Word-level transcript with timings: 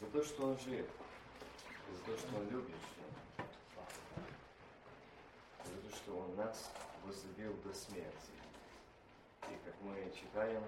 за 0.00 0.06
то, 0.06 0.24
что 0.24 0.46
Он 0.46 0.58
жив, 0.58 0.86
за 1.92 2.12
то, 2.12 2.18
что 2.18 2.36
Он 2.36 2.48
любит, 2.50 2.76
за 5.64 5.90
то, 5.90 5.96
что 5.96 6.18
Он 6.18 6.36
нас 6.36 6.70
возлюбил 7.04 7.54
до 7.64 7.74
смерти. 7.74 8.32
И 9.42 9.56
как 9.64 9.74
мы 9.82 10.12
читаем 10.14 10.62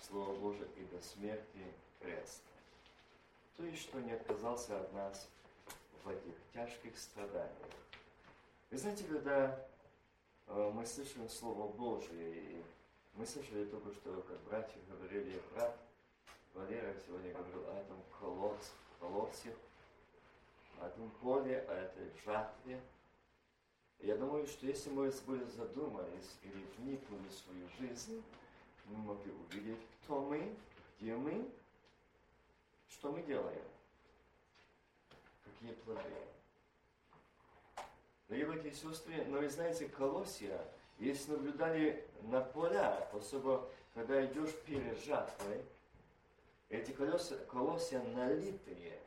Слово 0.00 0.34
Божие, 0.38 0.68
и 0.76 0.84
до 0.84 1.00
смерти 1.00 1.72
крест. 2.00 2.42
То 3.56 3.64
есть, 3.64 3.82
что 3.82 4.00
не 4.00 4.12
отказался 4.12 4.80
от 4.80 4.92
нас 4.92 5.28
в 6.02 6.08
этих 6.08 6.34
тяжких 6.52 6.98
страданиях. 6.98 7.70
Вы 8.70 8.78
знаете, 8.78 9.04
когда 9.04 9.66
э, 10.48 10.70
мы 10.74 10.84
слышим 10.84 11.28
Слово 11.28 11.72
Божие, 11.72 12.34
и 12.34 12.64
мы 13.14 13.24
слышали 13.26 13.64
только 13.66 13.92
что, 13.92 14.22
как 14.22 14.40
братья 14.42 14.78
говорили, 14.88 15.40
брат 15.54 15.78
Валера 16.54 16.94
сегодня 17.04 17.32
говорил 17.32 17.68
о 17.68 17.80
этом 17.80 17.96
колодце, 18.20 18.70
колодце, 19.00 19.52
о 20.80 20.86
этом 20.86 21.10
поле, 21.20 21.58
о 21.68 21.72
этой 21.72 22.08
жатве. 22.24 22.80
Я 23.98 24.16
думаю, 24.16 24.46
что 24.46 24.66
если 24.66 24.90
мы 24.90 25.10
бы 25.26 25.44
задумались 25.46 26.36
или 26.42 26.64
вникнули 26.78 27.26
в 27.28 27.32
свою 27.32 27.68
жизнь, 27.80 28.22
мы 28.86 28.98
могли 28.98 29.32
увидеть, 29.32 29.80
кто 30.02 30.20
мы, 30.20 30.54
где 31.00 31.16
мы, 31.16 31.50
что 32.88 33.10
мы 33.10 33.22
делаем, 33.22 33.64
какие 35.42 35.72
плоды. 35.72 36.02
Дорогие 38.28 38.46
братья 38.46 38.68
и 38.68 38.74
сестры, 38.74 39.24
но 39.24 39.38
вы 39.38 39.48
знаете, 39.48 39.88
колосья, 39.88 40.60
если 40.98 41.32
наблюдали 41.32 42.08
на 42.22 42.40
полях, 42.40 43.12
особо 43.12 43.68
когда 43.94 44.24
идешь 44.24 44.54
перед 44.66 45.04
жатвой, 45.04 45.64
эти 46.68 46.92
колеса, 46.92 47.36
колосья 47.46 48.00
налитые. 48.00 49.00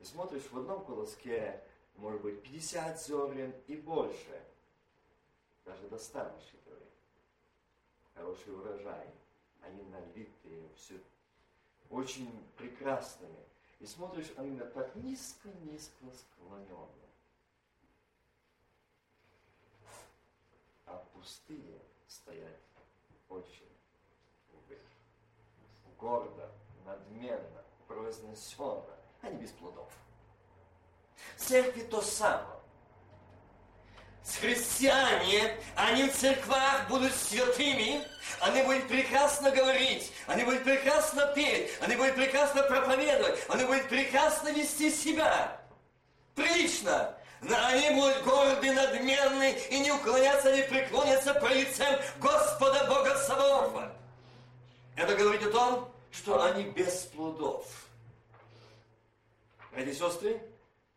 И 0.00 0.04
смотришь, 0.04 0.50
в 0.50 0.58
одном 0.58 0.84
колоске 0.84 1.62
может 1.96 2.22
быть 2.22 2.42
50 2.42 3.00
зерен 3.00 3.54
и 3.66 3.76
больше. 3.76 4.42
Даже 5.64 5.88
достанешь 5.88 6.42
считывай. 6.42 6.86
Хороший 8.14 8.54
урожай. 8.54 9.08
Они 9.62 9.82
налитые, 9.84 10.68
все 10.76 11.00
очень 11.90 12.46
прекрасными. 12.56 13.38
И 13.80 13.86
смотришь, 13.86 14.32
они 14.36 14.58
так 14.58 14.94
низко-низко 14.96 16.04
склоненные. 16.12 16.88
А 20.86 20.96
пустые 21.14 21.80
стоят 22.06 22.60
очень 23.28 23.63
гордо, 25.98 26.50
надменно, 26.84 27.62
произнесенно, 27.86 28.96
а 29.22 29.28
не 29.28 29.38
без 29.38 29.50
плодов. 29.50 29.90
Церкви 31.36 31.82
то 31.82 32.00
самое. 32.02 32.54
Христиане, 34.40 35.56
они 35.76 36.08
в 36.08 36.16
церквах 36.16 36.88
будут 36.88 37.14
святыми, 37.14 38.02
они 38.40 38.62
будут 38.62 38.88
прекрасно 38.88 39.50
говорить, 39.50 40.12
они 40.26 40.44
будут 40.44 40.64
прекрасно 40.64 41.26
петь, 41.34 41.70
они 41.82 41.96
будут 41.96 42.14
прекрасно 42.14 42.62
проповедовать, 42.62 43.38
они 43.48 43.64
будут 43.64 43.88
прекрасно 43.88 44.48
вести 44.48 44.90
себя. 44.90 45.60
Прилично. 46.34 47.14
Но 47.42 47.54
они 47.66 47.90
будут 47.90 48.24
горды, 48.24 48.72
надменны 48.72 49.52
и 49.70 49.80
не 49.80 49.92
уклоняться, 49.92 50.56
не 50.56 50.62
преклонятся 50.62 51.34
по 51.34 51.46
лицем 51.46 51.94
Господа 52.18 52.86
Бога 52.88 53.16
Саваофа. 53.18 53.92
Это 54.96 55.16
говорит 55.16 55.42
о 55.42 55.50
том, 55.50 55.92
что 56.12 56.42
они 56.44 56.70
без 56.70 57.02
плодов. 57.06 57.88
Эти 59.72 59.92
сестры, 59.92 60.40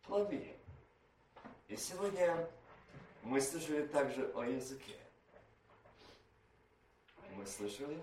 плоды. 0.06 0.54
И 1.66 1.76
сегодня 1.76 2.48
мы 3.24 3.40
слышали 3.40 3.86
также 3.88 4.30
о 4.34 4.44
языке. 4.44 4.96
Мы 7.34 7.44
слышали, 7.44 8.00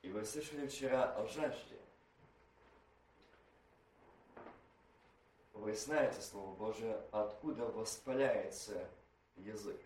и 0.00 0.10
вы 0.10 0.24
слышали 0.24 0.66
вчера 0.66 1.14
о 1.14 1.26
жажде. 1.26 1.76
Вы 5.52 5.76
знаете 5.76 6.20
Слово 6.22 6.54
Божие, 6.54 7.00
откуда 7.12 7.66
воспаляется 7.66 8.88
язык. 9.36 9.80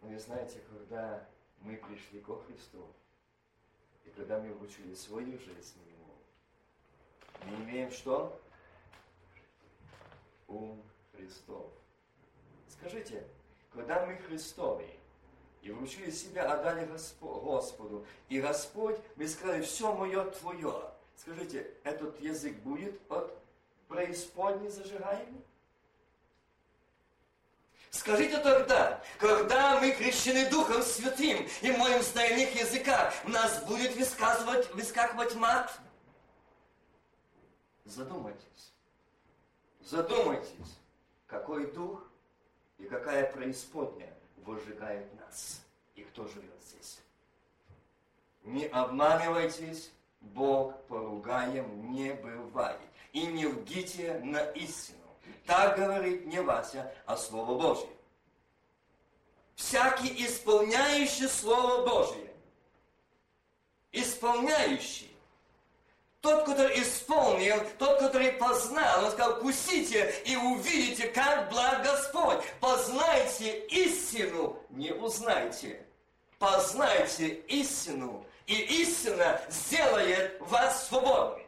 Но 0.00 0.08
вы 0.08 0.18
знаете, 0.18 0.60
когда 0.68 1.26
мы 1.60 1.76
пришли 1.76 2.20
ко 2.20 2.36
Христу, 2.44 2.86
и 4.04 4.10
когда 4.10 4.38
мы 4.40 4.52
вручили 4.54 4.94
свою 4.94 5.38
жизнь 5.38 5.78
Ему, 5.86 6.14
мы 7.44 7.64
имеем 7.64 7.90
что? 7.90 8.40
Ум 10.48 10.82
Христов. 11.12 11.70
Скажите, 12.68 13.26
когда 13.72 14.06
мы 14.06 14.16
Христовы, 14.16 14.86
и 15.62 15.70
вручили 15.70 16.10
себя, 16.10 16.52
отдали 16.52 16.86
Господу, 16.86 18.06
и 18.28 18.40
Господь, 18.40 18.98
мы 19.16 19.28
сказали, 19.28 19.62
все 19.62 19.94
мое 19.94 20.24
Твое. 20.30 20.90
Скажите, 21.16 21.70
этот 21.84 22.18
язык 22.20 22.56
будет 22.60 22.98
от 23.10 23.36
преисподней 23.88 24.70
зажигаемый? 24.70 25.44
Скажите 27.90 28.38
тогда, 28.38 29.02
когда 29.18 29.80
мы 29.80 29.90
крещены 29.90 30.48
Духом 30.48 30.82
Святым 30.82 31.46
и 31.60 31.70
молим 31.72 32.00
в 32.00 32.16
иных 32.16 32.54
языках, 32.54 33.12
нас 33.24 33.62
будет 33.64 33.96
высказывать, 33.96 34.72
выскакивать 34.74 35.34
мат? 35.34 35.76
Задумайтесь. 37.84 38.72
Задумайтесь, 39.80 40.78
какой 41.26 41.72
дух 41.72 42.04
и 42.78 42.84
какая 42.84 43.30
преисподняя 43.32 44.14
выжигает 44.36 45.12
нас 45.20 45.60
и 45.96 46.02
кто 46.02 46.28
живет 46.28 46.62
здесь. 46.62 47.00
Не 48.44 48.66
обманывайтесь, 48.66 49.90
Бог 50.20 50.80
поругаем 50.86 51.92
не 51.92 52.14
бывает. 52.14 52.80
И 53.12 53.26
не 53.26 53.46
лгите 53.46 54.20
на 54.22 54.44
истину. 54.52 54.99
Так 55.46 55.76
говорит 55.78 56.26
не 56.26 56.40
Вася, 56.40 56.92
а 57.06 57.16
Слово 57.16 57.58
Божье. 57.58 57.88
Всякий 59.54 60.26
исполняющий 60.26 61.28
Слово 61.28 61.86
Божье, 61.86 62.32
исполняющий, 63.92 65.10
тот, 66.20 66.44
который 66.44 66.82
исполнил, 66.82 67.56
тот, 67.78 67.98
который 67.98 68.32
познал, 68.32 69.04
он 69.04 69.10
сказал, 69.10 69.38
кусите 69.38 70.14
и 70.24 70.36
увидите, 70.36 71.08
как 71.08 71.50
благ 71.50 71.82
Господь. 71.82 72.40
Познайте 72.60 73.66
истину, 73.66 74.58
не 74.70 74.92
узнайте. 74.92 75.86
Познайте 76.38 77.28
истину, 77.48 78.26
и 78.46 78.54
истина 78.82 79.40
сделает 79.48 80.40
вас 80.40 80.88
свободными. 80.88 81.39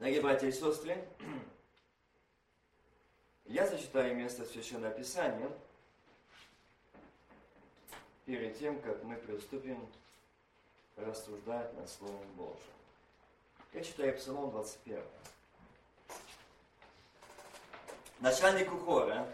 Дорогие 0.00 0.20
братья 0.22 0.48
и 0.48 0.52
сестры, 0.52 1.06
я 3.44 3.64
зачитаю 3.64 4.16
место 4.16 4.44
Священного 4.44 4.92
Писания 4.92 5.48
перед 8.26 8.58
тем, 8.58 8.80
как 8.82 9.04
мы 9.04 9.14
приступим 9.14 9.88
рассуждать 10.96 11.72
над 11.74 11.88
Словом 11.88 12.26
Божьим. 12.34 12.58
Я 13.72 13.84
читаю 13.84 14.16
Псалом 14.18 14.50
21. 14.50 15.00
Начальнику 18.18 18.76
хора 18.78 19.32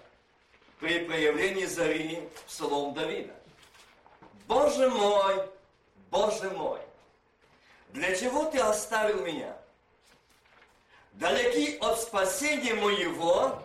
при 0.78 1.06
проявлении 1.06 1.64
зари 1.64 2.28
Псалом 2.46 2.92
Давида. 2.92 3.34
Боже 4.46 4.90
мой, 4.90 5.48
Боже 6.10 6.50
мой, 6.50 6.80
для 7.92 8.14
чего 8.14 8.44
ты 8.50 8.58
оставил 8.58 9.24
меня? 9.24 9.59
Далеки 11.20 11.76
от 11.80 12.00
спасения 12.00 12.74
моего, 12.74 13.62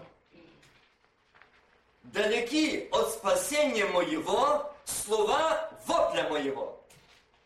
далеки 2.04 2.90
от 2.92 3.14
спасения 3.14 3.86
моего 3.86 4.72
слова 4.84 5.72
вопля 5.86 6.28
моего. 6.30 6.84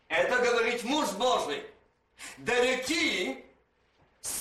Это 0.08 0.38
говорит 0.38 0.82
муж 0.82 1.08
Божий. 1.12 1.64
Далеки 2.38 3.44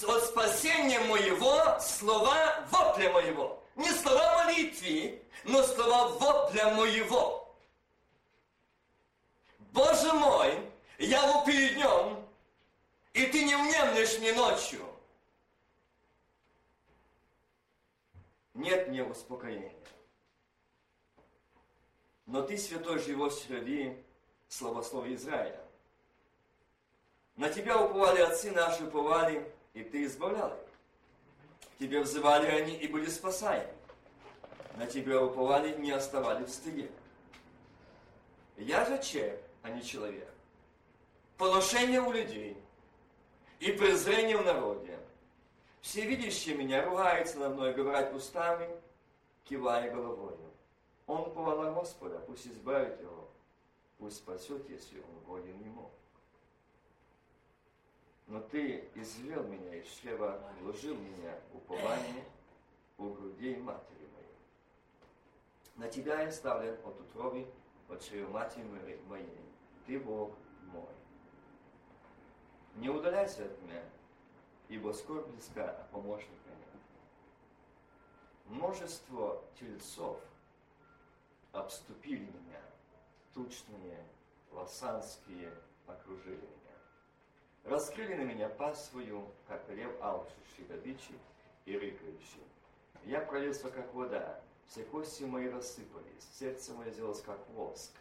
от 0.07 0.25
спасения 0.25 0.99
моего 1.01 1.79
слова 1.79 2.65
вопля 2.71 3.11
моего. 3.11 3.63
Не 3.75 3.91
слова 3.91 4.43
молитвы, 4.43 5.21
но 5.43 5.63
слова 5.63 6.07
вопля 6.07 6.71
моего. 6.71 7.55
Боже 9.71 10.11
мой, 10.13 10.59
я 10.97 11.21
вопию 11.31 11.75
днем, 11.75 12.27
и 13.13 13.27
ты 13.27 13.43
не 13.43 13.55
внемлешь 13.55 14.17
мне 14.17 14.33
ночью. 14.33 14.88
Нет 18.59 18.87
мне 18.87 19.03
успокоения. 19.03 19.73
Но 22.25 22.41
Ты, 22.43 22.57
Святой, 22.57 22.99
живешь 22.99 23.33
среди 23.33 23.97
славословие 24.47 25.15
Израиля. 25.15 25.59
На 27.35 27.49
тебя 27.49 27.81
уповали 27.81 28.21
отцы 28.21 28.51
наши, 28.51 28.83
уповали, 28.83 29.49
и 29.73 29.83
ты 29.83 30.03
избавлял 30.03 30.49
их. 30.49 30.59
Тебе 31.79 32.01
взывали 32.01 32.47
они 32.47 32.75
и 32.75 32.87
были 32.87 33.07
спасаемы. 33.07 33.71
На 34.75 34.85
тебя 34.85 35.21
уповали, 35.21 35.77
не 35.77 35.91
оставали 35.91 36.43
в 36.43 36.49
стыде. 36.49 36.89
Я 38.57 38.85
же 38.85 39.01
человек, 39.01 39.41
а 39.63 39.69
не 39.69 39.81
человек. 39.81 40.29
Поношение 41.37 42.01
у 42.01 42.11
людей 42.11 42.57
и 43.59 43.71
презрение 43.71 44.37
в 44.37 44.43
народе. 44.43 44.88
Все 45.81 46.05
видящие 46.05 46.55
меня 46.55 46.83
ругаются 46.83 47.39
на 47.39 47.49
мной, 47.49 47.73
говорят 47.73 48.13
устами, 48.13 48.69
кивая 49.45 49.89
головой. 49.91 50.35
Он 51.07 51.21
уповал 51.21 51.63
на 51.63 51.71
Господа, 51.71 52.19
пусть 52.19 52.47
избавит 52.47 53.01
его, 53.01 53.27
пусть 53.97 54.17
спасет, 54.17 54.69
если 54.69 54.99
он 54.99 55.19
годен 55.25 55.59
ему. 55.61 55.89
Но 58.27 58.41
ты 58.41 58.87
извел 58.93 59.43
меня 59.43 59.73
из 59.75 59.87
чрева, 59.87 60.39
вложил 60.61 60.95
меня 60.95 61.39
упование 61.51 62.23
у 62.99 63.09
грудей 63.09 63.57
матери 63.57 64.07
моей. 64.13 64.37
На 65.77 65.87
тебя 65.87 66.21
я 66.21 66.31
ставлен 66.31 66.77
от 66.85 66.99
утроби, 66.99 67.47
от 67.87 68.03
чрева 68.03 68.29
матери 68.29 68.63
моей. 69.07 69.25
Ты 69.87 69.97
Бог 69.97 70.35
мой. 70.71 70.83
Не 72.75 72.89
удаляйся 72.89 73.45
от 73.45 73.61
меня, 73.63 73.81
ибо 74.69 74.93
скоро 74.93 75.21
близка, 75.23 75.71
а 75.71 75.87
помощника 75.91 76.49
нет. 76.49 76.81
Множество 78.45 79.43
тельцов 79.59 80.19
обступили 81.51 82.23
меня, 82.23 82.61
тучные, 83.33 84.05
лосанские 84.51 85.53
окружили 85.87 86.37
меня. 86.37 86.75
Раскрыли 87.65 88.15
на 88.15 88.23
меня 88.23 88.47
пасть 88.47 88.85
свою, 88.85 89.27
как 89.47 89.67
лев 89.69 89.91
алчущий 90.01 90.65
добичи 90.67 91.19
и 91.65 91.73
рыкающий. 91.73 92.43
Я 93.03 93.21
пролился, 93.21 93.69
как 93.71 93.93
вода, 93.93 94.39
все 94.67 94.83
кости 94.83 95.23
мои 95.23 95.49
рассыпались, 95.49 96.27
сердце 96.37 96.73
мое 96.73 96.91
сделалось, 96.91 97.21
как 97.21 97.39
воск. 97.49 97.91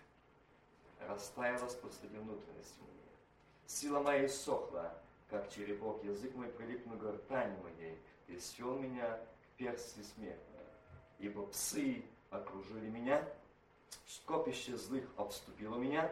Растаялось 1.00 1.75
посреди 1.76 2.19
внутренности 2.19 2.79
моей. 2.81 3.09
Сила 3.67 4.00
моя 4.00 4.26
иссохла, 4.26 4.99
как 5.29 5.51
черепок, 5.51 6.03
язык 6.05 6.35
мой 6.35 6.49
прилип 6.49 6.87
на 6.87 6.97
гортани 6.97 7.57
моей, 7.63 7.99
и 8.29 8.39
свел 8.39 8.79
меня 8.79 9.21
персти 9.57 10.03
смертной. 10.03 10.65
Ибо 11.19 11.47
псы 11.47 12.05
окружили 12.31 12.89
меня, 12.89 13.27
скопище 14.07 14.77
злых 14.77 15.05
обступило 15.17 15.77
меня, 15.77 16.11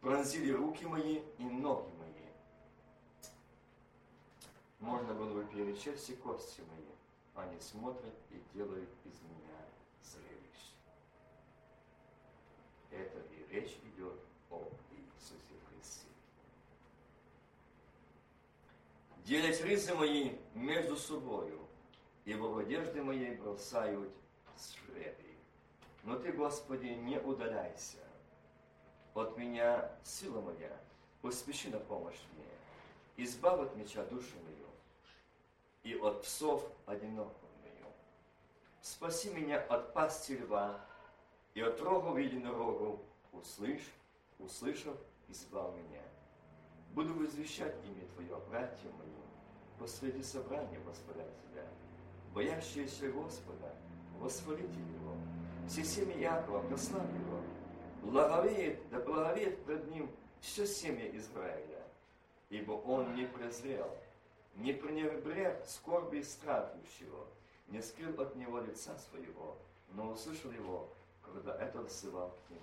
пронзили 0.00 0.52
руки 0.52 0.84
мои 0.84 1.22
и 1.38 1.44
ноги 1.44 1.90
мои. 1.98 2.08
Можно 4.80 5.14
было 5.14 5.42
бы 5.42 5.44
перечесть 5.46 6.04
все 6.04 6.16
кости 6.16 6.60
мои, 6.60 7.44
они 7.44 7.58
смотрят 7.60 8.14
и 8.30 8.42
делают 8.54 8.90
из 9.04 9.20
меня 9.22 9.58
зрелище. 10.02 10.74
Это 12.90 13.18
и 13.34 13.46
речь 13.52 13.76
идет 13.84 14.18
о 14.50 14.68
Иисусе 14.92 15.54
Христе. 15.68 16.06
Делять 19.28 19.62
ризы 19.62 19.94
мои 19.94 20.38
между 20.54 20.96
собою, 20.96 21.60
ибо 22.24 22.44
в 22.44 22.56
одежды 22.56 23.02
моей 23.02 23.36
бросают 23.36 24.10
жребий. 24.56 25.36
Но 26.02 26.18
Ты, 26.18 26.32
Господи, 26.32 26.86
не 26.86 27.20
удаляйся. 27.20 27.98
От 29.12 29.36
меня 29.36 29.92
сила 30.02 30.40
моя, 30.40 30.74
поспеши 31.20 31.68
на 31.68 31.78
помощь 31.78 32.16
мне. 32.32 33.26
Избавь 33.26 33.60
от 33.60 33.76
меча 33.76 34.02
душу 34.06 34.34
мою 34.44 34.66
и 35.82 35.94
от 35.94 36.22
псов 36.22 36.66
одинокую 36.86 37.52
мою. 37.62 37.92
Спаси 38.80 39.28
меня 39.28 39.60
от 39.60 39.92
пасти 39.92 40.38
льва 40.38 40.80
и 41.52 41.60
от 41.60 41.78
рогов 41.82 42.16
единорогу. 42.16 43.04
Услышь, 43.32 43.92
услышав, 44.38 44.96
избав 45.28 45.76
меня. 45.76 46.02
Буду 46.94 47.12
возвещать 47.12 47.76
имя 47.84 48.08
Твое, 48.14 48.40
братья 48.48 48.88
мои, 48.98 49.17
посреди 49.78 50.22
собрания 50.22 50.78
восхвалять 50.80 51.32
Тебя. 51.42 51.66
Боящиеся 52.34 53.10
Господа, 53.10 53.74
восхвалите 54.18 54.78
Его. 54.78 55.14
Все 55.68 55.84
семя 55.84 56.16
Якова, 56.16 56.62
прославь 56.68 57.10
Его. 57.12 57.40
Благовеет, 58.02 58.80
да 58.90 59.00
благовеет 59.00 59.64
пред 59.64 59.90
Ним 59.90 60.10
все 60.40 60.66
семя 60.66 61.08
Израиля, 61.16 61.82
ибо 62.48 62.72
Он 62.72 63.14
не 63.14 63.26
презрел, 63.26 63.90
не 64.54 64.72
пренебрег 64.72 65.64
скорби 65.66 66.22
страдущего, 66.22 67.26
не 67.68 67.82
скрыл 67.82 68.20
от 68.20 68.36
Него 68.36 68.60
лица 68.60 68.96
Своего, 68.98 69.56
но 69.92 70.10
услышал 70.10 70.50
Его, 70.52 70.88
когда 71.22 71.56
это 71.56 71.80
взывал 71.82 72.30
к 72.46 72.50
Нему. 72.50 72.62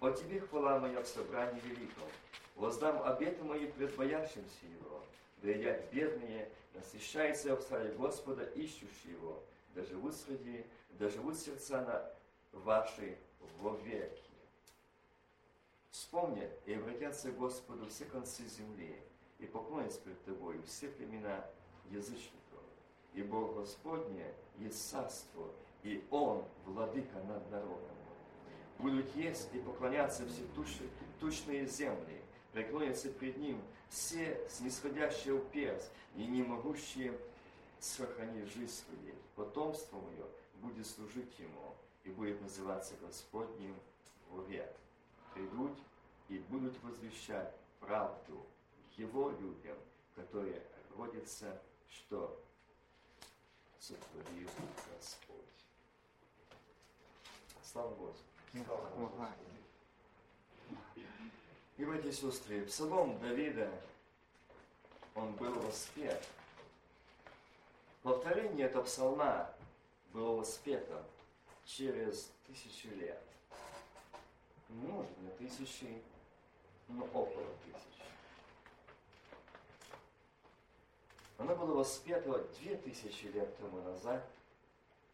О 0.00 0.10
Тебе 0.12 0.40
хвала 0.40 0.78
моя 0.78 1.02
в 1.02 1.06
собрании 1.06 1.60
великом, 1.60 2.08
воздам 2.54 3.02
обеты 3.02 3.42
мои 3.42 3.66
пред 3.66 3.94
боящимся 3.96 4.66
Его, 4.80 4.97
да 5.42 5.50
едят 5.50 5.90
бедные, 5.92 6.50
насыщаются 6.74 7.56
в 7.56 7.64
царе 7.64 7.92
Господа, 7.92 8.44
ищущие 8.44 9.12
Его, 9.12 9.42
да 9.74 9.84
живут 9.84 10.14
среди, 10.14 10.64
да 10.98 11.08
живут 11.08 11.36
сердца 11.38 11.82
на 11.82 12.58
ваши 12.60 13.16
вовеки. 13.60 14.22
Вспомни 15.90 16.48
и 16.66 16.74
обратятся 16.74 17.30
к 17.30 17.36
Господу 17.36 17.86
все 17.88 18.04
концы 18.04 18.44
земли, 18.46 18.96
и 19.38 19.46
поклонятся 19.46 20.00
пред 20.00 20.22
Тобою 20.24 20.62
все 20.64 20.88
племена 20.88 21.44
язычников. 21.90 22.34
Ибо 23.14 23.52
Господне 23.54 24.26
есть 24.58 24.90
царство, 24.90 25.50
и 25.82 26.04
Он 26.10 26.44
владыка 26.66 27.18
над 27.24 27.50
народом. 27.50 27.96
Будут 28.78 29.14
есть 29.16 29.48
и 29.54 29.58
поклоняться 29.58 30.24
все 30.26 30.42
тучные 31.20 31.66
земли, 31.66 32.20
преклонятся 32.52 33.10
пред 33.10 33.36
Ним 33.38 33.60
все 33.90 34.40
снисходящие 34.50 35.34
в 35.34 35.44
перс 35.50 35.90
и 36.14 36.26
не 36.26 36.42
могущие 36.42 37.18
сохранить 37.80 38.52
жизнь 38.52 38.72
свою. 38.72 39.14
Потомство 39.36 39.96
мое 39.96 40.26
будет 40.56 40.86
служить 40.86 41.38
Ему 41.38 41.74
и 42.04 42.10
будет 42.10 42.40
называться 42.40 42.94
Господним 43.00 43.74
век. 44.48 44.74
Придут 45.34 45.78
и 46.28 46.38
будут 46.38 46.80
возвещать 46.82 47.54
правду 47.80 48.44
Его 48.96 49.30
людям, 49.30 49.76
которые 50.14 50.62
родятся, 50.96 51.60
что 51.88 52.42
сотворил 53.78 54.48
Господь. 54.92 55.36
Слава 57.62 57.94
Господу. 57.94 58.28
И, 61.78 61.84
братья 61.84 62.08
и 62.08 62.12
сестры, 62.12 62.64
псалом 62.64 63.20
Давида, 63.20 63.70
он 65.14 65.32
был 65.34 65.52
воспет. 65.60 66.26
Повторение 68.02 68.66
этого 68.66 68.82
псалма 68.82 69.48
было 70.12 70.38
воспето 70.38 71.04
через 71.64 72.32
тысячу 72.48 72.88
лет. 72.96 73.22
Может, 74.68 75.16
не 75.18 75.30
тысячи, 75.38 76.02
но 76.88 77.04
около 77.04 77.46
тысячи. 77.64 78.08
Оно 81.38 81.54
было 81.54 81.74
воспето 81.76 82.44
две 82.58 82.76
тысячи 82.76 83.26
лет 83.26 83.56
тому 83.58 83.80
назад 83.82 84.28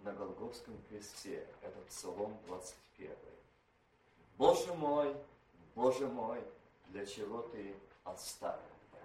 на 0.01 0.15
Голговском 0.15 0.75
кресте. 0.89 1.47
Это 1.61 1.79
Псалом 1.91 2.39
21. 2.47 3.15
Боже 4.39 4.73
мой, 4.73 5.15
Боже 5.75 6.07
мой, 6.07 6.41
для 6.89 7.05
чего 7.05 7.43
ты 7.43 7.75
отставил 8.05 8.61
меня? 8.93 9.03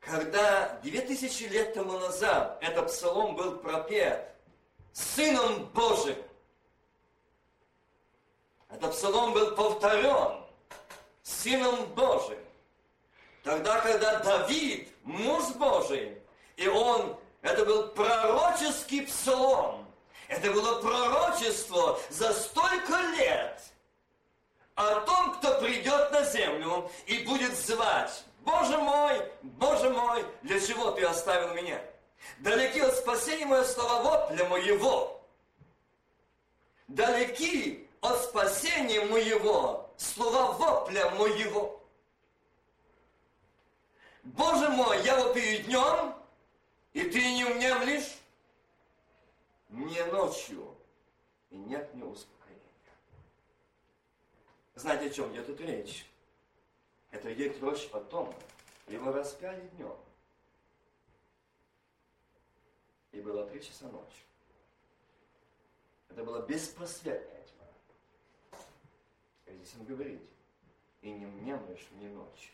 Когда 0.00 0.80
две 0.82 1.02
тысячи 1.02 1.44
лет 1.44 1.74
тому 1.74 1.98
назад 1.98 2.58
этот 2.62 2.86
псалом 2.88 3.36
был 3.36 3.58
пропет 3.58 4.34
Сыном 4.92 5.66
Божиим, 5.66 6.22
этот 8.70 8.92
псалом 8.92 9.34
был 9.34 9.54
повторен 9.54 10.42
Сыном 11.22 11.84
Божиим. 11.94 12.42
Тогда, 13.42 13.80
когда 13.80 14.20
Давид, 14.20 14.88
муж 15.02 15.50
Божий, 15.56 16.18
и 16.56 16.66
он, 16.66 17.18
это 17.42 17.66
был 17.66 17.88
пророческий 17.88 19.06
псалом, 19.06 19.81
это 20.32 20.50
было 20.50 20.80
пророчество 20.80 22.00
за 22.08 22.32
столько 22.32 22.98
лет 23.16 23.60
о 24.74 25.00
том, 25.00 25.34
кто 25.34 25.60
придет 25.60 26.10
на 26.10 26.24
землю 26.24 26.90
и 27.06 27.18
будет 27.24 27.56
звать, 27.56 28.24
Боже 28.40 28.78
мой, 28.78 29.30
Боже 29.42 29.90
мой, 29.90 30.24
для 30.42 30.58
чего 30.58 30.90
ты 30.92 31.04
оставил 31.04 31.54
меня? 31.54 31.80
Далеки 32.38 32.80
от 32.80 32.96
спасения 32.96 33.46
мое 33.46 33.64
слово 33.64 34.02
вот 34.02 34.32
для 34.32 34.48
моего. 34.48 35.20
далеки 36.88 37.88
от 38.00 38.24
спасения 38.24 39.00
моего, 39.04 39.90
слова 39.96 40.52
вопля 40.52 41.10
моего. 41.10 41.80
Боже 44.24 44.68
мой, 44.70 45.02
я 45.02 45.16
вопию 45.16 45.62
днем, 45.64 46.14
и 46.92 47.02
ты 47.02 47.34
не 47.34 47.44
умнемлешь, 47.44 48.18
мне 49.72 50.04
ночью, 50.06 50.76
и 51.50 51.56
нет 51.56 51.92
мне 51.94 52.04
успокоения. 52.04 52.60
Знаете, 54.74 55.06
о 55.06 55.10
чем 55.10 55.32
идет 55.32 55.46
тут 55.46 55.60
речь? 55.60 56.06
Это 57.10 57.32
идет 57.32 57.60
речь 57.60 57.88
о 57.92 58.00
том, 58.00 58.34
его 58.86 59.12
распяли 59.12 59.66
днем. 59.68 59.96
И 63.12 63.20
было 63.20 63.46
три 63.48 63.62
часа 63.62 63.88
ночи. 63.88 64.24
Это 66.08 66.24
было 66.24 66.46
беспросветная 66.46 67.44
тьма. 67.46 68.60
И 69.46 69.56
здесь 69.56 69.74
он 69.78 69.86
говорит, 69.86 70.20
и 71.00 71.10
не 71.10 71.26
мнемлешь 71.26 71.88
мне 71.92 72.08
ночью. 72.08 72.52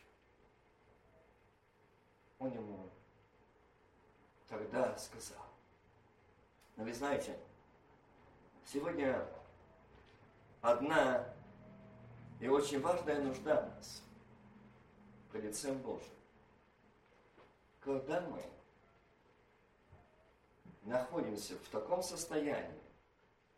Он 2.39 2.51
ему 2.53 2.89
тогда 4.47 4.97
сказал. 4.97 5.48
Но 6.79 6.85
вы 6.85 6.93
знаете, 6.93 7.37
сегодня 8.65 9.27
одна 10.61 11.27
и 12.39 12.47
очень 12.47 12.79
важная 12.79 13.19
нужда 13.19 13.65
нас 13.75 14.01
пред 15.29 15.43
лицем 15.43 15.77
Божьим. 15.79 16.07
Когда 17.81 18.21
мы 18.21 18.41
находимся 20.83 21.55
в 21.55 21.67
таком 21.67 22.01
состоянии, 22.01 22.81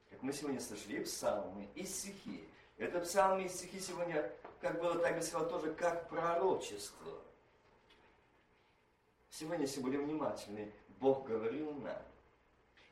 как 0.09 0.23
мы 0.23 0.33
сегодня 0.33 0.59
слышали, 0.59 0.95
и 0.95 1.03
псалмы, 1.03 1.69
и 1.75 1.85
стихи. 1.85 2.49
Это 2.79 3.01
псалмы 3.01 3.43
и 3.43 3.49
стихи 3.49 3.79
сегодня, 3.79 4.33
как 4.61 4.81
было 4.81 4.97
так 4.97 5.17
бы 5.17 5.21
сказал, 5.21 5.47
тоже 5.47 5.71
как 5.75 6.09
пророчество. 6.09 7.19
Сегодня, 9.29 9.65
если 9.65 9.79
будем 9.79 10.05
внимательны, 10.05 10.73
Бог 10.99 11.27
говорил 11.27 11.71
нам. 11.73 12.01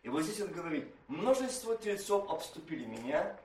И 0.03 0.09
вот 0.09 0.23
здесь 0.23 0.41
он 0.41 0.51
говорит, 0.51 0.87
множество 1.07 1.77
тельцов 1.77 2.29
обступили 2.29 2.85
меня. 2.85 3.37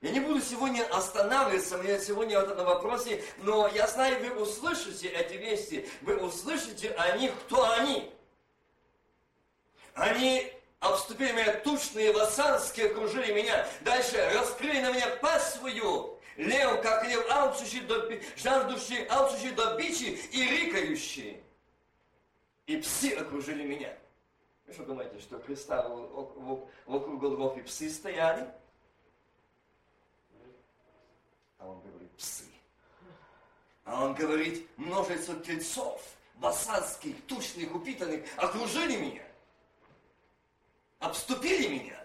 Я 0.00 0.10
не 0.10 0.18
буду 0.18 0.40
сегодня 0.40 0.82
останавливаться, 0.92 1.78
мне 1.78 2.00
сегодня 2.00 2.40
вот 2.40 2.56
на 2.56 2.64
вопросе, 2.64 3.22
но 3.38 3.68
я 3.68 3.86
знаю, 3.86 4.18
вы 4.20 4.42
услышите 4.42 5.08
эти 5.08 5.34
вести, 5.34 5.88
вы 6.00 6.16
услышите 6.16 6.90
о 6.90 7.16
них, 7.18 7.32
кто 7.44 7.70
они. 7.70 8.12
Они 9.94 10.52
обступили 10.80 11.30
меня 11.32 11.54
тучные, 11.60 12.12
вассанские, 12.12 12.86
окружили 12.86 13.32
меня. 13.32 13.68
Дальше 13.82 14.16
раскрыли 14.34 14.80
на 14.80 14.92
меня 14.92 15.08
пасть 15.20 15.58
свою. 15.58 16.18
Лев, 16.36 16.80
как 16.80 17.06
лев, 17.06 17.24
алчущий, 17.30 17.80
до, 17.80 18.10
жаждущий, 18.36 19.06
алчущий 19.06 19.52
до 19.52 19.76
бичи 19.76 20.18
и 20.32 20.42
рикающий. 20.42 21.40
И 22.66 22.78
псы 22.78 23.14
окружили 23.14 23.64
меня. 23.64 23.94
Вы 24.78 24.86
думаете, 24.86 25.20
что 25.20 25.40
Христа 25.40 25.88
вокруг 25.88 27.20
Голгофы 27.20 27.62
псы 27.62 27.90
стояли? 27.90 28.48
А 31.58 31.68
он 31.68 31.80
говорит, 31.80 32.10
псы. 32.16 32.44
А 33.84 34.04
он 34.04 34.14
говорит, 34.14 34.68
множество 34.76 35.34
тельцов, 35.36 36.02
басанских, 36.36 37.24
тучных, 37.26 37.74
упитанных, 37.74 38.24
окружили 38.36 38.96
меня 38.96 39.22
обступили 41.02 41.68
меня. 41.68 41.98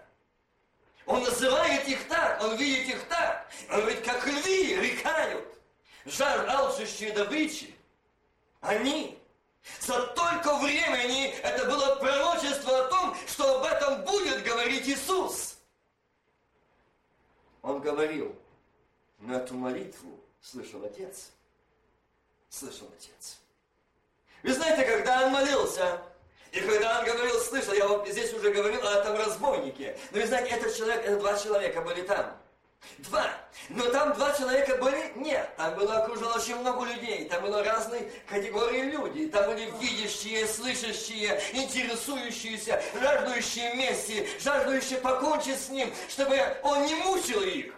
Он 1.06 1.22
называет 1.22 1.88
их 1.88 2.06
так, 2.08 2.42
он 2.42 2.56
видит 2.56 2.94
их 2.94 3.08
так. 3.08 3.48
Он 3.70 3.80
говорит, 3.80 4.04
как 4.04 4.26
львы 4.26 4.74
рекают, 4.74 5.58
жар 6.04 6.46
алчущие 6.50 7.12
добычи. 7.12 7.74
Они 8.60 9.17
за 9.80 10.06
только 10.08 10.56
времени 10.58 11.28
это 11.42 11.66
было 11.66 11.96
пророчество 11.96 12.86
о 12.86 12.88
том, 12.88 13.16
что 13.26 13.58
об 13.58 13.64
этом 13.64 14.02
будет 14.04 14.44
говорить 14.44 14.88
Иисус. 14.88 15.58
Он 17.62 17.80
говорил, 17.80 18.34
но 19.18 19.36
эту 19.36 19.54
молитву 19.54 20.20
слышал 20.40 20.84
Отец. 20.84 21.30
Слышал 22.48 22.88
Отец. 22.96 23.38
Вы 24.42 24.52
знаете, 24.52 24.84
когда 24.84 25.26
он 25.26 25.32
молился, 25.32 26.00
и 26.52 26.60
когда 26.60 27.00
он 27.00 27.04
говорил, 27.04 27.38
слышал, 27.40 27.74
я 27.74 27.86
вот 27.88 28.08
здесь 28.08 28.32
уже 28.32 28.50
говорил 28.50 28.86
о 28.86 28.92
этом 28.92 29.16
разбойнике. 29.16 29.98
Но 30.12 30.20
вы 30.20 30.26
знаете, 30.26 30.54
этот 30.54 30.74
человек, 30.74 31.04
это 31.04 31.18
два 31.18 31.38
человека 31.38 31.82
были 31.82 32.02
там. 32.02 32.36
Два. 32.98 33.28
Но 33.68 33.84
там 33.90 34.14
два 34.14 34.32
человека 34.32 34.76
были? 34.76 35.12
Нет. 35.16 35.50
Там 35.56 35.74
было 35.74 35.98
окружено 35.98 36.32
очень 36.34 36.56
много 36.56 36.84
людей. 36.86 37.26
Там 37.28 37.42
было 37.42 37.62
разные 37.62 38.10
категории 38.26 38.82
людей. 38.82 39.28
Там 39.28 39.46
были 39.46 39.70
видящие, 39.80 40.46
слышащие, 40.46 41.40
интересующиеся, 41.52 42.82
жаждущие 43.00 43.72
вместе, 43.72 44.26
жаждущие 44.40 44.98
покончить 45.00 45.60
с 45.60 45.68
ним, 45.68 45.92
чтобы 46.08 46.38
он 46.62 46.86
не 46.86 46.94
мучил 46.94 47.42
их. 47.42 47.74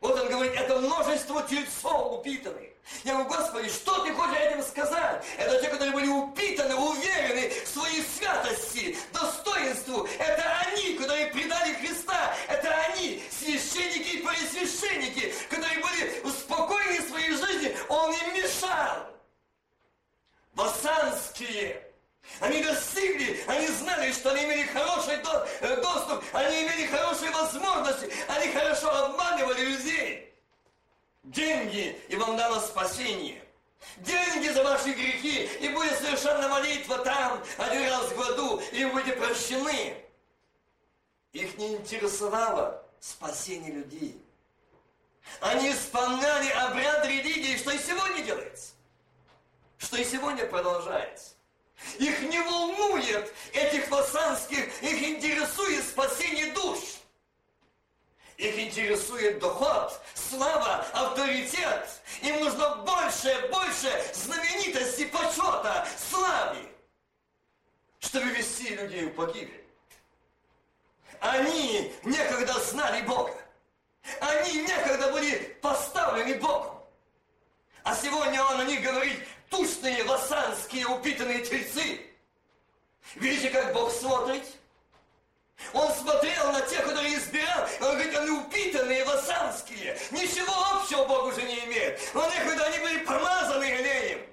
Вот 0.00 0.18
он 0.18 0.28
говорит, 0.28 0.54
это 0.54 0.78
множество 0.78 1.42
тельцов 1.42 2.18
упитанных. 2.18 2.69
Я 3.04 3.14
говорю, 3.14 3.30
Господи, 3.30 3.68
что 3.68 4.04
ты 4.04 4.12
хочешь 4.12 4.36
этим 4.36 4.62
сказать? 4.62 5.24
Это 5.38 5.60
те, 5.60 5.68
которые 5.68 5.92
были 5.92 6.08
упитаны, 6.08 6.74
уверены 6.74 7.50
в 7.64 7.68
своей 7.68 8.04
святости, 8.04 8.96
достоинству. 9.12 10.06
Это 10.18 10.42
они, 10.66 10.94
которые 10.94 11.28
предали 11.28 11.74
Христа. 11.74 12.34
Это 12.48 12.68
они, 12.88 13.22
священники 13.30 14.16
и 14.16 14.22
пресвященники, 14.22 15.32
которые 15.48 15.78
были 15.78 16.20
успокоены 16.24 17.00
в 17.00 17.08
своей 17.08 17.30
жизни. 17.30 17.76
Он 17.88 18.12
им 18.12 18.34
мешал. 18.34 19.06
Басанские. 20.54 21.82
Они 22.38 22.62
достигли, 22.62 23.42
они 23.48 23.66
знали, 23.66 24.12
что 24.12 24.30
они 24.30 24.44
имели 24.44 24.62
хороший 24.64 25.14
э, 25.14 25.76
доступ, 25.80 26.22
они 26.32 26.62
имели 26.62 26.86
хорошие 26.86 27.30
возможности, 27.32 28.12
они 28.28 28.52
хорошо 28.52 28.88
обманывали 28.90 29.62
людей 29.62 30.29
деньги, 31.22 32.00
и 32.08 32.16
вам 32.16 32.36
дано 32.36 32.60
спасение. 32.60 33.42
Деньги 33.98 34.48
за 34.48 34.62
ваши 34.62 34.92
грехи, 34.92 35.46
и 35.60 35.68
будет 35.68 35.98
совершена 35.98 36.48
молитва 36.48 36.98
там 36.98 37.42
один 37.56 37.88
раз 37.88 38.10
в 38.10 38.16
году, 38.16 38.60
и 38.72 38.84
вы 38.84 38.92
будете 38.92 39.12
прощены. 39.12 39.96
Их 41.32 41.56
не 41.58 41.76
интересовало 41.76 42.84
спасение 42.98 43.72
людей. 43.72 44.20
Они 45.40 45.72
исполняли 45.72 46.50
обряд 46.50 47.06
религии, 47.06 47.56
что 47.56 47.70
и 47.70 47.78
сегодня 47.78 48.22
делается. 48.22 48.72
Что 49.78 49.96
и 49.96 50.04
сегодня 50.04 50.46
продолжается. 50.46 51.34
Их 51.98 52.20
не 52.22 52.38
волнует 52.40 53.32
этих 53.52 53.86
фасанских, 53.86 54.82
их 54.82 55.02
интересует 55.02 55.84
спасение 55.84 56.52
душ. 56.52 56.78
Их 58.40 58.58
интересует 58.58 59.38
доход, 59.38 60.00
слава, 60.14 60.76
авторитет. 60.94 62.00
Им 62.22 62.40
нужно 62.40 62.76
больше, 62.76 63.48
больше 63.52 63.92
знаменитости, 64.14 65.04
почета, 65.08 65.86
славы, 66.08 66.66
чтобы 67.98 68.30
вести 68.30 68.74
людей 68.74 69.04
в 69.04 69.14
погибель. 69.14 69.62
Они 71.20 71.92
некогда 72.02 72.54
знали 72.60 73.02
Бога. 73.02 73.36
Они 74.20 74.62
некогда 74.62 75.12
были 75.12 75.58
поставлены 75.60 76.36
Богом. 76.36 76.82
А 77.82 77.94
сегодня 77.94 78.42
он 78.42 78.60
о 78.60 78.64
них 78.64 78.80
говорит, 78.80 79.22
тушные, 79.50 80.02
вассанские, 80.04 80.86
упитанные 80.86 81.44
тельцы. 81.44 82.06
Видите, 83.16 83.50
как 83.50 83.74
Бог 83.74 83.92
смотрит? 83.92 84.46
Он 85.72 85.92
смотрел 85.94 86.52
на 86.52 86.60
тех, 86.62 86.84
которые 86.84 87.16
избирал, 87.16 87.68
он 87.80 87.92
говорит, 87.92 88.16
они 88.16 88.30
упитанные, 88.30 89.04
вассанские, 89.04 89.98
ничего 90.10 90.52
общего 90.74 91.04
Бог 91.04 91.26
уже 91.26 91.42
не 91.42 91.64
имеет. 91.66 92.00
На 92.14 92.26
них, 92.28 92.44
когда 92.44 92.64
они 92.64 92.78
были 92.78 92.98
помазаны 92.98 93.64
елеем, 93.64 94.26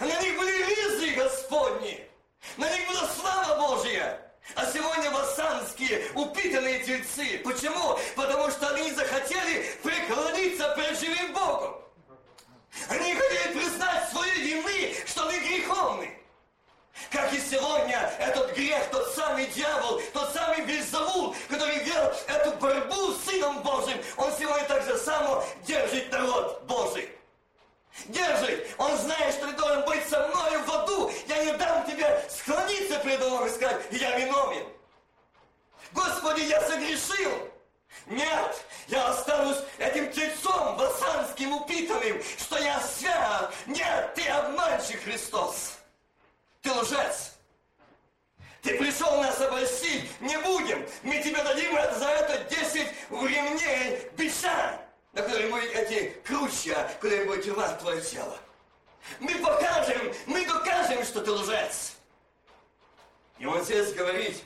на 0.00 0.20
них 0.20 0.36
были 0.36 0.62
ризы 0.64 1.10
Господни, 1.14 2.08
на 2.56 2.68
них 2.70 2.88
была 2.88 3.08
слава 3.08 3.74
Божья. 3.74 4.26
А 4.56 4.66
сегодня 4.66 5.10
вассанские 5.12 6.10
упитанные 6.14 6.80
тельцы. 6.80 7.38
Почему? 7.44 7.96
Потому 8.16 8.50
что 8.50 8.68
они 8.70 8.90
захотели 8.90 9.64
преклониться 9.82 10.74
перед 10.76 10.98
живым 10.98 11.32
Богом. 11.32 11.76
Они 12.88 13.14
хотели 13.14 13.58
признать 13.58 14.10
свою 14.10 14.34
вины, 14.34 14.96
что 15.06 15.28
они 15.28 15.38
греховны. 15.38 16.19
Как 17.10 17.32
и 17.32 17.40
сегодня 17.40 18.12
этот 18.18 18.54
грех, 18.54 18.88
тот 18.90 19.14
самый 19.14 19.46
дьявол, 19.46 20.00
тот 20.12 20.32
самый 20.32 20.64
Вельзавул, 20.64 21.34
который 21.48 21.78
вел 21.84 22.12
эту 22.28 22.52
борьбу 22.58 23.12
с 23.12 23.24
Сыном 23.24 23.62
Божьим, 23.62 23.98
он 24.16 24.32
сегодня 24.38 24.64
так 24.66 24.84
же 24.84 24.98
само 24.98 25.44
держит 25.66 26.12
народ 26.12 26.62
Божий. 26.64 27.10
Держит. 28.06 28.68
Он 28.78 28.96
знает, 28.98 29.34
что 29.34 29.46
ты 29.46 29.52
должен 29.54 29.84
быть 29.84 30.08
со 30.08 30.26
мной 30.28 30.58
в 30.58 30.70
аду. 30.70 31.12
Я 31.26 31.44
не 31.44 31.52
дам 31.54 31.84
тебе 31.86 32.24
склониться 32.28 32.98
передо 33.00 33.28
мной 33.28 33.48
и 33.48 33.52
сказать, 33.52 33.82
я 33.90 34.18
виновен. 34.18 34.66
Господи, 35.92 36.42
я 36.42 36.60
согрешил. 36.62 37.50
Нет, 38.06 38.64
я 38.88 39.08
останусь 39.08 39.58
этим 39.78 40.10
тельцом 40.12 40.76
вассанским 40.76 41.52
упитанным, 41.52 42.22
что 42.38 42.58
я 42.58 42.80
свят. 42.80 43.52
Нет, 43.66 44.14
ты 44.14 44.28
обманщик, 44.28 45.02
Христос. 45.02 45.79
Ты 46.62 46.72
лжец. 46.72 47.34
Ты 48.62 48.76
пришел 48.76 49.22
нас 49.22 49.40
обольстить, 49.40 50.20
не 50.20 50.36
будем. 50.38 50.86
Мы 51.02 51.22
тебе 51.22 51.42
дадим 51.42 51.72
за 51.72 52.08
это 52.08 52.44
10 52.54 52.86
ремней 53.10 54.10
биша, 54.16 54.78
на 55.12 55.22
которые 55.22 55.48
мы 55.48 55.60
эти 55.64 56.10
кручья, 56.24 56.90
которые 57.00 57.24
будете 57.24 57.52
рвать 57.52 57.78
твое 57.78 58.02
тело. 58.02 58.38
Мы 59.18 59.34
покажем, 59.36 60.14
мы 60.26 60.44
докажем, 60.44 61.02
что 61.04 61.22
ты 61.22 61.30
лжец. 61.30 61.96
И 63.38 63.46
он 63.46 63.64
здесь 63.64 63.94
говорит, 63.94 64.42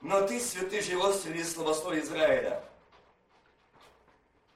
но 0.00 0.26
ты, 0.26 0.40
святый 0.40 0.80
живостью 0.80 1.34
и 1.34 1.44
словословие 1.44 2.02
Израиля, 2.02 2.64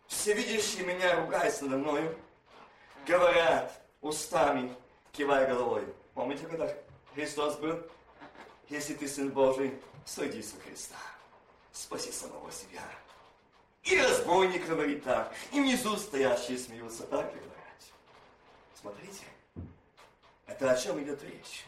все 0.06 0.32
видящие 0.32 0.84
меня 0.84 1.16
ругаются 1.16 1.64
надо 1.64 1.76
мною, 1.76 2.18
говорят 3.06 3.85
устами, 4.06 4.74
кивая 5.12 5.46
головой. 5.46 5.86
Помните, 6.14 6.46
когда 6.46 6.72
Христос 7.14 7.56
был? 7.56 7.82
Если 8.68 8.94
ты 8.94 9.06
Сын 9.08 9.30
Божий, 9.30 9.78
сойди 10.04 10.42
со 10.42 10.58
Христа. 10.60 10.96
Спаси 11.72 12.10
самого 12.10 12.50
себя. 12.50 12.82
И 13.82 14.00
разбойник 14.00 14.66
говорит 14.66 15.04
так, 15.04 15.32
и 15.52 15.60
внизу 15.60 15.96
стоящие 15.96 16.58
смеются 16.58 17.04
так 17.04 17.32
и 17.32 17.38
говорят. 17.38 17.56
Смотрите, 18.74 19.24
это 20.46 20.72
о 20.72 20.76
чем 20.76 21.00
идет 21.02 21.22
речь? 21.22 21.64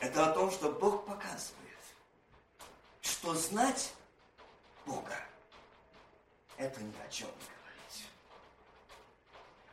Это 0.00 0.30
о 0.30 0.32
том, 0.32 0.50
что 0.50 0.72
Бог 0.72 1.06
показывает, 1.06 1.78
что 3.00 3.34
знать 3.34 3.92
Бога, 4.86 5.16
это 6.56 6.80
ни 6.80 6.94
о 7.06 7.08
чем 7.08 7.28
не 7.28 7.46
говорить. 7.46 8.06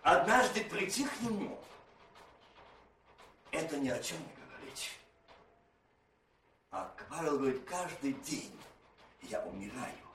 Однажды 0.04 0.64
прийти 0.66 1.06
к 1.06 1.22
Нему, 1.22 1.58
это 3.51 3.77
ни 3.77 3.89
о 3.89 4.00
чем 4.00 4.18
не 4.20 4.46
говорить. 4.46 4.92
А 6.72 6.92
Павел 7.10 7.38
говорит, 7.38 7.63
каждый 7.66 8.13
день 8.13 8.60
я 9.24 9.42
умираю 9.42 10.08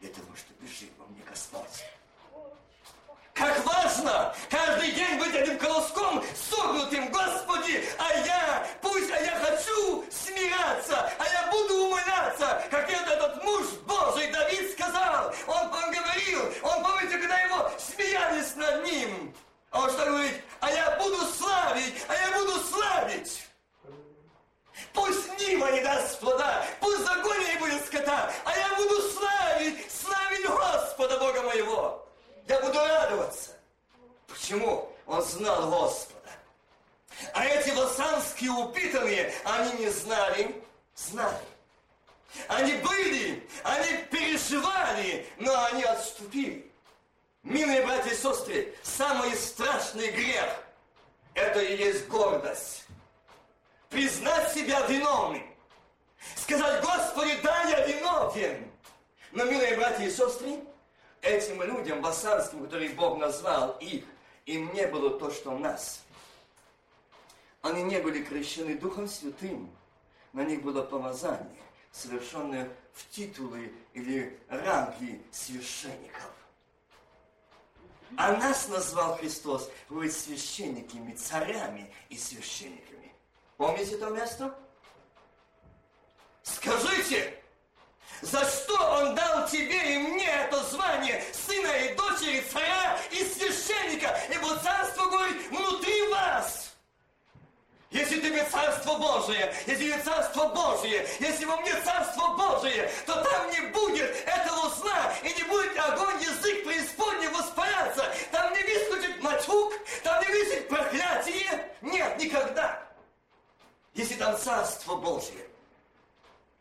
для 0.00 0.10
того, 0.10 0.34
чтобы 0.36 0.66
жил 0.66 0.88
во 0.98 1.06
мне 1.06 1.22
Господь. 1.28 1.84
Как 3.34 3.64
важно 3.66 4.34
каждый 4.48 4.92
день 4.92 5.18
быть 5.18 5.34
этим 5.34 5.58
колоском 5.58 6.24
согнутым, 6.34 7.10
Господи, 7.12 7.84
а 7.98 8.12
я, 8.24 8.66
пусть, 8.80 9.10
а 9.10 9.20
я 9.20 9.38
хочу 9.38 10.04
смиряться, 10.10 11.12
а 11.18 11.24
я 11.24 11.50
буду 11.50 11.84
умыляться, 11.84 12.64
как 12.70 12.88
это 12.88 13.12
этот 13.12 13.44
муж 13.44 13.66
Божий 13.86 14.32
Давид 14.32 14.72
сказал. 14.72 15.34
Он, 15.46 15.66
он 15.66 15.92
говорил, 15.92 16.40
он, 16.62 16.82
помните, 16.82 17.18
когда 17.18 17.38
его 17.40 17.70
смеялись 17.78 18.56
над 18.56 18.84
ним, 18.84 19.34
а 19.76 19.80
он 19.82 19.90
что 19.90 20.06
говорит, 20.06 20.42
а 20.60 20.70
я 20.70 20.90
буду 20.98 21.26
славить, 21.26 21.94
а 22.08 22.14
я 22.14 22.38
буду 22.38 22.60
славить. 22.60 23.42
Пусть 24.92 25.38
нива 25.38 25.70
не 25.72 25.82
даст 25.82 26.18
плода, 26.20 26.64
пусть 26.80 27.04
загоне 27.04 27.54
не 27.54 27.58
будет 27.58 27.86
скота, 27.86 28.32
а 28.44 28.56
я 28.56 28.74
буду 28.76 29.02
славить, 29.10 29.92
славить 29.92 30.46
Господа 30.46 31.18
Бога 31.18 31.42
моего 31.42 32.06
я 32.48 32.60
буду 32.60 32.78
радоваться. 32.78 33.50
Почему? 34.26 34.92
Он 35.06 35.22
знал 35.22 35.70
Господа. 35.70 36.30
А 37.32 37.44
эти 37.44 37.70
вассанские 37.70 38.50
упитанные, 38.50 39.32
они 39.44 39.84
не 39.84 39.90
знали, 39.90 40.62
знали. 40.94 41.44
Они 42.48 42.74
были, 42.74 43.48
они 43.62 44.04
переживали, 44.10 45.26
но 45.38 45.64
они 45.66 45.82
отступили. 45.84 46.65
Милые 47.46 47.82
братья 47.82 48.10
и 48.10 48.16
сестры, 48.16 48.74
самый 48.82 49.32
страшный 49.36 50.10
грех– 50.10 50.64
это 51.34 51.60
и 51.60 51.76
есть 51.76 52.08
гордость. 52.08 52.84
Признать 53.88 54.52
себя 54.52 54.84
виновным. 54.88 55.46
Сказать, 56.34 56.82
Господи, 56.84 57.38
да, 57.44 57.62
я 57.68 57.86
виновен. 57.86 58.68
Но, 59.30 59.44
милые 59.44 59.76
братья 59.76 60.04
и 60.04 60.10
сестры, 60.10 60.58
этим 61.22 61.62
людям 61.62 62.02
басарским, 62.02 62.64
которых 62.64 62.96
Бог 62.96 63.18
назвал 63.18 63.78
их, 63.78 64.04
им 64.46 64.72
не 64.74 64.88
было 64.88 65.16
то, 65.16 65.30
что 65.30 65.52
у 65.52 65.58
нас. 65.58 66.02
Они 67.62 67.84
не 67.84 68.00
были 68.00 68.24
крещены 68.24 68.76
Духом 68.76 69.06
Святым, 69.06 69.70
на 70.32 70.42
них 70.42 70.62
было 70.62 70.82
помазание, 70.82 71.62
совершенное 71.92 72.68
в 72.92 73.08
титулы 73.08 73.72
или 73.94 74.36
ранги 74.48 75.22
священников. 75.30 76.32
А 78.16 78.32
нас 78.32 78.68
назвал 78.68 79.16
Христос, 79.16 79.68
вы 79.88 80.10
священниками, 80.10 81.14
царями 81.14 81.92
и 82.08 82.16
священниками. 82.16 83.12
Помните 83.56 83.96
то 83.96 84.10
место? 84.10 84.54
Скажите, 86.42 87.42
за 88.22 88.44
что 88.44 88.76
Он 88.98 89.14
дал 89.14 89.48
тебе 89.48 89.96
и 89.96 89.98
мне 89.98 90.28
это 90.28 90.62
звание 90.64 91.22
сына 91.32 91.66
и 91.66 91.94
дочери, 91.94 92.44
царя 92.52 92.98
и 93.10 93.24
священника? 93.24 94.18
Ибо 94.30 94.56
царство, 94.58 95.06
говорит, 95.06 95.50
внутри. 95.50 95.75
Если 97.96 98.20
тебе 98.20 98.44
царство 98.44 98.98
Божие, 98.98 99.54
если 99.66 99.84
тебе 99.86 100.02
царство 100.02 100.48
Божие, 100.48 101.08
если 101.18 101.46
во 101.46 101.56
мне 101.56 101.72
царство 101.80 102.34
Божие, 102.36 102.92
то 103.06 103.24
там 103.24 103.50
не 103.50 103.60
будет 103.68 104.10
этого 104.26 104.68
зла, 104.68 105.14
и 105.22 105.32
не 105.32 105.42
будет 105.44 105.78
огонь, 105.78 106.20
язык 106.20 106.66
преисподней 106.66 107.28
воспаляться. 107.28 108.04
Там 108.30 108.52
не 108.52 108.60
выскочит 108.60 109.22
матюк, 109.22 109.72
там 110.02 110.22
не 110.22 110.28
висит 110.28 110.68
проклятие. 110.68 111.74
Нет, 111.80 112.18
никогда. 112.18 112.86
Если 113.94 114.16
там 114.16 114.36
царство 114.36 114.96
Божие, 114.96 115.46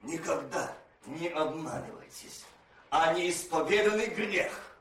никогда 0.04 0.72
не 1.06 1.28
обманывайтесь, 1.28 2.46
а 2.90 3.12
неисповеданный 3.12 4.08
грех, 4.08 4.78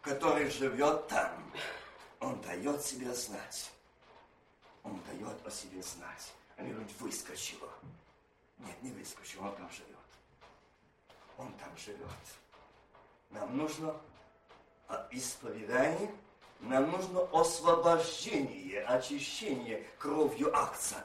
который 0.00 0.50
живет 0.50 1.08
там, 1.08 1.30
он 2.20 2.40
дает 2.40 2.82
себе 2.82 3.12
знать. 3.12 3.70
Он 4.82 5.00
дает 5.06 5.46
о 5.46 5.50
себе 5.50 5.82
знать. 5.82 6.32
А 6.56 6.62
говорит, 6.62 6.90
выскочила. 7.00 7.68
Нет, 8.58 8.82
не 8.82 8.90
выскочил, 8.92 9.44
он 9.44 9.54
там 9.56 9.70
живет. 9.70 9.96
Он 11.38 11.52
там 11.54 11.76
живет. 11.76 12.06
Нам 13.30 13.56
нужно 13.56 13.96
исповедание, 15.10 16.12
нам 16.60 16.90
нужно 16.90 17.22
освобождение, 17.32 18.82
очищение 18.82 19.86
кровью 19.98 20.54
акца 20.54 21.04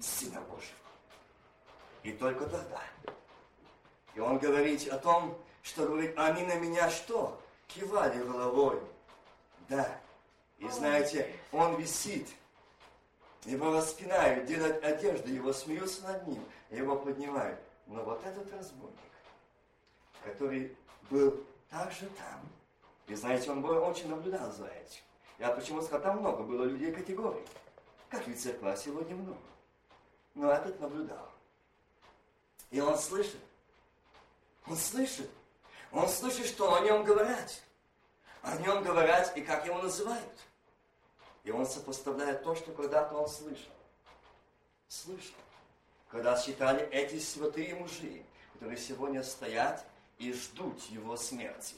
Сына 0.00 0.40
Божьего. 0.40 0.74
И 2.02 2.12
только 2.12 2.46
тогда 2.46 2.82
и 4.18 4.20
он 4.20 4.38
говорит 4.38 4.88
о 4.88 4.98
том, 4.98 5.38
что 5.62 5.86
говорит, 5.86 6.12
они 6.18 6.42
на 6.42 6.56
меня 6.56 6.90
что? 6.90 7.40
Кивали 7.68 8.20
головой. 8.20 8.80
Да. 9.68 9.88
И 10.58 10.68
знаете, 10.70 11.32
он 11.52 11.76
висит. 11.76 12.28
Его 13.44 13.72
распинают, 13.72 14.46
делают 14.46 14.82
одежду, 14.84 15.28
его 15.28 15.52
смеются 15.52 16.02
над 16.02 16.26
ним, 16.26 16.44
его 16.70 16.96
поднимают. 16.96 17.60
Но 17.86 18.02
вот 18.02 18.24
этот 18.24 18.52
разбойник, 18.52 18.98
который 20.24 20.76
был 21.10 21.42
также 21.70 22.06
там, 22.18 22.40
и 23.06 23.14
знаете, 23.14 23.50
он 23.50 23.62
был, 23.62 23.82
очень 23.82 24.08
наблюдал 24.08 24.52
за 24.52 24.66
этим. 24.66 25.00
Я 25.38 25.50
почему 25.50 25.80
сказал, 25.80 26.02
там 26.02 26.18
много 26.18 26.42
было 26.42 26.64
людей 26.64 26.92
категорий. 26.92 27.44
Как 28.10 28.26
и 28.28 28.34
церква 28.34 28.76
сегодня 28.76 29.16
много. 29.16 29.38
Но 30.34 30.50
этот 30.50 30.78
наблюдал. 30.80 31.30
И 32.70 32.80
он 32.80 32.98
слышит, 32.98 33.40
он 34.66 34.76
слышит. 34.76 35.30
Он 35.90 36.06
слышит, 36.08 36.46
что 36.46 36.74
о 36.74 36.80
нем 36.80 37.04
говорят. 37.04 37.62
О 38.42 38.56
нем 38.58 38.82
говорят 38.82 39.34
и 39.36 39.40
как 39.40 39.64
его 39.66 39.80
называют. 39.80 40.38
И 41.48 41.50
он 41.50 41.64
сопоставляет 41.64 42.42
то, 42.42 42.54
что 42.54 42.72
когда-то 42.72 43.16
он 43.16 43.26
слышал. 43.26 43.72
Слышал. 44.86 45.34
Когда 46.10 46.38
считали 46.38 46.86
эти 46.90 47.18
святые 47.18 47.74
мужи, 47.74 48.22
которые 48.52 48.76
сегодня 48.76 49.22
стоят 49.22 49.82
и 50.18 50.30
ждут 50.34 50.78
его 50.90 51.16
смерти. 51.16 51.76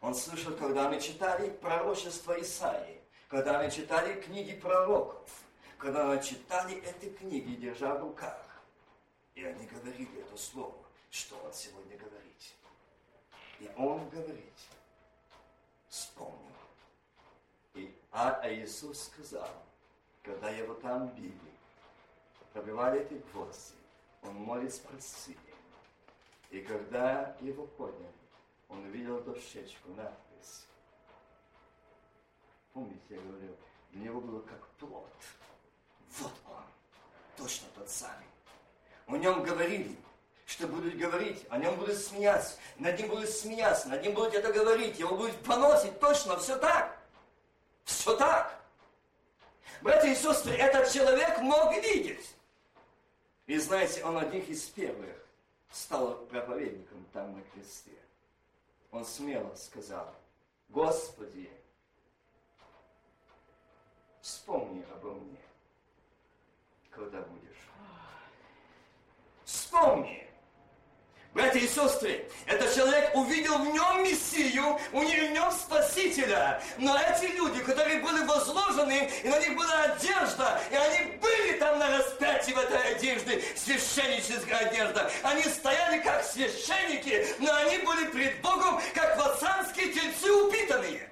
Он 0.00 0.12
слышал, 0.12 0.56
когда 0.56 0.88
они 0.88 1.00
читали 1.00 1.50
пророчество 1.50 2.40
Исаии, 2.40 3.00
когда 3.28 3.60
они 3.60 3.70
читали 3.70 4.20
книги 4.20 4.56
пророков, 4.56 5.30
когда 5.78 6.10
они 6.10 6.20
читали 6.20 6.82
эти 6.82 7.10
книги, 7.10 7.54
держа 7.54 7.94
в 7.94 8.00
руках. 8.00 8.44
И 9.36 9.44
они 9.44 9.66
говорили 9.66 10.20
это 10.20 10.36
слово, 10.36 10.84
что 11.12 11.36
он 11.44 11.52
сегодня 11.52 11.96
говорит. 11.96 12.54
И 13.60 13.70
он 13.76 14.08
говорит, 14.08 14.50
вспомнил. 15.90 16.36
И, 17.74 17.94
а, 18.12 18.40
а 18.42 18.52
Иисус 18.52 19.04
сказал, 19.04 19.50
когда 20.22 20.48
его 20.48 20.74
там 20.74 21.08
били, 21.08 21.34
пробивали 22.52 23.02
эти 23.02 23.22
гвозди, 23.32 23.74
он 24.22 24.34
молится 24.34 24.80
просили. 24.82 25.38
И 26.50 26.60
когда 26.62 27.36
его 27.40 27.66
подняли, 27.66 28.12
он 28.68 28.84
увидел 28.84 29.20
дощечку, 29.20 29.90
надпись. 29.90 30.66
Помните, 32.72 33.00
я 33.10 33.20
говорил, 33.20 33.56
для 33.92 34.04
него 34.04 34.20
было 34.20 34.40
как 34.40 34.66
плод. 34.78 35.12
Вот 36.18 36.32
он, 36.48 36.64
точно 37.36 37.68
тот 37.74 37.88
самый. 37.88 38.26
О 39.06 39.16
нем 39.16 39.42
говорили, 39.42 39.96
что 40.50 40.66
будут 40.66 40.96
говорить, 40.96 41.46
о 41.48 41.58
нем 41.58 41.76
будут 41.76 41.96
смеяться, 41.96 42.56
над 42.76 42.98
ним 42.98 43.08
будут 43.08 43.30
смеяться, 43.30 43.88
над 43.88 44.02
ним 44.02 44.14
будут 44.14 44.34
это 44.34 44.52
говорить, 44.52 44.98
его 44.98 45.16
будут 45.16 45.40
поносить, 45.44 46.00
точно, 46.00 46.36
все 46.38 46.56
так. 46.58 46.98
Все 47.84 48.16
так. 48.16 48.60
Братья 49.80 50.08
и 50.08 50.14
сестры, 50.16 50.54
этот 50.54 50.90
человек 50.90 51.38
мог 51.38 51.72
видеть. 51.76 52.34
И 53.46 53.58
знаете, 53.58 54.04
он 54.04 54.18
один 54.18 54.42
из 54.42 54.62
первых 54.64 55.16
стал 55.70 56.16
проповедником 56.26 57.06
там 57.12 57.36
на 57.36 57.42
кресте. 57.54 57.96
Он 58.90 59.04
смело 59.04 59.54
сказал, 59.54 60.12
Господи, 60.68 61.48
вспомни 64.20 64.84
обо 64.92 65.12
мне, 65.12 65.38
когда 66.90 67.20
будешь. 67.20 67.68
Вспомни. 69.44 70.29
Братья 71.32 71.60
и 71.60 71.68
сестры, 71.68 72.28
этот 72.46 72.74
человек 72.74 73.14
увидел 73.14 73.56
в 73.58 73.66
нем 73.72 74.02
Мессию, 74.02 74.80
у 74.92 75.00
него 75.00 75.28
в 75.28 75.30
нем 75.30 75.52
Спасителя. 75.52 76.60
Но 76.76 76.98
эти 76.98 77.26
люди, 77.36 77.62
которые 77.62 78.00
были 78.00 78.24
возложены, 78.24 79.08
и 79.22 79.28
на 79.28 79.38
них 79.38 79.56
была 79.56 79.82
одежда, 79.82 80.60
и 80.72 80.74
они 80.74 81.12
были 81.18 81.52
там 81.60 81.78
на 81.78 81.98
распятии 81.98 82.50
в 82.50 82.58
этой 82.58 82.96
одежде, 82.96 83.44
священническая 83.54 84.70
одежда. 84.70 85.08
Они 85.22 85.44
стояли 85.44 86.02
как 86.02 86.24
священники, 86.24 87.24
но 87.38 87.54
они 87.54 87.78
были 87.78 88.06
пред 88.06 88.40
Богом, 88.40 88.80
как 88.92 89.16
вацанские 89.16 89.92
тельцы 89.92 90.32
упитанные. 90.32 91.10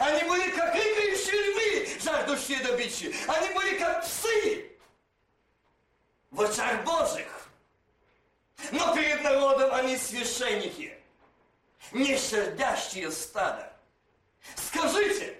Они 0.00 0.22
были 0.28 0.50
как 0.50 0.74
рыкающие 0.74 1.52
львы, 1.52 1.88
жаждущие 2.04 2.58
добычи. 2.58 3.14
Они 3.26 3.54
были 3.54 3.78
как 3.78 4.02
псы 4.02 4.70
в 6.30 6.42
очах 6.42 6.84
Божьих. 6.84 7.37
Но 8.72 8.94
перед 8.94 9.22
народом 9.22 9.72
они 9.72 9.96
священники, 9.96 10.96
не 11.92 12.16
сердящие 12.18 13.10
стада. 13.10 13.72
Скажите, 14.56 15.38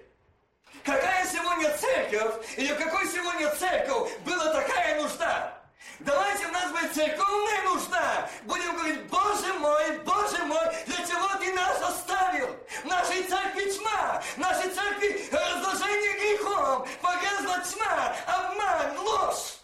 какая 0.84 1.26
сегодня 1.26 1.76
церковь, 1.76 2.46
или 2.56 2.72
какой 2.74 3.06
сегодня 3.08 3.54
церковь 3.56 4.18
была 4.20 4.52
такая 4.52 5.02
нужда? 5.02 5.54
Давайте 6.00 6.46
у 6.46 6.52
нас 6.52 6.70
будет 6.70 6.94
церковная 6.94 7.62
нужда. 7.64 8.30
Будем 8.44 8.76
говорить, 8.76 9.02
Боже 9.08 9.52
мой, 9.54 9.98
Боже 9.98 10.44
мой, 10.44 10.64
для 10.86 11.06
чего 11.06 11.28
ты 11.38 11.52
нас 11.54 11.82
оставил? 11.82 12.56
В 12.82 12.86
нашей 12.86 13.24
церкви 13.24 13.70
тьма, 13.70 14.22
в 14.36 14.38
нашей 14.38 14.70
церкви 14.70 15.28
разложение 15.30 16.12
грехом, 16.14 16.86
погрязла 17.02 17.60
тьма, 17.64 18.16
обман, 18.26 18.98
ложь, 18.98 19.58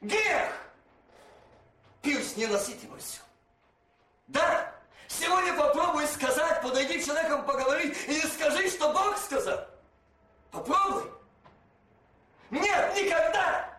грех 0.00 0.59
пир 2.02 2.22
с 2.22 2.36
ненасытимостью. 2.36 3.22
Да, 4.28 4.72
сегодня 5.08 5.54
попробуй 5.54 6.06
сказать, 6.06 6.62
подойди 6.62 7.00
к 7.00 7.06
человеку, 7.06 7.42
поговорить, 7.42 7.96
или 8.06 8.26
скажи, 8.26 8.68
что 8.70 8.92
Бог 8.92 9.16
сказал. 9.18 9.66
Попробуй. 10.50 11.10
Нет, 12.50 12.94
никогда. 12.96 13.78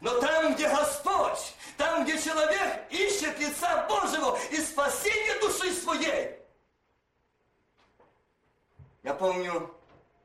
Но 0.00 0.20
там, 0.20 0.54
где 0.54 0.68
Господь, 0.68 1.54
там, 1.76 2.04
где 2.04 2.20
человек 2.20 2.86
ищет 2.90 3.38
лица 3.38 3.86
Божьего 3.88 4.38
и 4.50 4.60
спасение 4.60 5.40
души 5.40 5.72
своей. 5.74 6.38
Я 9.02 9.14
помню 9.14 9.74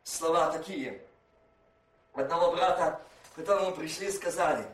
слова 0.04 0.52
такие. 0.52 1.02
Одного 2.14 2.52
брата, 2.52 3.02
к 3.32 3.38
которому 3.38 3.72
пришли, 3.76 4.12
сказали– 4.12 4.66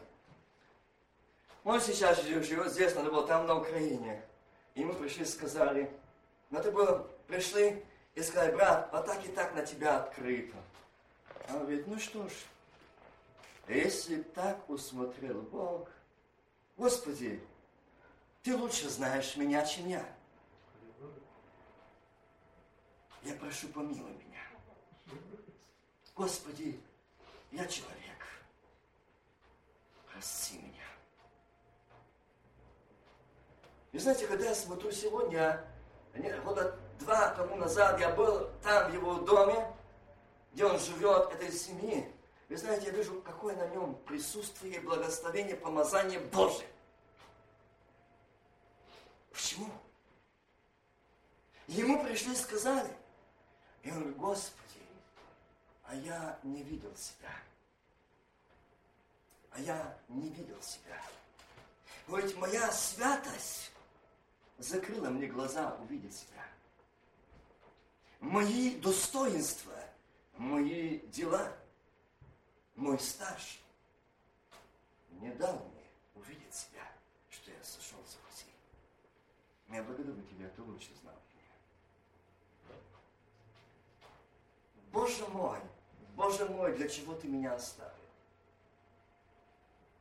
он 1.64 1.82
сейчас 1.82 2.22
живет 2.24 2.72
здесь, 2.72 2.96
надо 2.96 3.12
было 3.12 3.28
там, 3.28 3.46
на 3.46 3.58
Украине. 3.60 4.24
И 4.76 4.84
мы 4.84 4.94
пришли 4.94 5.24
и 5.24 5.28
сказали, 5.28 5.92
надо 6.50 6.72
было, 6.72 7.08
пришли 7.28 7.84
и 8.16 8.22
сказали, 8.22 8.56
брат, 8.56 8.90
вот 8.92 9.06
так 9.06 9.26
и 9.26 9.30
так 9.30 9.54
на 9.54 9.66
тебя 9.66 9.98
открыто. 9.98 10.58
А 11.48 11.54
он 11.54 11.60
говорит, 11.62 11.88
ну 11.88 12.00
что 12.00 12.28
ж, 12.28 12.32
если 13.68 14.22
так 14.22 14.68
усмотрел 14.70 15.42
Бог, 15.42 15.90
Господи, 16.78 17.44
ты 18.42 18.56
лучше 18.56 18.90
знаешь 18.90 19.36
меня, 19.36 19.66
чем 19.66 19.88
я. 19.90 20.06
Я 23.24 23.34
прошу, 23.34 23.68
помилуй 23.68 24.14
меня. 24.14 24.42
Господи, 26.16 26.80
я 27.52 27.66
человек. 27.68 28.26
Прости 30.12 30.58
меня. 30.58 30.79
И 33.92 33.98
знаете, 33.98 34.28
когда 34.28 34.46
я 34.46 34.56
смотрю 34.56 34.92
сегодня, 34.92 35.66
года 36.44 36.78
два 37.00 37.30
тому 37.30 37.56
назад 37.56 38.00
я 38.00 38.10
был 38.10 38.50
там, 38.62 38.92
в 38.92 38.94
его 38.94 39.16
доме, 39.16 39.66
где 40.54 40.66
он 40.66 40.80
живет, 40.80 41.32
этой 41.34 41.52
семьи. 41.52 42.12
Вы 42.50 42.58
знаете, 42.58 42.88
я 42.88 42.92
вижу, 42.92 43.22
какое 43.22 43.56
на 43.56 43.68
нем 43.68 43.96
присутствие, 44.06 44.80
благословение, 44.82 45.56
помазание 45.56 46.20
Божие. 46.20 46.68
Почему? 49.32 49.70
Ему 51.68 52.04
пришли 52.04 52.34
и 52.34 52.36
сказали. 52.36 52.92
И 53.84 53.92
он 53.92 54.00
говорит, 54.00 54.18
Господи, 54.18 54.82
а 55.86 55.96
я 55.96 56.40
не 56.44 56.64
видел 56.64 56.96
себя. 56.96 57.32
А 59.52 59.60
я 59.62 59.98
не 60.10 60.30
видел 60.30 60.62
себя. 60.62 61.00
Говорит, 62.08 62.36
моя 62.38 62.72
святость 62.72 63.72
закрыла 64.60 65.10
мне 65.10 65.28
глаза 65.28 65.76
увидеть 65.82 66.16
себя. 66.16 66.46
Мои 68.20 68.76
достоинства, 68.76 69.74
мои 70.38 71.00
дела, 71.08 71.52
мой 72.76 73.00
стаж 73.00 73.62
не 75.12 75.32
дал 75.32 75.54
мне 75.54 75.86
увидеть 76.16 76.54
себя, 76.54 76.86
что 77.30 77.52
я 77.52 77.64
сошел 77.64 78.00
с 78.06 78.16
пути. 78.16 78.52
Я 79.70 79.84
благодарю 79.84 80.22
тебя, 80.24 80.50
ты 80.50 80.62
лучше 80.62 80.90
знал 81.02 81.16
меня. 81.34 82.76
Боже 84.92 85.26
мой, 85.28 85.60
Боже 86.16 86.46
мой, 86.46 86.76
для 86.76 86.90
чего 86.90 87.16
ты 87.16 87.28
меня 87.28 87.56
оставил? 87.56 87.94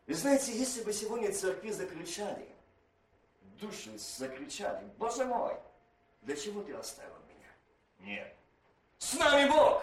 И 0.06 0.14
знаете, 0.14 0.58
если 0.58 0.82
бы 0.82 0.92
сегодня 0.92 1.32
церкви 1.32 1.70
закричали, 1.70 2.48
души 3.60 3.96
закричали, 3.98 4.84
Боже 4.98 5.24
мой, 5.24 5.54
для 6.22 6.36
чего 6.36 6.62
ты 6.62 6.74
оставил 6.74 7.16
меня? 7.28 7.50
Нет. 8.00 8.34
С 8.98 9.14
нами 9.14 9.48
Бог! 9.50 9.82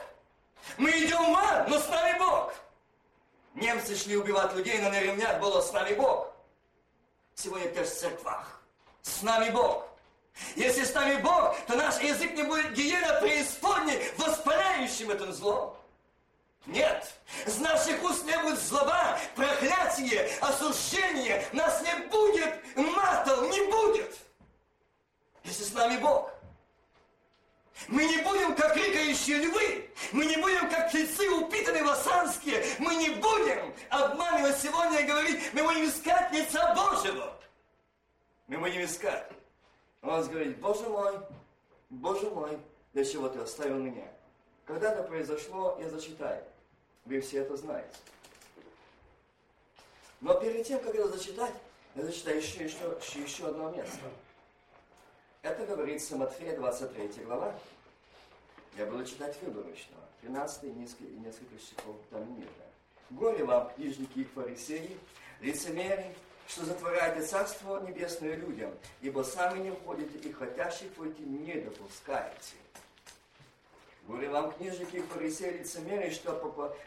Мы 0.77 0.89
идем 0.91 1.33
в 1.33 1.37
ад, 1.37 1.67
но 1.67 1.79
с 1.79 1.87
нами 1.89 2.17
Бог! 2.17 2.53
Немцы 3.53 3.95
шли 3.95 4.17
убивать 4.17 4.53
людей, 4.53 4.79
но 4.81 4.89
на 4.89 4.99
ремнях 4.99 5.39
было 5.39 5.61
с 5.61 5.71
нами 5.71 5.93
Бог. 5.93 6.33
Сегодня 7.35 7.69
тоже 7.73 7.89
в 7.89 7.93
церквах. 7.93 8.61
С 9.01 9.21
нами 9.21 9.49
Бог. 9.51 9.87
Если 10.55 10.83
с 10.83 10.93
нами 10.93 11.21
Бог, 11.21 11.57
то 11.65 11.75
наш 11.75 12.01
язык 12.01 12.33
не 12.33 12.43
будет 12.43 12.73
гиена 12.73 13.21
преисподней, 13.21 14.11
воспаляющим 14.17 15.11
этим 15.11 15.31
злом. 15.31 15.77
Нет, 16.65 17.13
с 17.45 17.59
наших 17.59 18.01
уст 18.03 18.25
не 18.25 18.37
будет 18.39 18.59
злоба, 18.59 19.19
проклятие, 19.35 20.29
осуждение. 20.41 21.45
Нас 21.53 21.81
не 21.83 22.07
будет 22.07 22.55
матов, 22.75 23.49
не 23.51 23.61
будет. 23.71 24.17
Если 25.43 25.63
с 25.63 25.73
нами 25.73 25.97
Бог. 25.97 26.31
Мы 27.87 28.05
не 28.05 28.17
будем, 28.23 28.55
как 28.55 28.75
рыкающие 28.75 29.37
львы. 29.37 29.89
Мы 30.11 30.25
не 30.25 30.37
будем, 30.37 30.69
как 30.69 30.89
птицы, 30.89 31.29
упитанные 31.29 31.83
васанские. 31.83 32.65
Мы 32.79 32.95
не 32.95 33.09
будем 33.09 33.73
обманывать 33.89 34.57
сегодня 34.57 35.01
и 35.01 35.05
говорить, 35.05 35.53
мы 35.53 35.63
будем 35.63 35.85
искать 35.85 36.31
лица 36.31 36.73
Божьего. 36.73 37.37
Мы 38.47 38.57
будем 38.57 38.83
искать. 38.83 39.29
Он 40.01 40.27
говорит, 40.27 40.57
Боже 40.59 40.87
мой, 40.89 41.19
Боже 41.89 42.29
мой, 42.29 42.57
для 42.93 43.05
чего 43.05 43.27
ты 43.27 43.39
оставил 43.39 43.77
меня? 43.77 44.07
Когда 44.65 44.93
это 44.93 45.03
произошло, 45.03 45.77
я 45.79 45.89
зачитаю. 45.89 46.43
Вы 47.05 47.21
все 47.21 47.41
это 47.41 47.55
знаете. 47.55 47.87
Но 50.21 50.33
перед 50.39 50.65
тем, 50.65 50.79
как 50.79 50.95
это 50.95 51.07
зачитать, 51.09 51.53
я 51.93 52.03
зачитаю 52.03 52.37
еще, 52.37 52.63
еще, 52.63 53.21
еще, 53.21 53.47
одно 53.47 53.69
место. 53.71 54.09
Это 55.43 55.65
говорится 55.67 56.15
Матфея 56.15 56.55
23 56.55 57.23
глава. 57.23 57.53
Я 58.77 58.87
буду 58.87 59.05
читать 59.05 59.37
выборочно. 59.43 59.95
13 60.21 60.63
и 60.63 60.67
несколько, 60.71 61.03
несколько 61.03 61.59
стихов 61.59 61.95
там 62.09 62.35
ниже. 62.35 62.49
Горе 63.11 63.43
вам, 63.43 63.69
книжники 63.75 64.19
и 64.19 64.23
фарисеи, 64.23 64.97
лицемеры, 65.41 66.05
что 66.47 66.65
затворяете 66.65 67.21
Царство 67.25 67.79
Небесное 67.81 68.35
людям, 68.35 68.73
ибо 69.01 69.21
сами 69.21 69.59
не 69.59 69.71
входите 69.71 70.17
и 70.17 70.31
хотящих 70.31 70.97
войти 70.97 71.21
не 71.21 71.53
допускаете. 71.61 72.55
Горе 74.07 74.29
вам, 74.29 74.51
книжники 74.51 75.01
фарисеи, 75.01 75.57
лицемеры, 75.59 76.11
что 76.11 76.33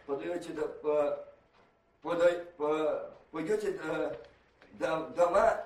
подаете, 0.07 0.52
пойдете 3.33 3.72
дома, 4.78 5.64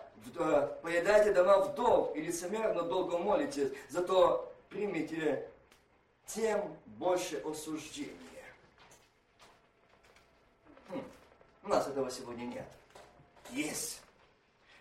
поедаете 0.83 1.35
дома 1.35 1.59
вдов 1.59 2.17
и 2.17 2.23
лицемерно 2.23 2.83
долго 2.83 3.19
молитесь, 3.19 3.71
зато 3.91 4.51
примите 4.71 5.47
тем 6.27 6.75
больше 6.87 7.37
осуждения. 7.45 8.17
Хм, 10.89 11.05
у 11.65 11.69
нас 11.69 11.87
этого 11.87 12.11
сегодня 12.11 12.45
нет. 12.45 12.67
Есть. 13.51 14.01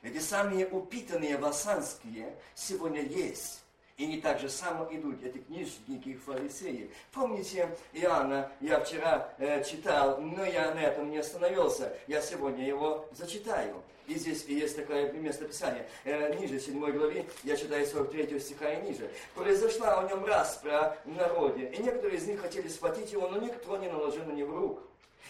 Эти 0.02 0.20
самые 0.20 0.68
упитанные 0.68 1.38
васанские 1.38 2.34
сегодня 2.56 3.02
есть. 3.02 3.61
И 4.02 4.08
не 4.08 4.18
так 4.18 4.40
же 4.40 4.50
само 4.50 4.88
идут 4.92 5.24
эти 5.24 5.38
книжники 5.38 6.10
и 6.10 6.16
фарисеи. 6.16 6.90
Помните 7.12 7.70
Иоанна, 7.94 8.52
я 8.60 8.80
вчера 8.80 9.32
э, 9.38 9.64
читал, 9.64 10.20
но 10.20 10.44
я 10.44 10.74
на 10.74 10.80
этом 10.80 11.12
не 11.12 11.20
остановился. 11.20 11.96
Я 12.08 12.20
сегодня 12.20 12.66
его 12.66 13.08
зачитаю. 13.12 13.76
И 14.08 14.16
здесь 14.16 14.44
есть 14.46 14.76
такое 14.76 15.12
место 15.12 15.46
Писания. 15.46 15.86
Э, 16.04 16.34
ниже, 16.34 16.60
7 16.60 16.80
главе, 16.80 17.28
я 17.44 17.56
читаю 17.56 17.86
43 17.86 18.40
стиха 18.40 18.74
и 18.74 18.82
ниже. 18.90 19.08
«Произошла 19.36 20.04
у 20.04 20.10
нем 20.10 20.26
распра 20.26 20.98
в 21.06 21.16
народе, 21.16 21.68
и 21.68 21.84
некоторые 21.84 22.18
из 22.18 22.26
них 22.26 22.42
хотели 22.42 22.70
схватить 22.70 23.12
его, 23.12 23.30
но 23.30 23.38
никто 23.38 23.78
не 23.78 23.88
наложил 23.88 24.26
на 24.26 24.32
него 24.32 24.58
рук. 24.58 24.82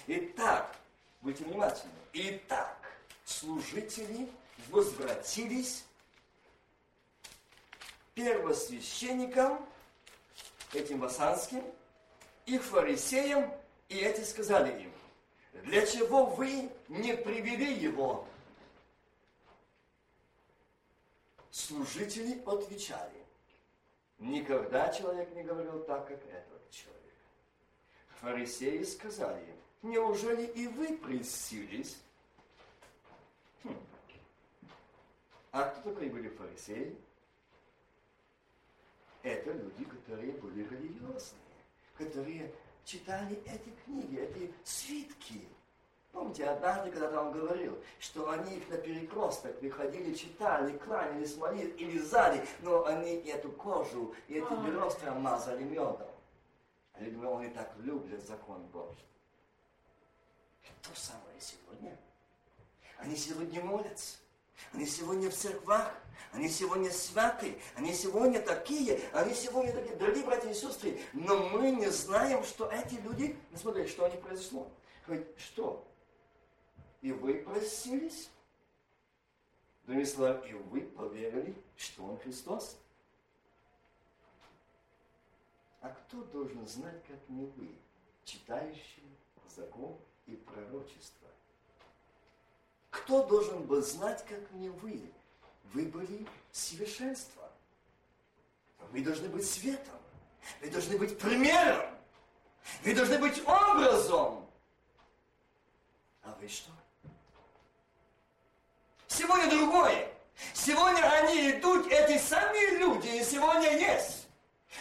Итак, 0.08 0.78
будьте 1.20 1.44
внимательны. 1.44 1.92
Итак, 2.14 2.78
служители 3.26 4.30
возвратились 4.70 5.84
первосвященникам, 8.14 9.66
этим 10.74 11.00
васанским, 11.00 11.64
и 12.46 12.58
фарисеям, 12.58 13.52
и 13.90 13.98
эти 13.98 14.22
сказали 14.22 14.84
им, 14.84 14.92
для 15.64 15.86
чего 15.86 16.26
вы 16.26 16.70
не 16.88 17.16
привели 17.16 17.74
его? 17.74 18.28
Служители 21.52 22.42
отвечали, 22.46 23.26
никогда 24.20 24.92
человек 24.94 25.34
не 25.36 25.44
говорил 25.44 25.84
так, 25.84 26.08
как 26.08 26.24
этот 26.26 26.70
человек. 26.72 27.02
Фарисеи 28.22 28.84
сказали 28.84 29.42
им, 29.42 29.92
неужели 29.92 30.46
и 30.46 30.68
вы 30.68 30.98
прельстились? 30.98 31.98
Хм. 33.64 33.76
А 35.52 35.70
кто 35.70 35.94
такие 35.94 36.12
были 36.12 36.30
фарисеи? 36.30 36.96
Это 39.24 39.52
люди, 39.52 39.86
которые 39.86 40.34
были 40.34 40.64
религиозные, 40.68 41.42
которые 41.98 42.52
читали 42.84 43.42
эти 43.46 43.70
книги, 43.86 44.20
эти 44.20 44.54
свитки. 44.64 45.48
Помните, 46.12 46.46
однажды, 46.46 46.92
когда 46.92 47.22
он 47.22 47.32
говорил, 47.32 47.82
что 48.00 48.30
они 48.32 48.58
их 48.58 48.68
на 48.70 48.78
перекресток 48.78 49.58
приходили, 49.60 50.14
читали, 50.14 50.78
кланялись, 50.78 51.38
молились 51.38 51.74
и 51.78 51.86
лизали, 51.86 52.46
но 52.62 52.86
они 52.86 53.16
эту 53.28 53.50
кожу 53.52 54.14
и 54.28 54.34
эти 54.36 54.66
бересты 54.66 55.10
мазали 55.12 55.64
медом. 55.64 56.10
Они 56.94 57.12
думали, 57.12 57.46
они 57.46 57.54
так 57.54 57.74
любят 57.78 58.26
закон 58.28 58.62
Божий. 58.68 59.06
То 60.82 60.90
самое 60.94 61.40
сегодня. 61.40 61.98
Они 62.98 63.16
сегодня 63.16 63.62
молятся. 63.64 64.18
Они 64.74 64.86
сегодня 64.86 65.30
в 65.30 65.36
церквах, 65.36 65.94
они 66.32 66.48
сегодня 66.48 66.92
святы, 66.92 67.60
они 67.76 67.94
сегодня 67.94 68.42
такие, 68.42 69.02
они 69.12 69.34
сегодня 69.34 69.74
такие, 69.74 69.96
дорогие 69.96 70.24
братья 70.24 70.50
и 70.50 70.54
сестры, 70.54 71.00
но 71.14 71.50
мы 71.50 71.72
не 71.72 71.90
знаем, 71.90 72.44
что 72.44 72.70
эти 72.72 72.96
люди, 72.96 73.38
ну 73.52 73.58
смотрите, 73.58 73.90
что 73.90 74.06
они 74.06 74.18
произошло. 74.18 74.72
Говорит, 75.06 75.28
что? 75.38 75.86
И 77.02 77.12
вы 77.12 77.36
простились? 77.36 78.30
Другими 79.86 80.06
словами, 80.06 80.50
и 80.50 80.54
вы 80.54 80.82
поверили, 80.82 81.56
что 81.76 82.06
Он 82.06 82.18
Христос? 82.20 82.78
А 85.82 85.90
кто 85.90 86.24
должен 86.26 86.66
знать, 86.68 87.04
как 87.08 87.18
не 87.28 87.46
вы, 87.46 87.76
читающие 88.24 89.10
закон 89.50 89.98
и 90.28 90.36
пророчество? 90.36 91.21
Кто 92.92 93.24
должен 93.24 93.64
был 93.64 93.82
знать, 93.82 94.24
как 94.28 94.52
не 94.52 94.70
вы? 94.70 95.02
Вы 95.74 95.86
были 95.86 96.28
совершенство. 96.52 97.50
Вы 98.92 99.02
должны 99.02 99.30
быть 99.30 99.50
светом. 99.50 99.96
Вы 100.62 100.70
должны 100.70 100.98
быть 100.98 101.18
примером. 101.18 101.90
Вы 102.84 102.94
должны 102.94 103.18
быть 103.18 103.42
образом. 103.48 104.46
А 106.24 106.38
вы 106.40 106.48
что? 106.48 106.72
Сегодня 109.08 109.50
другое. 109.50 110.12
Сегодня 110.54 111.02
они 111.02 111.52
идут, 111.52 111.88
эти 111.88 112.18
сами 112.22 112.78
люди, 112.78 113.08
и 113.08 113.24
сегодня 113.24 113.78
есть. 113.78 114.21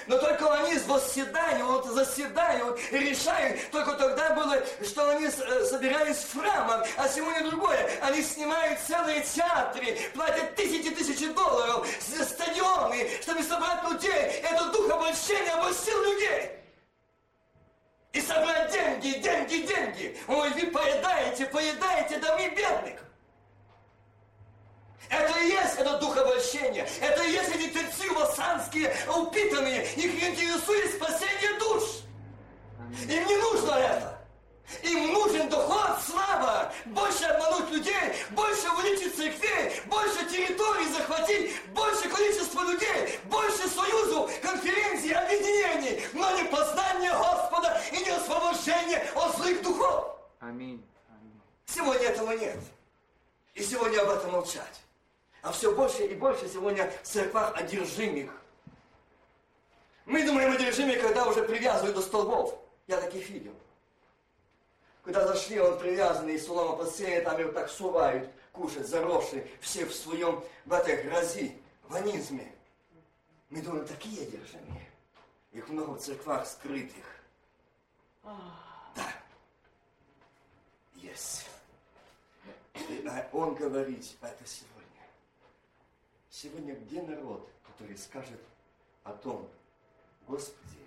Но 0.06 0.18
только 0.18 0.52
они 0.54 0.78
восседают, 0.78 1.84
заседают 1.86 2.80
и 2.90 2.98
решают. 2.98 3.70
Только 3.70 3.92
тогда 3.94 4.34
было, 4.34 4.62
что 4.82 5.10
они 5.10 5.26
э, 5.26 5.64
собирались 5.64 6.18
в 6.18 6.40
храмах, 6.40 6.86
а 6.96 7.08
сегодня 7.08 7.48
другое. 7.50 7.90
Они 8.00 8.22
снимают 8.22 8.80
целые 8.80 9.20
театры, 9.22 9.98
платят 10.14 10.54
тысячи 10.54 10.90
тысячи 10.90 11.32
долларов 11.32 11.86
за 12.00 12.24
стадионы, 12.24 13.08
чтобы 13.20 13.42
собрать 13.42 13.82
людей. 13.88 14.40
Это 14.42 14.66
дух 14.70 14.90
обольщения 14.90 15.52
обольстил 15.52 16.02
людей. 16.02 16.50
И 18.12 18.20
собрать 18.20 18.72
деньги, 18.72 19.18
деньги, 19.18 19.66
деньги. 19.66 20.18
Ой, 20.26 20.50
вы 20.50 20.66
поедаете, 20.68 21.46
поедаете 21.46 22.18
домы 22.18 22.48
бедных. 22.48 23.09
Это 25.10 25.38
и 25.40 25.48
есть 25.48 25.74
это 25.76 25.98
дух 25.98 26.16
обольщения. 26.16 26.88
Это 27.00 27.22
и 27.24 27.32
есть 27.32 27.50
эти 27.50 27.68
тельцы 27.68 28.10
вассанские, 28.12 28.94
упитанные. 29.14 29.84
Их 29.94 30.22
интересует 30.22 30.94
спасение 30.94 31.58
душ. 31.58 31.82
Им 33.08 33.26
не 33.26 33.36
нужно 33.36 33.72
это. 33.72 34.20
Им 34.82 35.12
нужен 35.12 35.48
доход, 35.48 35.98
слава, 36.06 36.72
больше 36.86 37.24
обмануть 37.24 37.70
людей, 37.72 38.14
больше 38.30 38.70
увеличить 38.70 39.16
церквей, 39.16 39.82
больше 39.86 40.24
территорий 40.26 40.88
захватить, 40.92 41.60
больше 41.72 42.08
количество 42.08 42.62
людей, 42.62 43.18
больше 43.24 43.68
союзов, 43.68 44.30
конференций, 44.40 45.10
объединений, 45.10 46.04
но 46.12 46.30
не 46.36 46.44
познание 46.44 47.10
Господа 47.10 47.82
и 47.90 47.96
не 47.98 48.10
освобождение 48.10 49.10
от 49.16 49.36
злых 49.38 49.60
духов. 49.62 50.16
Аминь. 50.38 50.80
Аминь. 51.08 51.40
Сегодня 51.66 52.06
этого 52.06 52.30
нет. 52.30 52.60
И 53.54 53.64
сегодня 53.64 54.02
об 54.02 54.10
этом 54.10 54.30
молчать. 54.30 54.79
А 55.42 55.52
все 55.52 55.74
больше 55.74 56.04
и 56.04 56.14
больше 56.14 56.48
сегодня 56.48 56.90
в 57.02 57.06
церквах 57.06 57.56
одержимых. 57.56 58.30
Мы 60.04 60.24
думаем 60.26 60.52
одержимые, 60.52 60.98
когда 60.98 61.26
уже 61.26 61.42
привязывают 61.44 61.94
до 61.94 62.02
столбов. 62.02 62.58
Я 62.86 63.00
таких 63.00 63.28
видел. 63.30 63.54
Когда 65.04 65.26
зашли, 65.26 65.58
он 65.60 65.78
привязанный, 65.78 66.38
солома 66.38 66.76
посеяна, 66.76 67.24
там 67.24 67.40
его 67.40 67.52
так 67.52 67.70
сувают, 67.70 68.28
кушать, 68.52 68.86
заросшие, 68.86 69.48
все 69.60 69.86
в 69.86 69.94
своем, 69.94 70.44
в 70.66 70.72
этой 70.72 71.02
грози, 71.04 71.56
в 71.88 71.94
анизме. 71.94 72.52
Мы 73.48 73.62
думаем, 73.62 73.86
такие 73.86 74.22
одержимые. 74.26 74.90
Их 75.52 75.68
много 75.68 75.92
в 75.92 76.00
церквах 76.00 76.46
скрытых. 76.46 77.04
Да. 78.22 79.12
Есть. 80.94 81.46
И 82.74 83.08
он 83.32 83.54
говорит, 83.54 84.04
это 84.20 84.46
сегодня. 84.46 84.79
Сегодня 86.30 86.76
где 86.76 87.02
народ, 87.02 87.50
который 87.64 87.96
скажет 87.96 88.40
о 89.02 89.12
том, 89.12 89.48
Господи, 90.28 90.78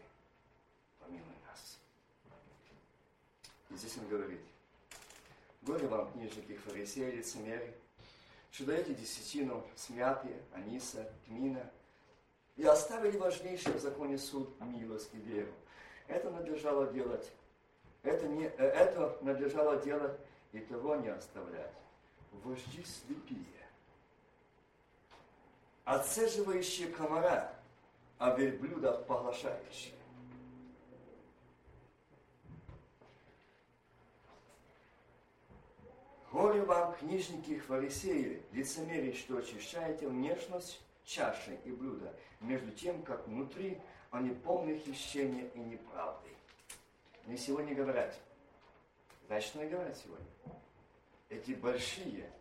помилуй 1.00 1.36
нас. 1.46 1.78
И 3.70 3.76
здесь 3.76 3.98
он 3.98 4.08
говорит, 4.08 4.40
горе 5.64 5.86
вам, 5.88 6.12
книжники, 6.14 6.56
фарисеи, 6.56 7.12
лицемеры, 7.12 7.74
что 8.52 8.66
даете 8.66 8.94
десятину 8.94 9.68
смяты, 9.76 10.30
аниса, 10.54 11.12
тмина, 11.26 11.70
и 12.56 12.64
оставили 12.64 13.18
важнейшее 13.18 13.76
в 13.76 13.82
законе 13.82 14.18
суд, 14.18 14.50
милость 14.62 15.10
и 15.14 15.18
веру. 15.18 15.52
Это 16.08 16.30
надлежало 16.32 16.94
делать, 16.94 17.30
это, 18.04 18.28
не, 18.28 18.46
э, 18.46 18.52
это 18.58 19.18
надлежало 19.22 19.82
делать 19.82 20.18
и 20.54 20.60
того 20.60 20.96
не 20.96 21.10
оставлять. 21.10 21.74
Вожди 22.32 22.84
слепие 22.84 23.63
отцеживающие 25.86 26.88
комара, 26.90 27.54
а 28.18 28.36
верблюда 28.36 28.94
поглощающие. 28.94 29.94
Горе 36.32 36.64
вам, 36.64 36.96
книжники 36.96 37.52
и 37.52 37.60
фарисеи, 37.60 38.42
лицемерие, 38.54 39.14
что 39.14 39.38
очищаете 39.38 40.08
внешность 40.08 40.82
чаши 41.04 41.60
и 41.64 41.72
блюда, 41.72 42.12
между 42.40 42.72
тем, 42.72 43.04
как 43.04 43.28
внутри 43.28 43.78
они 44.10 44.32
полны 44.32 44.80
хищения 44.80 45.48
и 45.54 45.60
неправды. 45.60 46.30
Мне 47.26 47.38
сегодня 47.38 47.76
говорят, 47.76 48.16
что 49.42 49.60
мне 49.60 49.70
говорят 49.70 49.98
сегодня? 49.98 50.26
Эти 51.30 51.52
большие, 51.52 52.32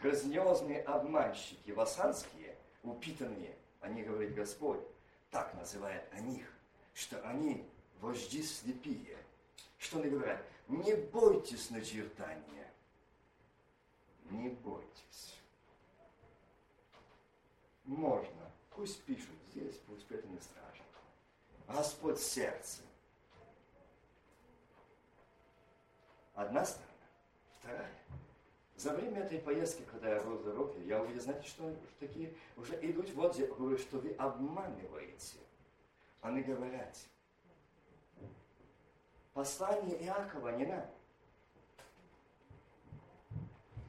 грозниозные 0.00 0.82
обманщики, 0.82 1.70
васанские, 1.70 2.47
упитанные, 2.90 3.56
они 3.80 4.02
говорят, 4.02 4.34
Господь 4.34 4.80
так 5.30 5.54
называет 5.54 6.08
о 6.12 6.20
них, 6.20 6.46
что 6.94 7.20
они 7.28 7.68
вожди 8.00 8.42
слепие. 8.42 9.16
Что 9.78 10.00
они 10.00 10.10
говорят? 10.10 10.42
Не 10.66 10.94
бойтесь 10.94 11.70
начертания. 11.70 12.72
Не 14.30 14.48
бойтесь. 14.48 15.34
Можно. 17.84 18.50
Пусть 18.70 19.02
пишут 19.04 19.34
здесь, 19.50 19.76
пусть 19.86 20.10
это 20.10 20.26
не 20.28 20.38
страшно. 20.40 20.84
Господь 21.68 22.20
сердце. 22.20 22.82
Одна 26.34 26.64
сторона. 26.64 26.88
Вторая. 27.58 27.94
За 28.78 28.92
время 28.92 29.22
этой 29.22 29.40
поездки, 29.40 29.82
когда 29.90 30.14
я 30.14 30.20
в 30.20 30.44
дороге, 30.44 30.80
я 30.84 31.02
увидел, 31.02 31.20
знаете, 31.20 31.48
что 31.48 31.74
такие 31.98 32.32
уже 32.56 32.78
идут 32.80 33.10
вот, 33.10 33.36
говорю, 33.36 33.76
что 33.76 33.98
вы 33.98 34.12
обманываете. 34.12 35.38
Они 36.20 36.42
говорят, 36.42 36.96
послание 39.34 40.00
Иакова 40.04 40.50
не 40.50 40.66
нам. 40.66 40.86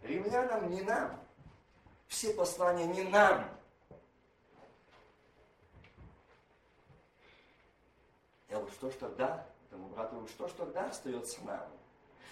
Римлянам 0.02 0.72
не 0.72 0.82
нам. 0.82 1.24
Все 2.08 2.34
послания 2.34 2.88
не 2.88 3.04
нам. 3.04 3.48
Я 8.50 8.56
говорю, 8.58 8.72
что 8.72 8.90
ж 8.90 8.96
тогда? 8.96 9.46
Тому 9.70 9.90
брату 9.90 10.28
что 10.30 10.48
ж 10.48 10.52
тогда 10.54 10.88
остается 10.88 11.46
нам? 11.46 11.70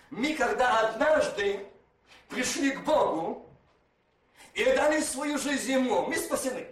Мы 0.09 0.35
когда 0.35 0.89
однажды 0.89 1.71
пришли 2.29 2.71
к 2.71 2.83
Богу 2.83 3.49
и 4.53 4.63
дали 4.63 5.01
свою 5.01 5.37
жизнь 5.37 5.71
Ему, 5.71 6.05
мы 6.05 6.15
спасены. 6.17 6.67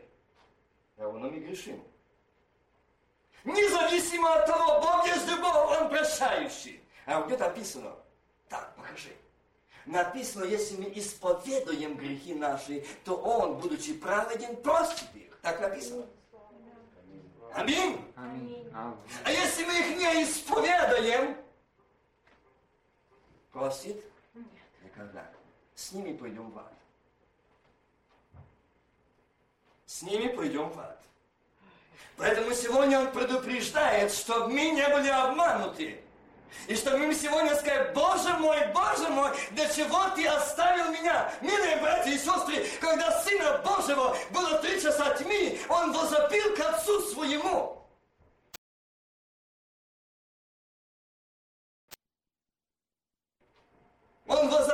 Говорю, 0.98 1.20
но 1.20 1.30
мы 1.30 1.40
грешим. 1.40 1.84
Независимо 3.44 4.34
от 4.34 4.48
того, 4.48 4.82
Бог 4.82 5.08
есть 5.08 5.28
любовь, 5.28 5.80
Он 5.80 5.90
прощающий. 5.90 6.82
А 7.06 7.22
где 7.22 7.38
написано? 7.38 7.96
Так, 8.50 8.76
покажи. 8.76 9.16
Написано, 9.86 10.46
если 10.46 10.78
мы 10.78 10.92
исповедуем 10.96 11.96
грехи 11.96 12.34
наши, 12.34 12.84
то 13.04 13.16
Он, 13.16 13.58
будучи 13.58 13.94
праведен, 13.94 14.56
простит 14.58 15.14
их. 15.14 15.38
Так 15.42 15.60
написано. 15.62 16.08
Аминь. 17.54 18.04
Аминь. 18.16 18.68
А 18.74 19.32
если 19.32 19.64
мы 19.64 19.74
их 19.80 19.98
не 19.98 20.24
исповедаем, 20.24 21.38
простит? 23.52 24.04
Никогда. 24.86 25.26
С 25.74 25.92
ними 25.92 26.16
пойдем 26.16 26.52
в 26.52 26.60
ад. 26.60 26.74
С 29.88 30.04
ними 30.04 30.28
пойдем 30.28 30.70
в 30.70 30.80
ад. 30.80 31.02
Поэтому 32.18 32.54
сегодня 32.54 33.00
он 33.00 33.12
предупреждает, 33.12 34.12
чтобы 34.12 34.50
мы 34.50 34.70
не 34.70 34.88
были 34.88 35.10
обмануты. 35.10 36.02
И 36.68 36.76
чтобы 36.76 37.00
мы 37.00 37.16
сегодня 37.16 37.56
сказали, 37.56 37.94
Боже 37.94 38.34
мой, 38.38 38.58
Боже 38.74 39.10
мой, 39.10 39.32
для 39.52 39.68
чего 39.70 40.10
ты 40.16 40.28
оставил 40.28 40.92
меня? 40.92 41.34
Милые 41.42 41.78
братья 41.78 42.12
и 42.12 42.18
сестры, 42.18 42.66
когда 42.80 43.22
Сына 43.24 43.58
Божьего 43.66 44.16
было 44.32 44.60
три 44.60 44.80
часа 44.82 45.16
тьмы, 45.16 45.60
он 45.68 45.92
возопил 45.92 46.56
к 46.56 46.60
Отцу 46.60 47.02
своему. 47.12 47.86
Он 54.28 54.50
возопил. 54.50 54.65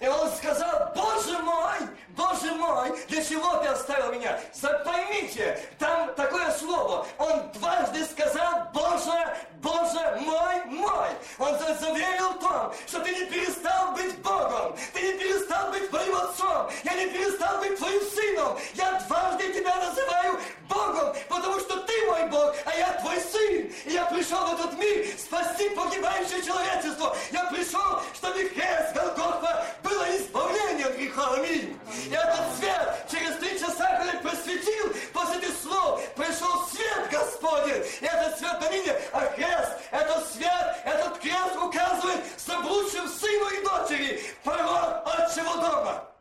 И 0.00 0.06
он 0.06 0.30
сказал, 0.32 0.92
Боже 0.94 1.38
мой, 1.38 1.78
Боже 2.10 2.52
мой, 2.54 2.92
для 3.08 3.24
чего 3.24 3.56
ты 3.56 3.68
оставил 3.68 4.12
меня? 4.12 4.38
Поймите, 4.84 5.58
там 5.78 6.14
такое 6.14 6.50
слово. 6.52 7.06
Он 7.18 7.50
дважды 7.52 8.04
сказал, 8.04 8.68
Боже, 8.72 9.36
Боже 9.62 10.20
мой, 10.20 10.64
мой. 10.66 11.08
Он 11.38 11.58
заверил 11.58 12.30
в 12.30 12.38
том, 12.40 12.72
что 12.86 13.00
ты 13.00 13.14
не 13.14 13.26
перестал 13.26 13.92
быть 13.92 14.16
Богом. 14.18 14.76
Ты 14.92 15.00
не 15.00 15.18
перестал 15.18 15.70
быть 15.70 15.88
твоим 15.90 16.14
отцом. 16.16 16.68
Я 16.84 16.94
не 16.94 17.06
перестал 17.10 17.58
быть 17.58 17.76
твоим 17.76 18.00
сыном. 18.10 18.58
Я 18.74 18.92
дважды 19.06 19.52
тебя 19.52 19.74
называю 19.76 20.38
Богом, 20.68 21.14
потому 21.28 21.60
что 21.60 21.80
ты 21.80 21.95
мой 22.16 22.28
Бог, 22.28 22.54
а 22.64 22.74
я 22.74 22.92
твой 23.00 23.20
сын. 23.20 23.70
И 23.84 23.92
я 23.92 24.06
пришел 24.06 24.38
в 24.46 24.54
этот 24.54 24.78
мир 24.78 25.06
спасти 25.18 25.68
погибающее 25.70 26.42
человечество. 26.42 27.16
Я 27.30 27.44
пришел, 27.44 28.02
чтобы 28.14 28.44
крест 28.48 28.94
Голгофа 28.94 29.66
было 29.82 30.16
избавление 30.16 30.86
от 30.86 30.96
греха. 30.96 31.34
Аминь. 31.34 31.78
И 32.08 32.14
этот 32.14 32.56
свет 32.58 33.06
через 33.10 33.36
три 33.36 33.58
часа, 33.58 33.98
когда 33.98 34.18
просветил, 34.20 34.92
после 35.12 35.38
этих 35.38 35.54
слов 35.62 36.02
пришел 36.14 36.66
свет 36.72 37.08
Господень. 37.10 37.84
И 38.00 38.04
этот 38.04 38.38
свет 38.38 38.60
ныне, 38.70 38.96
а 39.12 39.26
крест, 39.34 39.72
этот 39.90 40.32
свет, 40.32 40.76
этот 40.84 41.18
крест 41.18 41.56
указывает 41.60 42.24
заблудшим 42.38 43.08
сыну 43.08 43.48
и 43.50 43.64
дочери 43.64 44.22
порог 44.42 45.02
отчего 45.04 45.56
дома. 45.56 46.15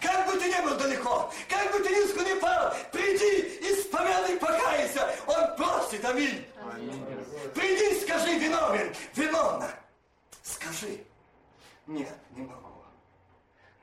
Как 0.00 0.26
бы 0.26 0.38
ты 0.38 0.48
ни 0.48 0.64
был 0.64 0.76
далеко, 0.76 1.32
как 1.48 1.72
бы 1.72 1.80
ты 1.80 1.90
низко 1.90 2.24
не 2.24 2.36
пал, 2.40 2.74
приди, 2.92 3.58
исповедай, 3.60 4.36
покайся, 4.38 5.14
Он 5.26 5.56
простит, 5.56 6.04
аминь. 6.04 6.46
аминь. 6.60 7.06
Приди, 7.54 8.00
скажи, 8.00 8.38
виновен, 8.38 8.94
виновна. 9.14 9.70
Скажи, 10.42 11.04
нет, 11.86 12.14
не 12.30 12.42
могу. 12.42 12.66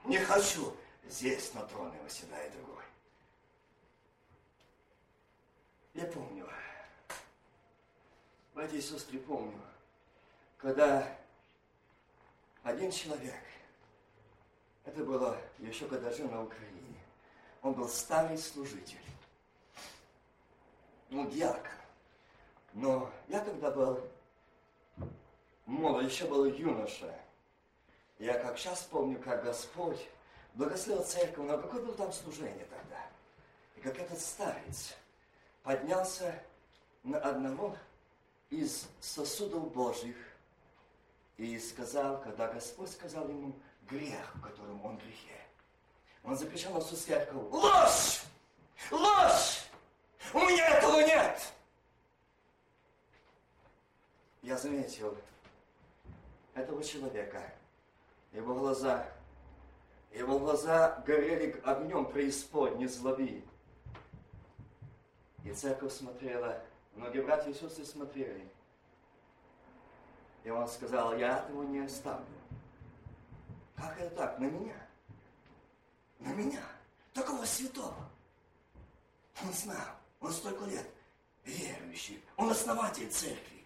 Не 0.05 0.17
хочу. 0.17 0.75
Здесь 1.09 1.53
на 1.53 1.61
троне 1.63 1.99
восседает 2.03 2.51
другой. 2.53 2.83
Я 5.93 6.05
помню, 6.05 6.49
братья 8.55 8.77
и 8.77 8.81
сестры, 8.81 9.21
когда 10.57 11.07
один 12.63 12.89
человек, 12.91 13.35
это 14.85 15.03
было 15.03 15.37
еще 15.59 15.87
когда 15.87 16.11
жил 16.11 16.29
на 16.29 16.43
Украине, 16.43 16.99
он 17.61 17.73
был 17.73 17.87
старый 17.87 18.37
служитель, 18.37 18.97
ну, 21.09 21.29
диакон. 21.29 21.71
Но 22.73 23.11
я 23.27 23.39
тогда 23.39 23.69
был 23.69 24.01
молод, 25.65 26.03
еще 26.03 26.25
был 26.25 26.45
юноша, 26.45 27.13
я 28.19 28.39
как 28.39 28.57
сейчас 28.57 28.83
помню, 28.83 29.19
как 29.19 29.43
Господь 29.43 29.99
благословил 30.53 31.03
церковь, 31.03 31.45
но 31.45 31.57
какое 31.57 31.81
было 31.81 31.95
там 31.95 32.11
служение 32.11 32.65
тогда. 32.65 32.99
И 33.75 33.81
как 33.81 33.99
этот 33.99 34.19
старец 34.19 34.95
поднялся 35.61 36.33
на 37.03 37.19
одного 37.19 37.75
из 38.49 38.87
сосудов 38.99 39.71
Божьих 39.71 40.15
и 41.37 41.59
сказал, 41.59 42.21
когда 42.21 42.47
Господь 42.51 42.91
сказал 42.91 43.27
ему 43.27 43.53
грех, 43.89 44.35
в 44.35 44.41
котором 44.41 44.83
он 44.85 44.97
грехе, 44.97 45.39
он 46.23 46.37
закричал 46.37 46.73
на 46.73 46.81
всю 46.81 46.95
церковь, 46.95 47.41
ложь! 47.51 48.23
Ложь! 48.91 49.69
У 50.33 50.39
меня 50.39 50.77
этого 50.77 50.99
нет! 50.99 51.53
Я 54.41 54.57
заметил 54.57 55.17
этого 56.53 56.83
человека, 56.83 57.41
его 58.33 58.55
глаза, 58.55 59.07
его 60.11 60.37
глаза 60.37 61.01
горели 61.05 61.59
огнем 61.63 62.05
преисподней 62.05 62.87
злоби. 62.87 63.43
И 65.43 65.51
церковь 65.51 65.93
смотрела, 65.93 66.61
многие 66.95 67.21
братья 67.21 67.49
и 67.49 67.53
сестры 67.53 67.85
смотрели. 67.85 68.47
И 70.43 70.49
он 70.49 70.67
сказал, 70.67 71.17
я 71.17 71.39
этого 71.39 71.63
не 71.63 71.79
оставлю. 71.79 72.25
Как 73.75 73.99
это 73.99 74.15
так? 74.15 74.39
На 74.39 74.45
меня? 74.45 74.87
На 76.19 76.29
меня? 76.29 76.63
Такого 77.13 77.43
святого. 77.45 78.09
Он 79.43 79.53
знал, 79.53 79.87
он 80.19 80.31
столько 80.31 80.65
лет 80.65 80.87
верующий, 81.43 82.23
он 82.37 82.49
основатель 82.49 83.09
церкви, 83.09 83.65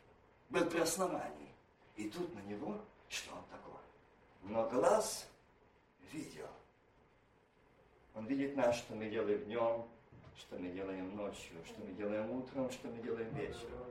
был 0.49 0.65
при 0.65 0.79
основании. 0.79 1.53
И 1.95 2.09
тут 2.09 2.33
на 2.33 2.39
него, 2.41 2.79
что 3.09 3.35
он 3.35 3.43
такой? 3.51 3.79
Но 4.43 4.69
глаз 4.69 5.27
видел. 6.11 6.47
Он 8.15 8.25
видит 8.25 8.55
нас, 8.55 8.75
что 8.77 8.95
мы 8.95 9.09
делаем 9.09 9.43
днем, 9.45 9.85
что 10.37 10.57
мы 10.57 10.69
делаем 10.69 11.15
ночью, 11.15 11.55
что 11.65 11.79
мы 11.81 11.93
делаем 11.93 12.31
утром, 12.31 12.71
что 12.71 12.87
мы 12.87 13.01
делаем 13.03 13.29
вечером. 13.35 13.85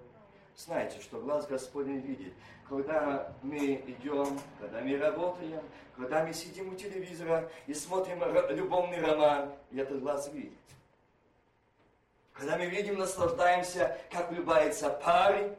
Знаете, 0.56 1.00
что 1.00 1.18
глаз 1.20 1.46
Господень 1.46 2.00
видит. 2.00 2.32
Когда 2.68 3.32
мы 3.42 3.74
идем, 3.86 4.40
когда 4.58 4.80
мы 4.80 4.98
работаем, 4.98 5.62
когда 5.96 6.24
мы 6.24 6.32
сидим 6.32 6.72
у 6.72 6.74
телевизора 6.74 7.48
и 7.66 7.74
смотрим 7.74 8.20
любовный 8.50 9.00
роман, 9.00 9.52
и 9.70 9.78
этот 9.78 10.00
глаз 10.00 10.28
видит. 10.32 10.52
Когда 12.32 12.56
мы 12.56 12.66
видим, 12.66 12.98
наслаждаемся, 12.98 13.96
как 14.10 14.30
влюбается 14.30 14.90
парень, 14.90 15.54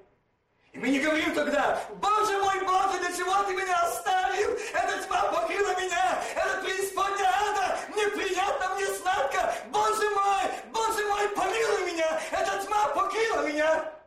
и 0.73 0.77
мы 0.77 0.89
не 0.89 0.99
говорим 0.99 1.33
тогда, 1.33 1.81
Боже 1.95 2.37
мой, 2.43 2.59
Боже, 2.65 2.99
для 2.99 3.15
чего 3.15 3.43
ты 3.43 3.53
меня 3.53 3.79
оставил? 3.81 4.51
Эта 4.73 5.03
тьма 5.03 5.31
покрыла 5.31 5.75
меня, 5.79 6.21
это 6.35 6.63
преисподняя 6.63 7.31
ада, 7.49 7.79
мне 7.95 8.07
приятно, 8.09 8.75
мне 8.75 8.85
сладко. 8.87 9.53
Боже 9.71 10.09
мой, 10.11 10.51
Боже 10.71 11.05
мой, 11.07 11.29
помилуй 11.29 11.93
меня, 11.93 12.19
эта 12.31 12.63
тьма 12.63 12.89
покрыла 12.89 13.47
меня. 13.47 13.97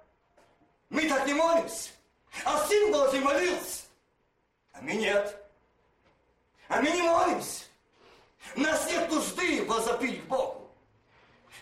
Мы 0.90 1.08
так 1.08 1.26
не 1.26 1.34
молимся. 1.34 1.90
А 2.44 2.66
Сын 2.66 2.92
Божий 2.92 3.20
молился. 3.20 3.84
А 4.72 4.80
мы 4.82 4.92
нет. 4.94 5.42
А 6.68 6.80
мы 6.80 6.90
не 6.90 7.02
молимся. 7.02 7.64
Нас 8.56 8.88
нет 8.90 9.10
нужды 9.10 9.64
возопить 9.64 10.22
к 10.24 10.26
Богу. 10.26 10.70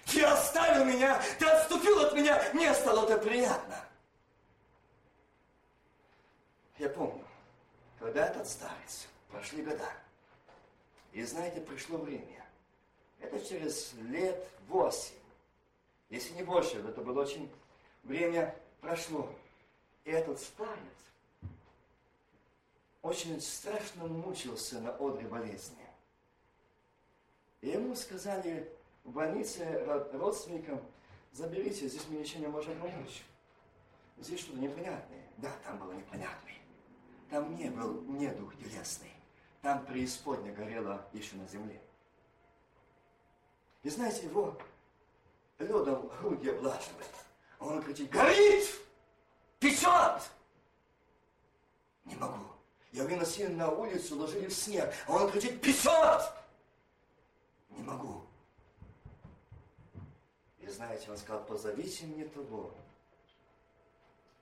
Ты 0.07 0.25
оставил 0.25 0.85
меня, 0.87 1.23
ты 1.39 1.47
отступил 1.47 2.01
от 2.01 2.15
меня, 2.15 2.43
мне 2.55 2.73
стало 2.75 3.05
это 3.05 3.19
приятно. 3.19 3.85
Я 6.79 6.89
помню, 6.89 7.25
когда 7.99 8.27
этот 8.27 8.49
старец, 8.49 9.07
прошли 9.31 9.63
года, 9.63 9.91
и 11.13 11.23
знаете, 11.25 11.61
пришло 11.61 11.99
время. 11.99 12.47
Это 13.21 13.39
через 13.45 13.93
лет 14.09 14.49
восемь, 14.69 15.17
если 16.09 16.33
не 16.35 16.43
больше, 16.43 16.79
это 16.79 17.03
было 17.03 17.23
очень 17.23 17.51
время 18.05 18.55
прошло. 18.81 19.29
И 20.05 20.11
этот 20.11 20.41
старец 20.41 20.99
очень 23.03 23.41
страшно 23.41 24.07
мучился 24.07 24.81
на 24.81 24.91
одре 24.91 25.27
болезни. 25.27 25.87
И 27.61 27.69
ему 27.69 27.95
сказали 27.95 28.73
в 29.05 29.13
больнице 29.13 29.85
родственникам, 30.13 30.81
заберите, 31.33 31.89
здесь 31.89 32.07
мы 32.09 32.17
ничего 32.17 32.41
не 32.41 32.47
можем 32.49 32.79
помочь. 32.81 33.23
Здесь 34.19 34.41
что-то 34.41 34.59
непонятное. 34.59 35.25
Да, 35.39 35.53
там 35.65 35.79
было 35.79 35.93
непонятное. 35.93 36.55
Там 37.31 37.55
не 37.55 37.71
был 37.71 38.01
не 38.03 38.29
дух 38.29 38.57
телесный. 38.57 39.13
Там 39.63 39.85
преисподня 39.85 40.53
горела 40.53 41.07
еще 41.13 41.37
на 41.37 41.47
земле. 41.47 41.81
И 43.83 43.91
знаете, 43.91 44.27
его 44.27 44.57
ледом 45.59 46.09
груди 46.21 46.51
облаживает. 46.51 47.28
Он 47.59 47.83
кричит, 47.83 48.11
горит! 48.11 48.69
Печет! 49.59 50.31
Не 52.05 52.15
могу. 52.17 52.45
Я 52.93 53.05
выносил 53.05 53.51
на 53.53 53.71
улицу, 53.71 54.17
ложили 54.17 54.47
в 54.47 54.55
снег, 54.55 54.93
а 55.07 55.13
он 55.13 55.31
кричит, 55.31 55.61
печет! 55.61 56.23
Не 57.71 57.83
могу. 57.83 58.23
И 60.59 60.67
знаете, 60.69 61.11
он 61.11 61.19
сказал, 61.19 61.45
позовите 61.45 62.07
мне 62.07 62.25
того, 62.27 62.73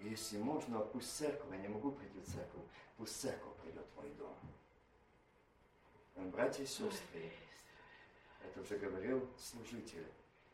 если 0.00 0.38
можно, 0.38 0.80
пусть 0.80 1.16
церковь, 1.16 1.50
я 1.50 1.58
не 1.58 1.68
могу 1.68 1.92
прийти 1.92 2.20
в 2.20 2.26
церковь, 2.26 2.62
пусть 2.96 3.20
церковь 3.20 3.52
придет 3.62 3.86
в 3.94 3.96
мой 3.96 4.10
дом. 4.18 4.36
Братья 6.30 6.62
и 6.62 6.66
сестры, 6.66 7.32
это 8.44 8.60
уже 8.60 8.78
говорил 8.78 9.28
служитель. 9.38 10.06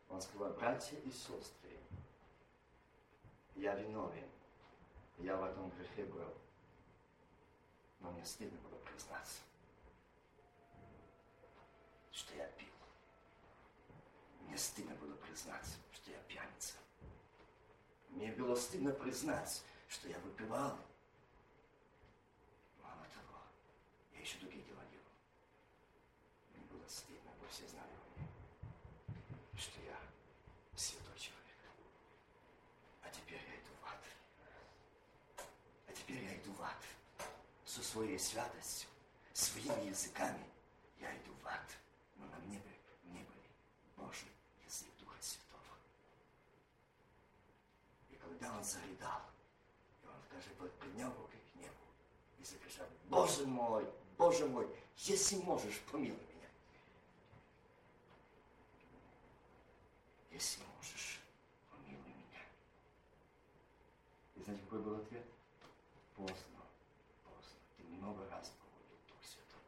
Он 0.09 0.21
сказал, 0.21 0.53
братья 0.53 0.97
и 0.97 1.11
сестры, 1.11 1.77
я 3.55 3.75
виновен, 3.75 4.29
я 5.19 5.35
в 5.37 5.43
этом 5.43 5.69
грехе 5.71 6.05
был. 6.05 6.33
Но 7.99 8.11
мне 8.11 8.25
стыдно 8.25 8.59
было 8.59 8.77
признаться, 8.79 9.41
что 12.11 12.35
я 12.35 12.47
пил. 12.47 12.67
Мне 14.41 14.57
стыдно 14.57 14.93
было 14.95 15.15
признаться, 15.15 15.77
что 15.93 16.11
я 16.11 16.17
пьяница. 16.27 16.75
Мне 18.09 18.31
было 18.33 18.55
стыдно 18.55 18.91
признать, 18.91 19.63
что 19.87 20.07
я 20.07 20.19
выпивал. 20.19 20.77
Мало 22.81 23.05
того, 23.13 23.39
я 24.13 24.19
еще 24.19 24.37
другие 24.39 24.63
дела 24.63 24.81
делал. 24.91 25.05
Мне 26.53 26.63
было 26.65 26.87
стыдно, 26.87 27.31
вы 27.41 27.47
все 27.47 27.67
знали 27.67 27.91
мне, 28.15 28.27
что 29.57 29.81
я 29.81 29.97
святой 30.75 31.17
человек. 31.17 31.43
А 33.01 33.09
теперь 33.09 33.41
я 33.47 33.55
иду 33.55 33.71
в 33.81 33.85
ад. 33.85 34.03
А 35.87 35.91
теперь 35.93 36.23
я 36.23 36.37
иду 36.37 36.53
в 36.53 36.61
ад. 36.61 36.77
Со 37.65 37.82
своей 37.93 38.19
святостью, 38.19 38.89
своими 39.33 39.89
языками 39.89 40.45
я 40.99 41.15
иду 41.17 41.31
в 41.43 41.47
ад. 41.47 41.69
Но 42.17 42.25
на 42.27 42.37
мне, 42.39 42.61
мне 43.03 43.23
были 43.23 43.49
Божий 43.95 44.33
когда 48.43 48.57
он 48.57 48.63
зарыдал, 48.63 49.21
и 50.03 50.07
он 50.07 50.15
даже 50.31 50.49
поднял 50.79 51.13
руки 51.13 51.37
к 51.37 51.55
небу 51.55 51.85
и 52.39 52.43
закричал, 52.43 52.85
Боже 53.09 53.45
мой, 53.45 53.87
Боже 54.17 54.45
мой, 54.47 54.67
если 54.97 55.37
можешь, 55.37 55.79
помилуй 55.91 56.17
меня. 56.17 56.49
Если 60.31 60.61
можешь, 60.75 61.21
помилуй 61.71 62.13
меня. 62.13 62.41
И 64.35 64.41
знаете, 64.41 64.63
какой 64.63 64.79
был 64.79 64.95
ответ? 64.97 65.25
Поздно, 66.15 66.63
поздно. 67.23 67.59
Ты 67.77 67.83
много 67.83 68.29
раз 68.29 68.51
поводил 68.59 68.97
Дух 69.07 69.23
Святой. 69.23 69.61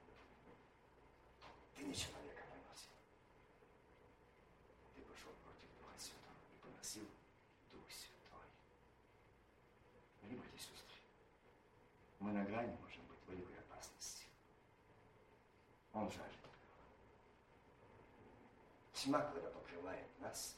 Ты 1.75 1.83
не 1.83 1.95
человека 1.95 2.43
поносил. 2.49 2.91
Ты 4.95 5.01
пошел 5.01 5.31
против 5.43 5.69
Духа 5.79 5.97
Святого 5.97 6.43
и 6.51 6.57
поносил 6.61 7.07
мы 12.25 12.31
на 12.31 12.43
грани 12.43 12.75
можем 12.81 13.05
быть 13.07 13.19
великой 13.27 13.59
опасности. 13.59 14.25
Он 15.93 16.09
жаждет. 16.09 16.39
Тьма, 19.05 19.21
когда 19.21 19.49
покрывает 19.49 20.07
нас, 20.19 20.55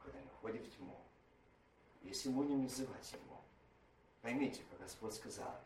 когда 0.00 0.20
мы 0.20 0.28
входим 0.28 0.62
в 0.62 0.76
тьму, 0.76 0.96
если 2.02 2.28
мы 2.28 2.44
не 2.46 2.54
называть 2.54 3.12
ему, 3.12 3.40
поймите, 4.22 4.62
как 4.70 4.78
Господь 4.78 5.14
сказал, 5.14 5.58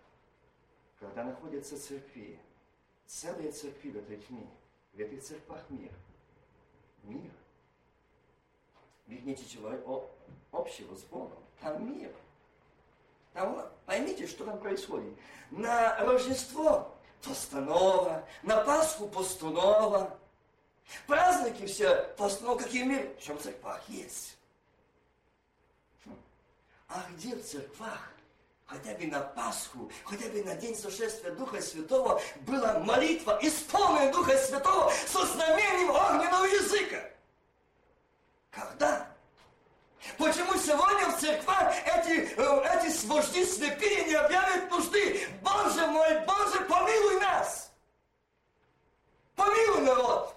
когда 0.98 1.22
находятся 1.22 1.78
церкви, 1.78 2.40
целые 3.06 3.52
церкви 3.52 3.90
в 3.90 3.96
этой 3.98 4.16
тьме, 4.16 4.48
в 4.94 5.00
этих 5.00 5.22
церквах 5.22 5.60
мир, 5.68 5.92
мир, 7.02 7.30
ведь 9.06 9.26
нет 9.26 9.38
ничего 9.38 10.08
общего 10.50 10.96
с 10.96 11.02
Богом, 11.02 11.38
там 11.60 11.94
мир– 11.94 12.10
там, 13.32 13.66
поймите, 13.86 14.26
что 14.26 14.44
там 14.44 14.58
происходит. 14.58 15.14
На 15.50 15.96
Рождество 16.04 16.92
постанова, 17.22 18.24
на 18.42 18.62
Пасху 18.62 19.08
постанова. 19.08 20.18
Праздники 21.06 21.66
все 21.66 21.94
постанова, 22.16 22.58
какие 22.58 22.84
мир, 22.84 23.14
в 23.18 23.22
чем 23.22 23.38
церквах 23.38 23.80
есть. 23.88 24.36
Хм. 26.04 26.16
А 26.88 27.04
где 27.10 27.34
в 27.34 27.44
церквах, 27.44 28.12
хотя 28.66 28.94
бы 28.94 29.06
на 29.06 29.20
Пасху, 29.20 29.90
хотя 30.04 30.28
бы 30.28 30.42
на 30.44 30.54
день 30.54 30.76
сошествия 30.76 31.32
Духа 31.32 31.60
Святого, 31.60 32.20
была 32.42 32.78
молитва, 32.80 33.38
исполненная 33.42 34.12
Духа 34.12 34.36
Святого 34.38 34.92
со 35.06 35.26
знамением 35.26 35.90
огненного 35.90 36.44
языка? 36.44 37.10
Когда? 38.50 39.08
Почему 40.18 40.54
сегодня 40.56 41.08
в 41.08 41.20
церквах 41.20 41.74
эти, 41.86 42.34
э, 42.36 42.86
эти 42.86 43.06
вожди 43.06 43.44
слепые 43.44 44.04
не 44.04 44.14
объявят 44.14 44.70
нужды? 44.70 45.28
Боже 45.42 45.86
мой, 45.86 46.20
Боже, 46.26 46.60
помилуй 46.68 47.20
нас! 47.20 47.70
Помилуй 49.36 49.82
народ! 49.82 50.31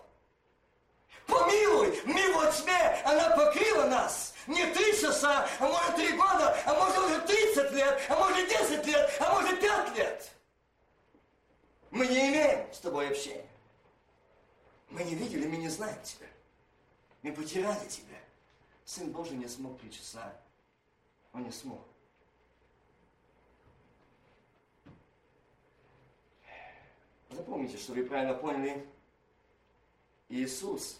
Помилуй! 1.55 2.01
Мы 2.05 2.33
во 2.33 2.51
тьме, 2.51 3.01
она 3.05 3.29
покрыла 3.35 3.85
нас. 3.85 4.33
Не 4.47 4.65
три 4.73 4.99
часа, 4.99 5.47
а 5.59 5.67
может 5.67 5.95
три 5.95 6.11
года, 6.11 6.55
а 6.65 6.73
может 6.75 6.97
уже 6.97 7.21
30 7.21 7.71
лет, 7.71 8.01
а 8.09 8.15
может 8.15 8.47
10 8.47 8.85
лет, 8.85 9.11
а 9.19 9.33
может 9.33 9.59
5 9.59 9.97
лет. 9.97 10.31
Мы 11.91 12.07
не 12.07 12.29
имеем 12.29 12.71
с 12.73 12.79
тобой 12.79 13.09
общения. 13.09 13.47
Мы 14.89 15.03
не 15.03 15.15
видели, 15.15 15.47
мы 15.47 15.57
не 15.57 15.69
знаем 15.69 15.99
тебя. 16.03 16.27
Мы 17.23 17.33
потеряли 17.33 17.87
тебя. 17.87 18.17
Сын 18.83 19.09
Божий 19.11 19.37
не 19.37 19.47
смог 19.47 19.79
три 19.79 19.91
часа. 19.91 20.33
Он 21.33 21.43
не 21.43 21.51
смог. 21.51 21.81
Запомните, 27.31 27.77
что 27.77 27.93
вы 27.93 28.05
правильно 28.05 28.35
поняли. 28.35 28.87
Иисус, 30.29 30.99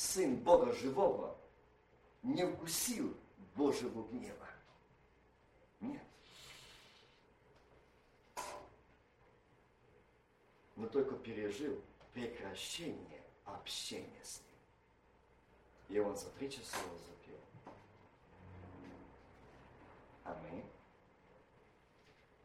Сын 0.00 0.34
Бога 0.34 0.72
Живого, 0.72 1.36
не 2.22 2.46
вкусил 2.46 3.14
Божьего 3.54 4.02
гнева. 4.08 4.48
Нет. 5.80 6.02
Но 10.74 10.88
только 10.88 11.16
пережил 11.16 11.78
прекращение 12.14 13.22
общения 13.44 14.24
с 14.24 14.40
ним. 14.40 15.96
И 15.96 15.98
он 16.00 16.16
за 16.16 16.30
три 16.30 16.50
часа 16.50 16.78
его 16.78 16.96
запил. 16.96 17.40
А 20.24 20.34
мы? 20.34 20.64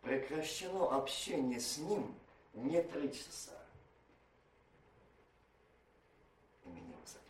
Прекращено 0.02 0.94
общение 0.94 1.62
с 1.62 1.78
ним 1.78 2.20
не 2.54 2.84
три 2.84 3.14
часа. 3.14 3.58
И 6.66 6.68
мы 6.68 6.80
его 6.80 7.00
запили. 7.06 7.26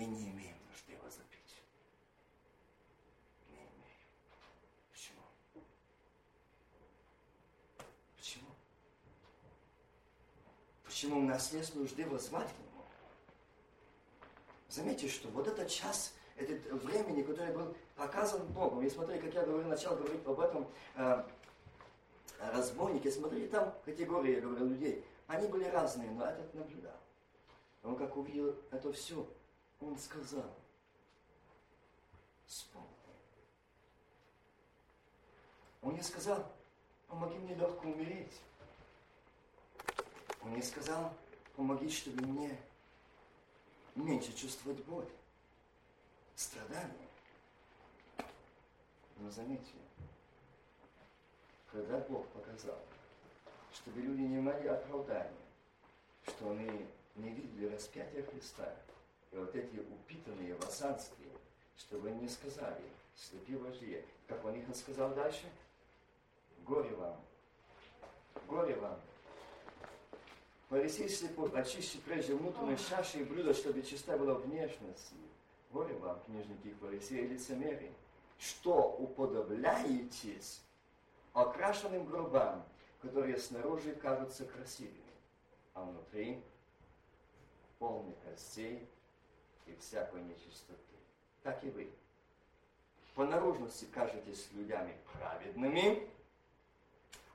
И 0.00 0.06
не 0.06 0.30
имеем 0.30 0.56
нужды 0.70 0.96
запить. 1.10 1.62
Не 3.50 3.58
имеем. 3.58 4.08
Почему? 4.90 5.20
Почему? 8.16 8.48
Почему 10.84 11.18
у 11.18 11.22
нас 11.24 11.52
нет 11.52 11.74
нужды 11.74 12.06
возвать 12.06 12.48
к 12.48 12.58
нему? 12.60 12.82
Заметьте, 14.70 15.06
что 15.06 15.28
вот 15.28 15.46
этот 15.46 15.68
час, 15.68 16.14
это 16.36 16.74
времени, 16.76 17.20
которое 17.20 17.52
был 17.52 17.76
показан 17.94 18.46
Богом. 18.54 18.82
И 18.82 18.88
смотри, 18.88 19.18
как 19.18 19.34
я 19.34 19.44
говорил, 19.44 19.68
начал 19.68 19.96
говорить 19.96 20.24
об 20.24 20.40
этом 20.40 20.66
э, 20.96 21.24
разбойнике. 22.38 23.10
Смотри, 23.10 23.48
там 23.48 23.74
категории, 23.84 24.36
я 24.36 24.40
говорю, 24.40 24.64
людей. 24.64 25.04
Они 25.26 25.46
были 25.46 25.64
разные, 25.64 26.10
но 26.12 26.24
этот 26.24 26.54
наблюдал. 26.54 26.96
Он 27.82 27.96
как 27.96 28.16
увидел 28.16 28.56
это 28.70 28.90
все, 28.94 29.28
он 29.80 29.98
сказал, 29.98 30.54
вспомни. 32.46 32.88
Он 35.82 35.94
не 35.94 36.02
сказал, 36.02 36.46
помоги 37.08 37.38
мне 37.38 37.54
легко 37.54 37.88
умереть. 37.88 38.40
Он 40.42 40.54
не 40.54 40.62
сказал, 40.62 41.12
помоги, 41.56 41.90
чтобы 41.90 42.26
мне 42.26 42.56
меньше 43.94 44.32
чувствовать 44.32 44.84
боль, 44.84 45.08
страдания. 46.36 47.08
Но 49.16 49.30
заметьте, 49.30 49.74
когда 51.70 51.98
Бог 52.00 52.26
показал, 52.28 52.78
чтобы 53.74 54.00
люди 54.00 54.22
не 54.22 54.38
имели 54.38 54.68
оправдания, 54.68 55.32
что 56.26 56.50
они 56.50 56.86
не 57.16 57.30
видели 57.30 57.74
распятия 57.74 58.22
Христа, 58.22 58.74
и 59.32 59.36
вот 59.36 59.54
эти 59.54 59.78
упитанные 59.78 60.54
васанские, 60.56 61.30
чтобы 61.76 62.08
они 62.08 62.22
не 62.22 62.28
сказали, 62.28 62.82
слепи 63.14 63.56
вожди, 63.56 64.04
как 64.26 64.44
он 64.44 64.54
их 64.54 64.76
сказал 64.76 65.14
дальше, 65.14 65.50
горе 66.66 66.94
вам, 66.96 67.20
горе 68.46 68.74
вам, 68.76 68.98
Фарисей 70.68 71.08
слепой, 71.08 71.50
очисти 71.50 71.96
прежде 71.98 72.34
внутренней 72.34 72.76
чаши 72.76 73.18
и 73.18 73.24
блюда, 73.24 73.52
чтобы 73.52 73.82
чиста 73.82 74.16
была 74.16 74.34
внешность. 74.34 75.12
Горе 75.72 75.94
вам, 75.94 76.20
книжники 76.26 76.68
и 76.68 76.74
фарисеи, 76.74 77.26
лицемерие 77.26 77.92
что 78.40 78.96
уподобляетесь 78.98 80.62
окрашенным 81.34 82.06
гробам, 82.06 82.64
которые 83.02 83.38
снаружи 83.38 83.94
кажутся 83.94 84.46
красивыми, 84.46 84.96
а 85.74 85.84
внутри 85.84 86.42
полны 87.78 88.14
костей 88.24 88.88
и 89.70 89.76
всякой 89.80 90.22
нечистоты. 90.22 90.76
Так 91.42 91.62
и 91.64 91.70
вы. 91.70 91.90
По 93.14 93.24
наружности 93.24 93.86
кажетесь 93.86 94.48
людьми 94.52 94.94
праведными, 95.12 96.08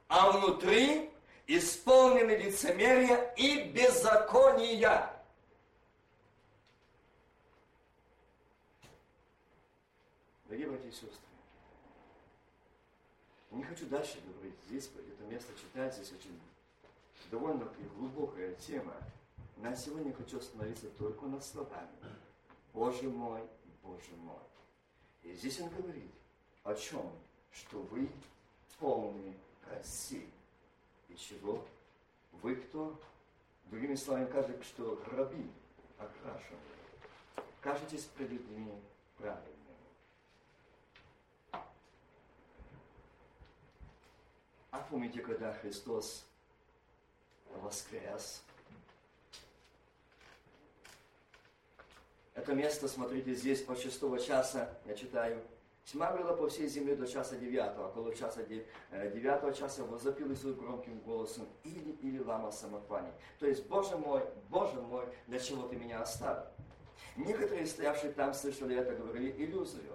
а 0.08 0.32
внутри 0.32 1.12
исполнены 1.48 2.32
лицемерия 2.32 3.34
и 3.34 3.70
беззакония. 3.70 5.12
Дорогие 10.46 10.70
братья 10.70 10.88
и 10.88 10.92
сестры, 10.92 11.10
не 13.52 13.64
хочу 13.64 13.86
дальше 13.88 14.20
говорить. 14.22 14.56
Здесь 14.68 14.90
это 14.96 15.24
место 15.24 15.54
читать, 15.60 15.94
здесь 15.96 16.12
очень 16.12 16.40
довольно 17.32 17.68
глубокая 17.98 18.54
тема. 18.56 18.94
На 19.58 19.76
сегодня 19.76 20.14
хочу 20.14 20.38
остановиться 20.40 20.88
только 20.98 21.26
на 21.26 21.42
словами. 21.42 21.90
Боже 22.76 23.10
мой, 23.10 23.42
Боже 23.82 24.14
мой. 24.18 24.36
И 25.24 25.34
здесь 25.34 25.62
он 25.62 25.70
говорит 25.70 26.12
о 26.66 26.76
чем? 26.76 27.10
Что 27.54 27.80
вы 27.84 28.10
полны 28.80 29.34
России. 29.72 30.30
И 31.08 31.16
чего? 31.16 31.66
Вы 32.34 32.58
кто? 32.58 33.00
Другими 33.68 33.96
словами, 33.96 34.30
кажется, 34.30 34.62
что 34.66 35.02
раби 35.10 35.50
окрашены. 35.98 36.60
Кажетесь 37.62 38.04
пред 38.04 38.30
людьми 38.32 38.78
правильно. 39.18 39.54
А 44.72 44.80
помните, 44.90 45.22
когда 45.22 45.54
Христос 45.54 46.26
воскрес? 47.62 48.44
Это 52.36 52.54
место, 52.54 52.90
смотрите, 52.90 53.34
здесь 53.34 53.62
по 53.62 53.76
шестого 53.78 54.20
часа, 54.20 54.78
я 54.86 54.94
читаю. 54.94 55.42
Тьма 55.86 56.12
была 56.12 56.34
по 56.34 56.50
всей 56.50 56.68
земле 56.68 56.96
до 56.96 57.08
часа 57.08 57.38
девятого. 57.38 57.88
Около 57.88 58.14
часа 58.14 58.42
э, 58.42 59.12
девятого 59.14 59.54
часа 59.54 59.86
возопил 59.86 60.34
Иисус 60.34 60.54
громким 60.56 61.00
голосом 61.00 61.48
или, 61.64 61.92
или 62.02 62.20
лама 62.20 62.52
самофани. 62.52 63.08
То 63.40 63.48
есть, 63.48 63.66
Боже 63.68 63.96
мой, 63.96 64.22
Боже 64.50 64.82
мой, 64.82 65.06
для 65.28 65.40
чего 65.40 65.66
ты 65.68 65.78
меня 65.78 66.02
оставил? 66.02 66.44
Некоторые, 67.16 67.66
стоявшие 67.68 68.12
там, 68.12 68.34
слышали 68.34 68.76
это, 68.76 68.96
говорили 68.96 69.32
иллюзию. 69.38 69.94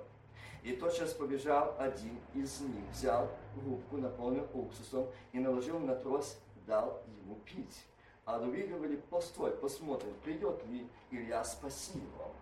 И 0.63 0.73
тотчас 0.73 1.13
побежал 1.13 1.75
один 1.79 2.19
из 2.35 2.61
них, 2.61 2.85
взял 2.93 3.29
губку, 3.57 3.99
наполнил 3.99 4.49
уксусом 4.55 5.11
и 5.33 5.39
наложил 5.39 5.79
на 5.79 5.95
трос, 5.95 6.39
дал 6.67 7.03
ему 7.07 7.35
пить. 7.45 7.85
А 8.25 8.39
другие 8.39 8.67
говорили, 8.67 8.97
постой, 8.97 9.53
посмотрим, 9.53 10.15
придет 10.23 10.65
ли 10.67 10.89
Илья 11.11 11.45
спаси 11.45 11.99
его. 11.99 12.33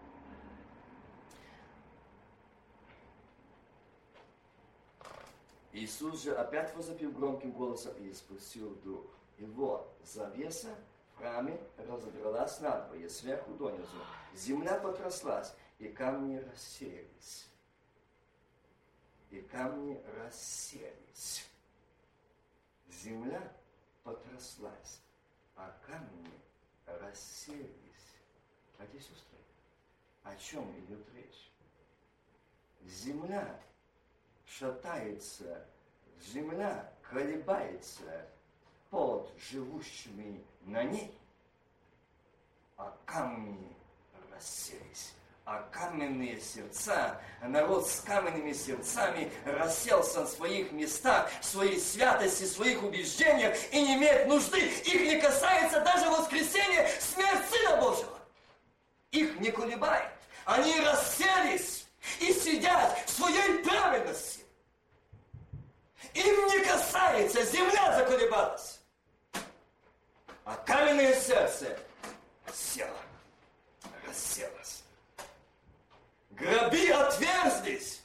Иисус 5.73 6.23
же 6.23 6.35
опять 6.35 6.75
возопил 6.77 7.13
громким 7.13 7.53
голосом 7.53 7.95
и 7.99 8.13
спустил 8.13 8.75
дух. 8.85 9.05
И 9.39 9.45
вот, 9.45 9.95
завеса 10.05 10.75
в 11.15 11.19
храме 11.19 11.61
разодралась 11.77 12.61
надвое, 12.61 13.09
сверху 13.09 13.53
донизу. 13.53 13.87
Земля 14.35 14.79
потряслась, 14.79 15.55
и 15.79 15.89
камни 15.89 16.39
рассеялись 16.39 17.49
и 19.31 19.41
камни 19.43 20.01
расселись. 20.19 21.47
Земля 22.89 23.53
потряслась, 24.03 25.01
а 25.59 25.75
камни 25.87 26.31
расселись. 26.87 27.69
Братья 28.77 29.01
сестры, 29.01 29.39
о 30.23 30.35
чем 30.37 30.65
идет 30.81 31.05
речь? 31.15 31.51
Земля 32.85 33.61
шатается, 34.47 35.67
земля 36.21 36.93
колебается 37.03 38.27
под 38.89 39.31
живущими 39.37 40.45
на 40.63 40.85
ней, 40.85 41.19
а 42.77 42.97
камни 43.05 43.77
расселись 44.31 45.13
а 45.51 45.67
каменные 45.71 46.39
сердца, 46.43 47.19
народ 47.41 47.89
с 47.89 48.01
каменными 48.01 48.53
сердцами 48.53 49.33
расселся 49.47 50.21
на 50.21 50.27
своих 50.27 50.73
местах, 50.73 51.31
в 51.41 51.45
своей 51.47 51.81
святости, 51.81 52.45
в 52.45 52.49
своих 52.49 52.83
убеждениях 52.83 53.57
и 53.73 53.81
не 53.81 53.95
имеет 53.95 54.29
нужды. 54.29 54.61
Их 54.61 55.01
не 55.01 55.19
касается 55.19 55.81
даже 55.81 56.11
воскресения, 56.11 56.87
смерть 57.01 57.49
Сына 57.49 57.81
Божьего. 57.81 58.19
Их 59.11 59.41
не 59.41 59.51
колебает. 59.51 60.13
Они 60.45 60.79
расселись 60.81 61.87
и 62.21 62.31
сидят 62.35 62.99
в 63.07 63.11
своей 63.11 63.65
праведности. 63.65 64.45
Им 66.13 66.47
не 66.49 66.59
касается, 66.59 67.43
земля 67.47 67.97
заколебалась. 67.97 68.81
А 70.45 70.57
каменное 70.67 71.19
сердце 71.19 71.79
село, 72.53 72.91
расселось 74.07 74.58
Гроби 76.41 76.89
отверзлись, 76.89 78.03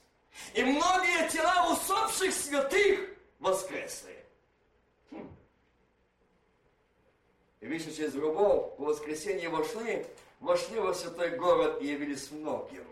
и 0.53 0.63
многие 0.63 1.29
тела 1.29 1.71
усопших 1.71 2.33
святых 2.33 3.09
воскресли. 3.39 4.17
Хм. 5.11 5.35
И 7.61 7.65
видишь, 7.67 7.95
через 7.95 8.13
гробов, 8.13 8.75
по 8.77 8.85
воскресенье 8.85 9.49
вошли, 9.49 10.05
вошли 10.39 10.79
во 10.79 10.93
святой 10.93 11.37
город 11.37 11.81
и 11.81 11.87
явились 11.87 12.31
многим. 12.31 12.87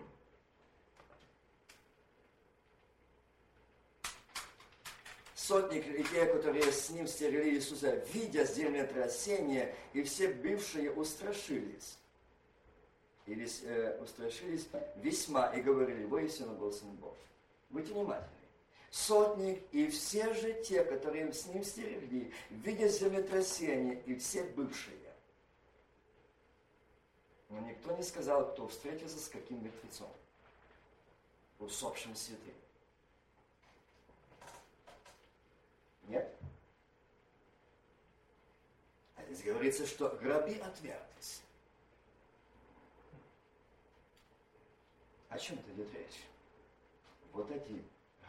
сотни 5.51 5.79
людей, 5.79 6.25
которые 6.27 6.71
с 6.71 6.89
ним 6.91 7.07
стерегли 7.07 7.55
Иисуса, 7.55 8.05
видя 8.13 8.45
земное 8.45 8.87
трясение, 8.87 9.75
и 9.91 10.01
все 10.03 10.29
бывшие 10.29 10.91
устрашились. 10.91 11.97
Или 13.31 13.49
э, 13.63 13.97
устрашились 14.01 14.67
весьма 14.97 15.55
и 15.55 15.61
говорили, 15.61 16.03
воистину 16.03 16.53
был 16.55 16.73
Сын 16.73 16.89
Божий. 16.97 17.15
Будьте 17.69 17.93
внимательны. 17.93 18.27
Сотник 18.89 19.63
и 19.71 19.87
все 19.87 20.33
же 20.33 20.61
те, 20.63 20.83
которые 20.83 21.31
с 21.31 21.45
ним 21.45 21.63
стерегли, 21.63 22.33
видя 22.49 22.89
землетрясение, 22.89 24.01
и 24.01 24.15
все 24.15 24.43
бывшие. 24.43 24.97
Но 27.47 27.61
никто 27.61 27.95
не 27.95 28.03
сказал, 28.03 28.51
кто 28.51 28.67
встретился 28.67 29.17
с 29.17 29.29
каким 29.29 29.63
мертвецом, 29.63 30.11
усопшим 31.59 32.13
святым. 32.17 32.53
Нет? 36.09 36.35
А 39.15 39.23
здесь 39.23 39.41
говорится, 39.45 39.87
что 39.87 40.09
гробы 40.21 40.55
отвертись. 40.55 41.41
О 45.31 45.39
чем 45.39 45.57
это 45.59 45.71
идет 45.71 45.93
речь? 45.93 46.27
Вот 47.31 47.49
эти 47.49 47.81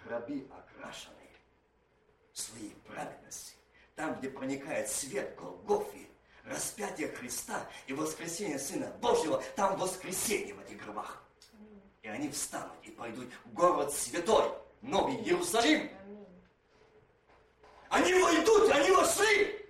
гробы 0.05 0.47
окрашенные 0.57 1.19
в 2.33 2.39
своей 2.39 2.75
праведности, 2.87 3.55
там, 3.97 4.15
где 4.15 4.31
проникает 4.31 4.89
свет 4.89 5.35
Голгофи, 5.37 6.09
распятие 6.45 7.09
Христа 7.09 7.69
и 7.89 7.93
воскресение 7.93 8.59
Сына 8.59 8.87
Божьего, 9.01 9.43
там 9.57 9.77
воскресение 9.77 10.55
в 10.55 10.61
этих 10.61 10.83
гробах. 10.85 11.25
И 12.03 12.09
они 12.09 12.31
встанут 12.31 12.73
и 12.85 12.91
пойдут 12.91 13.33
в 13.45 13.53
город 13.53 13.93
святой, 13.93 14.53
Новый 14.81 15.17
Иерусалим. 15.17 15.91
Они 17.89 18.15
войдут, 18.15 18.71
они 18.71 18.91
вошли. 18.93 19.63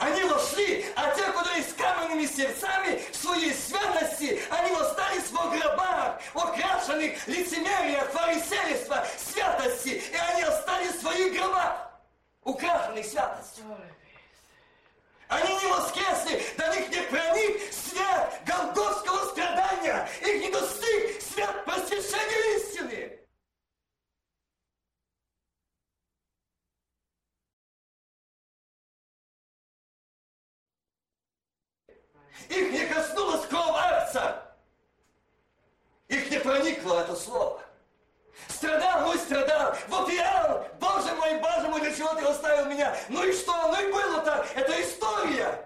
Они 0.00 0.24
вошли, 0.24 0.86
а 0.96 1.14
те, 1.14 1.30
которые 1.30 1.62
с 1.62 1.74
каменными 1.74 2.24
сердцами 2.24 3.02
в 3.12 3.16
своей 3.16 3.52
святости, 3.52 4.40
они 4.48 4.74
остались 4.74 5.30
в 5.30 5.34
гробах, 5.34 6.18
окрашенных 6.90 7.28
лицемерия, 7.28 8.04
фарисейства, 8.06 9.06
святости, 9.18 10.02
и 10.10 10.16
они 10.16 10.42
остались 10.42 10.94
в 10.96 11.00
своих 11.00 11.34
гробах, 11.34 11.90
украшенных 12.42 13.06
святостью. 13.06 13.64
Они 15.28 15.54
не 15.54 15.66
воскресли, 15.66 16.42
до 16.56 16.74
них 16.74 16.88
не 16.88 17.02
проник 17.02 17.72
свет 17.72 18.40
голгофского 18.44 19.30
страдания, 19.30 20.08
их 20.22 20.40
не 20.42 20.50
достиг 20.50 21.22
свет 21.22 21.64
просвещения 21.64 22.56
истины. 22.56 23.16
Их 32.48 32.72
не 32.72 32.86
коснулась 32.86 33.46
кровь 33.46 33.60
Проникло 36.80 37.00
это 37.00 37.16
слово. 37.16 37.60
Страдал 38.48 39.02
мой 39.02 39.18
страдал, 39.18 39.74
вот 39.88 40.10
я, 40.10 40.64
Боже 40.80 41.14
мой, 41.14 41.38
Боже 41.38 41.68
мой, 41.68 41.80
для 41.80 41.94
чего 41.94 42.14
ты 42.14 42.24
оставил 42.24 42.66
меня? 42.66 42.94
Ну 43.08 43.22
и 43.22 43.32
что? 43.32 43.52
Ну 43.68 43.88
и 43.88 43.92
было-то, 43.92 44.46
это 44.54 44.82
история. 44.82 45.64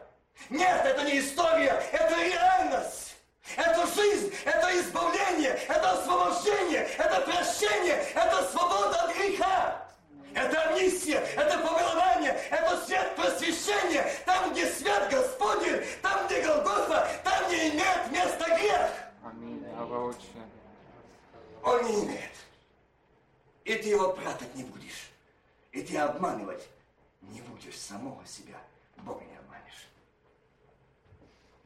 Нет, 0.51 0.85
это 0.85 1.03
не 1.05 1.21
история, 1.21 1.81
это 1.93 2.17
реальность. 2.17 3.15
Это 3.57 3.87
жизнь, 3.95 4.35
это 4.45 4.81
избавление, 4.81 5.51
это 5.69 5.91
освобождение, 5.93 6.89
это 6.99 7.21
прощение, 7.21 8.05
это 8.15 8.43
свобода 8.51 9.03
от 9.03 9.17
греха. 9.17 9.81
Это 10.35 10.63
амнистия, 10.63 11.23
это 11.37 11.59
помилование, 11.59 12.33
это 12.51 12.85
свет 12.85 13.15
просвещения. 13.15 14.11
Там, 14.27 14.53
где 14.53 14.67
свет 14.67 15.09
Господень, 15.11 15.85
там, 16.03 16.27
где 16.27 16.43
Голгофа, 16.43 17.07
там 17.23 17.49
не 17.51 17.69
имеет 17.69 18.11
места 18.11 18.59
грех. 18.59 18.91
Аминь. 19.23 19.65
Ава 19.79 20.13
Он 21.65 21.83
не 21.87 22.05
имеет. 22.05 22.33
И 23.65 23.75
ты 23.77 23.89
его 23.89 24.13
прятать 24.13 24.55
не 24.55 24.65
будешь. 24.65 25.11
И 25.73 25.83
ты 25.83 25.97
обманывать 25.97 26.69
не 27.23 27.41
будешь 27.41 27.79
самого 27.79 28.25
себя. 28.27 28.61
Бога 28.99 29.25
не 29.25 29.37
обманешь. 29.37 29.89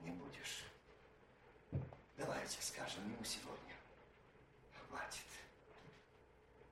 Не 0.05 0.13
будешь. 0.13 0.65
Давайте 2.17 2.63
скажем 2.63 3.05
ему 3.13 3.25
сегодня. 3.25 3.75
Хватит 4.89 5.27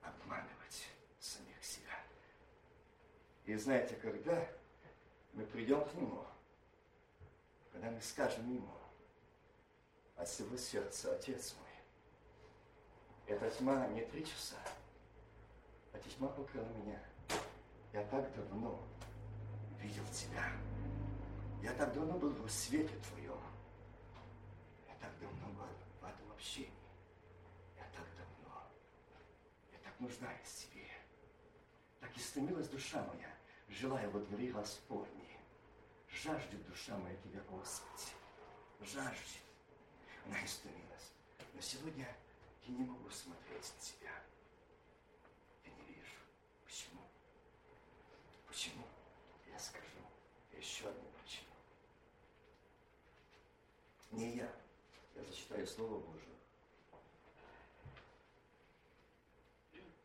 обманывать 0.01 0.87
самих 1.19 1.63
себя. 1.63 1.99
И 3.45 3.55
знаете, 3.55 3.95
когда 3.95 4.47
мы 5.33 5.45
придем 5.45 5.83
к 5.83 5.93
нему, 5.95 6.25
когда 7.73 7.91
мы 7.91 8.01
скажем 8.01 8.49
ему 8.49 8.71
от 10.15 10.29
всего 10.29 10.55
сердца, 10.57 11.13
Отец 11.13 11.53
мой, 11.59 11.66
эта 13.27 13.49
тьма 13.51 13.87
не 13.87 14.01
три 14.05 14.25
часа, 14.25 14.55
а 15.91 15.99
тьма 15.99 16.29
покрыла 16.29 16.69
меня. 16.69 16.99
Я 17.93 18.03
так 18.05 18.33
давно 18.33 18.81
видел 19.81 20.05
тебя. 20.13 20.43
Я 21.61 21.73
так 21.73 21.93
давно 21.93 22.17
был 22.17 22.29
в 22.29 22.49
свете 22.49 22.93
твоем. 23.09 23.39
Я 24.87 24.95
так 25.01 25.11
давно 25.19 25.47
был 25.47 25.67
в 26.01 26.05
этом 26.05 26.31
общении. 26.31 26.71
Я 27.75 27.83
так 27.93 28.05
давно. 28.15 28.63
Я 29.71 29.79
так 29.79 29.99
нуждаюсь 29.99 30.47
в 30.47 30.71
тебе. 30.71 30.87
Так 31.99 32.15
истомилась 32.15 32.69
душа 32.69 33.03
моя, 33.03 33.33
желая 33.67 34.09
во 34.09 34.19
дворе 34.19 34.51
Господней. 34.51 35.37
Жаждет 36.09 36.65
душа 36.67 36.97
моя 36.97 37.15
тебя, 37.17 37.41
Господи. 37.49 38.13
Жаждет. 38.81 39.41
Она 40.25 40.43
истомилась. 40.45 41.11
Но 41.53 41.61
сегодня 41.61 42.07
я 42.67 42.73
не 42.73 42.83
могу 42.83 43.09
смотреть 43.09 43.73
на 43.75 43.81
тебя. 43.81 44.11
Почему? 48.47 48.83
Я 49.47 49.59
скажу 49.59 49.85
еще 50.51 50.89
одну 50.89 51.03
причину. 51.21 51.51
Не 54.11 54.37
я. 54.37 54.51
Я 55.15 55.23
зачитаю 55.23 55.67
Слово 55.67 55.99
Божие. 55.99 56.35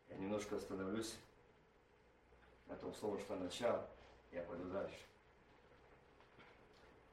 Я 0.09 0.17
немножко 0.17 0.55
остановлюсь 0.55 1.15
на 2.67 2.75
том 2.75 2.93
слове, 2.93 3.19
что 3.23 3.35
начал, 3.37 3.87
я 4.31 4.43
пойду 4.43 4.69
дальше. 4.69 4.99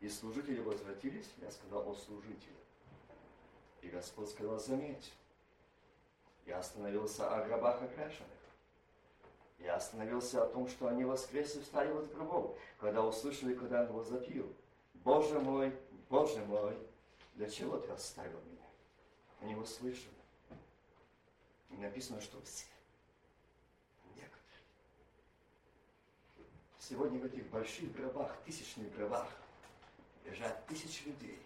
И 0.01 0.09
служители 0.09 0.61
возвратились, 0.61 1.31
я 1.39 1.51
сказал 1.51 1.91
о 1.91 1.95
служителе. 1.95 2.57
И 3.81 3.89
Господь 3.89 4.29
сказал, 4.29 4.59
заметь, 4.59 5.13
я 6.47 6.59
остановился 6.59 7.35
о 7.35 7.45
гробах 7.47 7.83
окрашенных. 7.83 8.29
Я 9.59 9.77
остановился 9.77 10.43
о 10.43 10.47
том, 10.47 10.69
что 10.69 10.89
они 10.89 11.05
воскресли, 11.05 11.61
встали 11.61 11.91
из 11.91 12.09
гробов, 12.09 12.59
когда 12.79 13.05
услышали, 13.05 13.55
когда 13.55 13.83
он 13.83 13.93
возопил. 13.93 14.55
Боже 14.95 15.39
мой, 15.39 15.77
Боже 16.09 16.45
мой, 16.47 16.77
для 17.35 17.49
чего 17.49 17.79
ты 17.79 17.91
оставил 17.93 18.41
меня? 18.43 18.67
Они 19.41 19.53
его 19.53 19.65
слышали. 19.65 20.15
И 21.71 21.77
написано, 21.77 22.21
что 22.21 22.41
все. 22.43 22.67
Некоторые. 24.15 24.65
Сегодня 26.79 27.21
в 27.21 27.25
этих 27.25 27.49
больших 27.49 27.93
гробах, 27.93 28.37
тысячных 28.45 28.95
гробах, 28.95 29.29
лежат 30.25 30.67
тысячи 30.67 31.05
людей. 31.07 31.43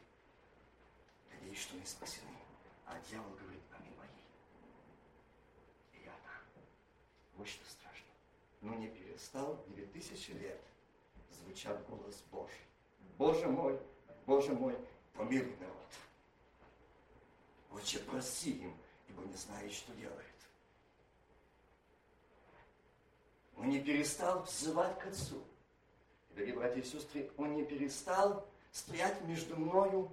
Надеюсь, 1.31 1.61
что 1.61 1.77
они 1.77 1.85
спасены. 1.85 2.31
А 2.87 2.99
дьявол 3.09 3.31
говорит, 3.33 3.63
аминь 3.79 3.97
мои. 3.97 4.09
И 5.93 6.05
я 6.05 6.13
там. 6.13 6.41
Что 7.47 7.65
но 8.65 8.75
не 8.77 8.89
перестал 8.89 9.63
две 9.69 9.85
тысячи 9.87 10.31
лет 10.31 10.59
звучать 11.31 11.79
голос 11.87 12.25
Божий. 12.33 12.57
Боже 13.19 13.47
мой, 13.47 13.79
Боже 14.25 14.53
мой, 14.55 14.75
помилуй 15.13 15.55
народ. 15.61 15.77
Отче, 17.73 17.99
проси 17.99 18.53
им, 18.53 18.77
ибо 19.09 19.23
не 19.23 19.37
знает, 19.37 19.71
что 19.73 19.93
делает. 19.93 20.25
Он 23.59 23.69
не 23.69 23.81
перестал 23.81 24.43
взывать 24.43 24.99
к 24.99 25.07
Отцу. 25.07 25.45
Дорогие 26.31 26.57
братья 26.57 26.81
и 26.81 26.85
сестры, 26.85 27.31
он 27.37 27.55
не 27.55 27.65
перестал 27.65 28.49
стоять 28.73 29.21
между 29.25 29.57
мною 29.57 30.11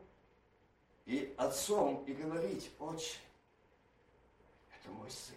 и 1.05 1.33
Отцом 1.37 2.03
и 2.03 2.13
говорить, 2.13 2.69
Отче, 2.79 3.17
это 4.69 4.89
мой 4.89 5.09
сын. 5.09 5.35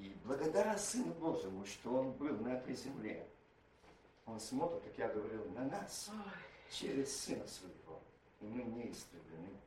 И 0.00 0.08
благодаря 0.30 0.78
Сыну 0.78 1.12
Божьему, 1.14 1.66
что 1.66 1.92
Он 1.92 2.12
был 2.12 2.36
на 2.38 2.54
этой 2.54 2.76
земле, 2.76 3.26
Он 4.26 4.38
смотрит, 4.38 4.80
как 4.84 4.96
я 4.96 5.08
говорил, 5.08 5.44
на 5.50 5.64
нас 5.64 6.08
через 6.70 7.16
Сына 7.16 7.44
Своего. 7.48 8.00
И 8.40 8.44
мы 8.44 8.62
не 8.62 8.92
истреблены, 8.92 9.58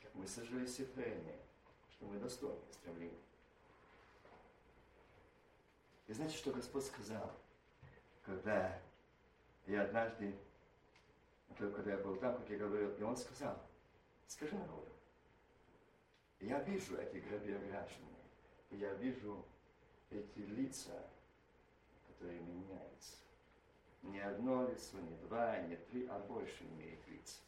как 0.00 0.14
мы 0.14 0.28
сожгли 0.28 0.64
сотворение, 0.68 1.40
что 1.90 2.06
мы 2.06 2.20
достойны 2.20 2.60
стремления. 2.70 3.18
И 6.06 6.12
знаете, 6.12 6.36
что 6.36 6.52
Господь 6.52 6.84
сказал, 6.84 7.32
когда 8.24 8.80
я 9.66 9.82
однажды, 9.82 10.38
когда 11.58 11.90
я 11.90 11.98
был 11.98 12.14
там, 12.16 12.36
как 12.36 12.48
я 12.48 12.58
говорил, 12.58 12.94
и 12.94 13.02
Он 13.02 13.16
сказал, 13.16 13.60
скажи 14.28 14.54
народу, 14.54 14.92
я 16.38 16.60
вижу 16.60 16.96
эти 16.96 17.16
гробы 17.16 17.58
граждане, 17.66 18.14
я 18.70 18.94
вижу 18.94 19.44
эти 20.14 20.38
лица, 20.38 21.06
которые 22.08 22.40
меняются. 22.40 23.16
Не 24.02 24.20
одно 24.20 24.68
лицо, 24.68 24.98
не 24.98 25.16
два, 25.16 25.58
не 25.62 25.76
три, 25.76 26.06
а 26.06 26.18
больше 26.20 26.64
имеет 26.64 27.06
лиц. 27.08 27.40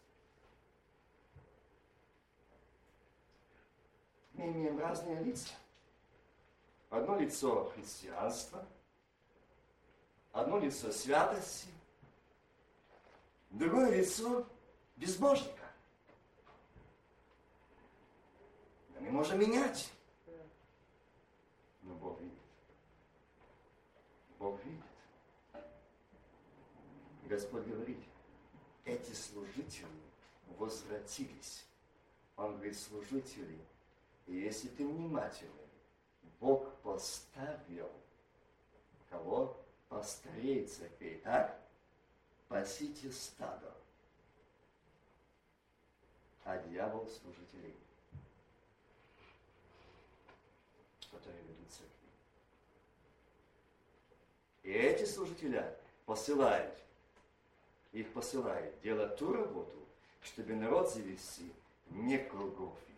Мы 4.32 4.48
имеем 4.48 4.78
разные 4.78 5.22
лица. 5.22 5.54
Одно 6.90 7.18
лицо 7.18 7.70
христианства, 7.70 8.66
одно 10.32 10.58
лицо 10.58 10.92
святости, 10.92 11.68
другое 13.50 13.96
лицо 13.96 14.46
безбожника. 14.96 15.66
Мы 19.06 19.12
можем 19.12 19.38
менять. 19.38 19.92
Но 21.82 21.94
Бог 21.94 22.20
видит. 22.20 22.38
Бог 24.38 24.64
видит. 24.64 24.82
Господь 27.28 27.66
говорит, 27.66 27.98
эти 28.84 29.12
служители 29.12 29.88
возвратились. 30.58 31.64
Он 32.36 32.54
говорит, 32.54 32.78
служители, 32.78 33.58
если 34.26 34.68
ты 34.68 34.86
внимательный, 34.86 35.52
Бог 36.40 36.72
поставил 36.82 37.90
кого? 39.10 39.56
Пастырей 39.88 40.66
церквей, 40.66 41.20
так? 41.20 41.60
Пасите 42.48 43.10
стадо. 43.10 43.72
А 46.44 46.58
дьявол 46.58 47.08
служителей, 47.08 47.74
которые 51.10 51.42
ведут 51.42 51.70
церкви. 51.70 52.08
И 54.62 54.70
эти 54.70 55.04
служителя 55.04 55.76
посылают 56.04 56.85
их 57.96 58.12
посылает 58.12 58.78
делать 58.82 59.16
ту 59.16 59.32
работу, 59.32 59.78
чтобы 60.20 60.54
народ 60.54 60.92
завести 60.92 61.50
не 61.88 62.18
к 62.18 62.30
Голгофе, 62.30 62.92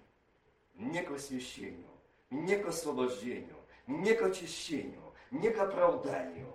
не 0.74 1.03
к 1.03 1.12
освящению, 1.12 1.86
не 2.30 2.57
к 2.57 2.66
освобождению, 2.66 3.57
не 3.86 4.12
к 4.14 4.22
очищению, 4.22 5.14
не 5.30 5.51
к 5.51 5.59
оправданию. 5.59 6.53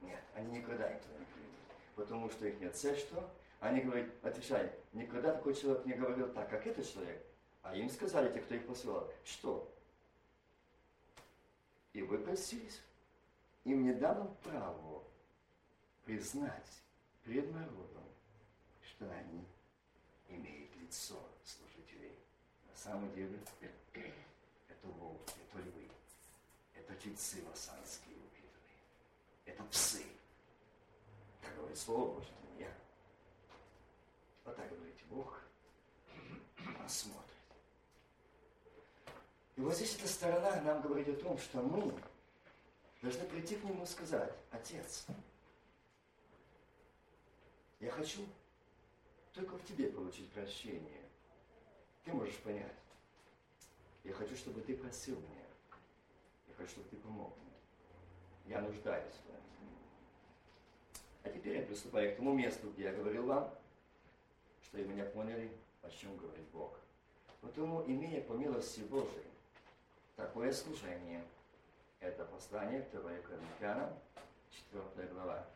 Нет, 0.00 0.22
они 0.34 0.58
никогда 0.58 0.88
этого 0.88 1.18
не 1.18 1.24
придут. 1.24 1.50
Потому 1.96 2.30
что 2.30 2.46
их 2.46 2.60
нет 2.60 2.76
цель, 2.76 2.96
что? 2.96 3.28
Они 3.58 3.80
говорят, 3.80 4.10
отвечали, 4.22 4.72
никогда 4.92 5.32
такой 5.32 5.54
человек 5.54 5.84
не 5.86 5.94
говорил 5.94 6.28
так, 6.28 6.48
как 6.48 6.64
этот 6.66 6.88
человек. 6.88 7.20
А 7.62 7.74
им 7.74 7.90
сказали, 7.90 8.32
те, 8.32 8.40
кто 8.40 8.54
их 8.54 8.66
посылал, 8.66 9.10
что? 9.24 9.68
И 11.94 12.02
вы 12.02 12.18
просились. 12.18 12.80
Им 13.64 13.82
не 13.82 13.92
дано 13.94 14.36
право 14.44 15.02
признать 16.04 16.83
пред 17.24 17.50
народом, 17.52 18.04
что 18.82 19.10
они 19.10 19.44
имеют 20.28 20.76
лицо 20.76 21.18
служителей. 21.42 22.18
На 22.68 22.76
самом 22.76 23.12
деле 23.14 23.38
это 24.68 24.86
волки, 24.86 25.34
это 25.48 25.62
львы, 25.62 25.88
это 26.74 26.94
тельцы 26.96 27.42
лосанские 27.48 28.16
упитанные, 28.16 28.78
это 29.46 29.64
псы. 29.64 30.04
Так 31.42 31.56
говорит 31.56 31.78
Слово 31.78 32.14
Божье, 32.14 32.34
не 32.52 32.60
я. 32.62 32.74
Вот 34.44 34.56
так 34.56 34.68
говорит 34.70 34.94
Бог, 35.08 35.40
Он 36.80 36.88
смотрит. 36.88 37.22
И 39.56 39.60
вот 39.60 39.74
здесь 39.74 39.96
эта 39.96 40.08
сторона 40.08 40.60
нам 40.62 40.82
говорит 40.82 41.08
о 41.08 41.14
том, 41.14 41.38
что 41.38 41.62
мы 41.62 41.94
должны 43.00 43.24
прийти 43.26 43.56
к 43.56 43.64
Нему 43.64 43.84
и 43.84 43.86
сказать, 43.86 44.34
Отец, 44.50 45.06
я 47.84 47.90
хочу 47.90 48.26
только 49.34 49.58
в 49.58 49.64
тебе 49.66 49.88
получить 49.88 50.30
прощение. 50.30 51.02
Ты 52.04 52.12
можешь 52.14 52.38
понять. 52.38 52.72
Я 54.04 54.14
хочу, 54.14 54.34
чтобы 54.36 54.62
ты 54.62 54.74
просил 54.74 55.16
меня. 55.16 55.44
Я 56.48 56.54
хочу, 56.54 56.70
чтобы 56.70 56.88
ты 56.88 56.96
помог 56.96 57.36
мне. 57.36 58.54
Я 58.54 58.62
нуждаюсь 58.62 59.12
в 59.12 59.28
этом. 59.28 59.42
А 61.24 61.28
теперь 61.28 61.58
я 61.58 61.66
приступаю 61.66 62.12
к 62.12 62.16
тому 62.16 62.32
месту, 62.32 62.70
где 62.70 62.84
я 62.84 62.92
говорил 62.92 63.26
вам, 63.26 63.54
что 64.62 64.78
и 64.78 64.84
меня 64.84 65.04
поняли, 65.04 65.50
о 65.82 65.90
чем 65.90 66.16
говорит 66.16 66.46
Бог. 66.52 66.78
Потому, 67.42 67.84
имея 67.86 68.22
по 68.22 68.32
милости 68.32 68.80
Божией 68.80 69.26
такое 70.16 70.52
служение, 70.52 71.22
это 72.00 72.24
послание 72.24 72.88
2 72.92 73.00
Коринфянам, 73.18 73.92
4 74.72 75.08
глава 75.08 75.46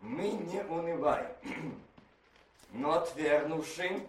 мы 0.00 0.30
не 0.30 0.62
унываем, 0.62 1.82
но 2.70 2.92
отвергнувши 2.94 4.06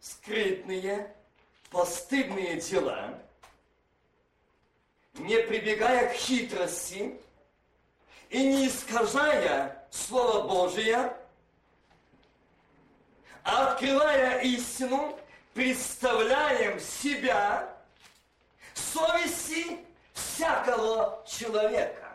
скрытные, 0.00 1.14
постыдные 1.70 2.60
дела, 2.60 3.18
не 5.14 5.36
прибегая 5.42 6.12
к 6.12 6.16
хитрости 6.16 7.18
и 8.30 8.44
не 8.44 8.68
искажая 8.68 9.86
Слово 9.90 10.46
Божие, 10.46 11.16
а 13.42 13.72
открывая 13.72 14.40
истину, 14.42 15.18
представляем 15.54 16.78
себя 16.78 17.76
совести 18.74 19.78
всякого 20.12 21.24
человека. 21.26 22.10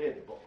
пред 0.00 0.24
Богом. 0.24 0.40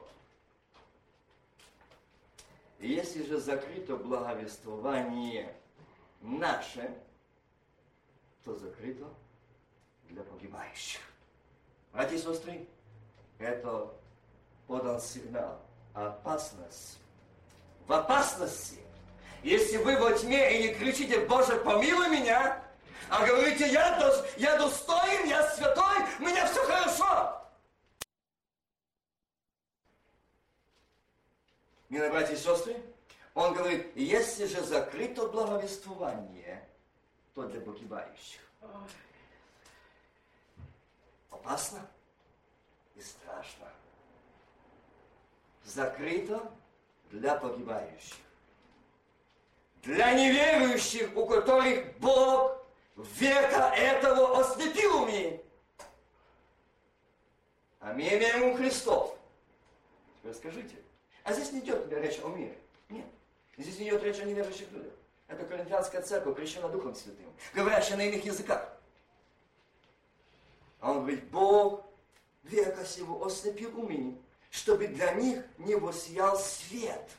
Если 2.83 3.23
же 3.23 3.39
закрыто 3.39 3.95
благовествование 3.95 5.55
наше, 6.19 6.93
то 8.43 8.53
закрыто 8.57 9.05
для 10.09 10.21
погибающих. 10.23 10.99
Братья 11.93 12.17
и 12.17 12.19
сестры, 12.19 12.67
это 13.39 13.89
подан 14.67 14.99
сигнал 14.99 15.61
опасности. 15.93 16.97
В 17.87 17.93
опасности. 17.93 18.79
Если 19.43 19.77
вы 19.77 19.97
во 19.97 20.11
тьме 20.11 20.59
и 20.59 20.67
не 20.67 20.73
кричите, 20.73 21.25
Боже, 21.25 21.55
помилуй 21.61 22.09
меня, 22.09 22.61
а 23.07 23.25
говорите, 23.25 23.71
я, 23.71 23.97
я 24.35 24.57
достоин, 24.57 25.29
я 25.29 25.49
святой, 25.51 25.99
меня 26.19 26.45
все 26.47 26.61
хорошо. 26.65 27.42
Милые 31.93 32.09
братья 32.09 32.33
и 32.33 32.37
сестры, 32.37 32.75
он 33.35 33.53
говорит, 33.53 33.95
если 33.95 34.47
же 34.47 34.63
закрыто 34.63 35.27
благовествование, 35.27 36.67
то 37.35 37.43
для 37.43 37.61
погибающих. 37.61 38.41
Опасно 41.29 41.87
и 42.95 43.01
страшно. 43.03 43.71
Закрыто 45.65 46.51
для 47.11 47.35
погибающих. 47.35 48.17
Для 49.83 50.13
неверующих, 50.13 51.15
у 51.15 51.27
которых 51.27 51.95
Бог 51.99 52.65
века 52.95 53.71
этого 53.75 54.39
ослепил 54.39 55.03
уми. 55.03 55.45
А 57.81 57.93
мы 57.93 58.01
имеем 58.01 58.45
у 58.45 58.57
Христов. 58.57 59.15
Теперь 60.17 60.33
скажите, 60.33 60.83
а 61.23 61.33
здесь 61.33 61.51
не 61.51 61.59
идет 61.59 61.91
речь 61.91 62.19
о 62.23 62.27
мире. 62.29 62.57
Нет. 62.89 63.05
Здесь 63.57 63.75
идет 63.77 64.03
речь 64.03 64.19
о 64.19 64.25
неверующих 64.25 64.71
людях. 64.71 64.93
Это 65.27 65.45
Коринфянская 65.45 66.01
церковь, 66.01 66.35
крещена 66.35 66.69
Духом 66.69 66.95
Святым, 66.95 67.31
говорящая 67.53 67.97
на 67.97 68.01
иных 68.01 68.25
языках. 68.25 68.69
А 70.79 70.91
он 70.91 70.99
говорит, 70.99 71.23
Бог 71.29 71.85
века 72.43 72.85
сего 72.85 73.25
ослепил 73.25 73.79
умени, 73.79 74.21
чтобы 74.51 74.87
для 74.87 75.13
них 75.13 75.43
не 75.57 75.75
воссиял 75.75 76.37
свет 76.37 77.09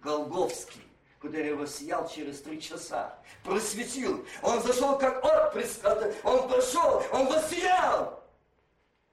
Голговский, 0.00 0.86
который 1.20 1.54
воссиял 1.54 2.08
через 2.08 2.40
три 2.40 2.60
часа. 2.60 3.18
Просветил. 3.42 4.24
Он 4.42 4.62
зашел 4.62 4.96
как 4.96 5.22
отпрыск, 5.24 5.84
он 6.22 6.48
пошел, 6.48 7.02
он 7.12 7.26
воссиял. 7.26 8.20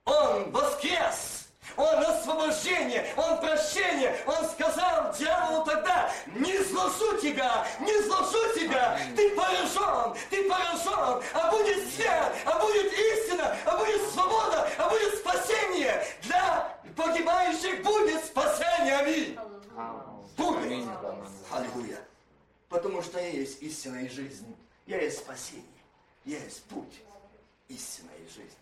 Он 0.06 0.52
воскрес. 0.52 1.48
Он 1.76 2.00
освобождение, 2.00 3.06
Он 3.18 3.40
прощение. 3.40 3.97
Поражен, 11.18 11.24
а 11.34 11.51
будет 11.51 11.93
свет, 11.93 12.34
а 12.45 12.59
будет 12.59 12.93
истина, 12.93 13.55
а 13.65 13.78
будет 13.78 14.01
свобода, 14.09 14.70
а 14.78 14.89
будет 14.89 15.15
спасение. 15.15 16.03
Для 16.24 16.80
погибающих 16.95 17.84
будет 17.84 18.24
спасение. 18.26 18.95
Аминь. 18.97 19.39
Будет. 20.36 20.88
Аллилуйя. 21.51 21.99
Потому 22.70 23.01
что 23.01 23.20
я 23.20 23.30
есть 23.30 23.61
истинная 23.61 24.09
жизнь, 24.09 24.55
я 24.86 25.01
есть 25.01 25.20
спасение, 25.20 25.63
я 26.26 26.38
есть 26.39 26.63
путь, 26.65 27.01
истинная 27.70 28.18
жизнь. 28.36 28.57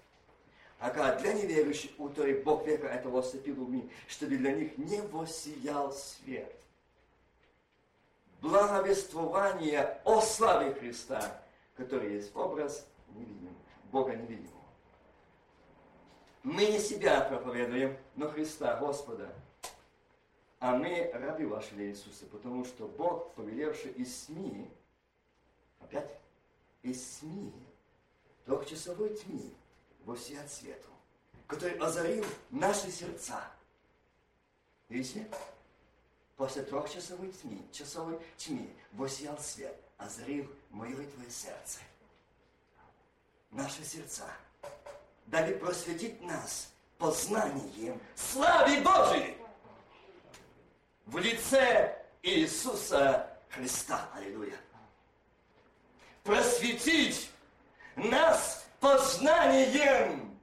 Ага, 0.79 1.15
для 1.15 1.33
неверующих, 1.33 1.91
у 1.97 2.09
которых 2.09 2.43
Бог 2.43 2.67
века 2.67 2.87
этого 2.87 3.21
осыпил 3.21 3.63
уми, 3.63 3.89
чтобы 4.07 4.37
для 4.37 4.51
них 4.51 4.77
не 4.77 5.01
воссиял 5.01 5.91
свет. 5.91 6.53
Благовествование 8.41 9.99
о 10.03 10.21
славе 10.21 10.75
Христа, 10.75 11.41
который 11.75 12.13
есть 12.13 12.35
образ 12.35 12.87
невидимый, 13.09 13.53
Бога 13.91 14.15
невидимого. 14.15 14.53
Мы 16.43 16.65
не 16.67 16.79
себя 16.79 17.21
проповедуем, 17.21 17.97
но 18.15 18.29
Христа, 18.29 18.77
Господа. 18.77 19.33
А 20.59 20.75
мы 20.75 21.09
рабы 21.13 21.47
ваши 21.47 21.73
для 21.75 21.87
Иисуса, 21.87 22.25
потому 22.27 22.65
что 22.65 22.87
Бог, 22.87 23.33
повелевший 23.33 23.91
из 23.91 24.25
СМИ, 24.25 24.69
опять, 25.79 26.19
из 26.81 27.17
СМИ, 27.17 27.51
трехчасовой 28.45 29.15
тьми, 29.15 29.53
воссият 30.05 30.51
свету, 30.51 30.87
который 31.47 31.77
озарил 31.77 32.25
наши 32.51 32.89
сердца. 32.91 33.43
Видите? 34.87 35.27
После 36.37 36.63
трехчасовой 36.63 37.31
тьмы, 37.31 37.59
часовой 37.71 38.19
тьмы 38.37 38.69
воссиял 38.91 39.37
свет, 39.39 39.75
озарил 40.05 40.49
мое 40.69 41.01
и 41.01 41.05
твое 41.05 41.29
сердце. 41.29 41.79
Наши 43.51 43.83
сердца. 43.83 44.25
Дали 45.25 45.55
просветить 45.55 46.21
нас 46.21 46.71
познанием 46.97 47.99
славы 48.15 48.81
Божией 48.81 49.37
в 51.05 51.17
лице 51.17 52.05
Иисуса 52.21 53.27
Христа. 53.49 54.09
Аллилуйя. 54.13 54.57
Просветить 56.23 57.31
нас 57.95 58.65
познанием, 58.79 60.39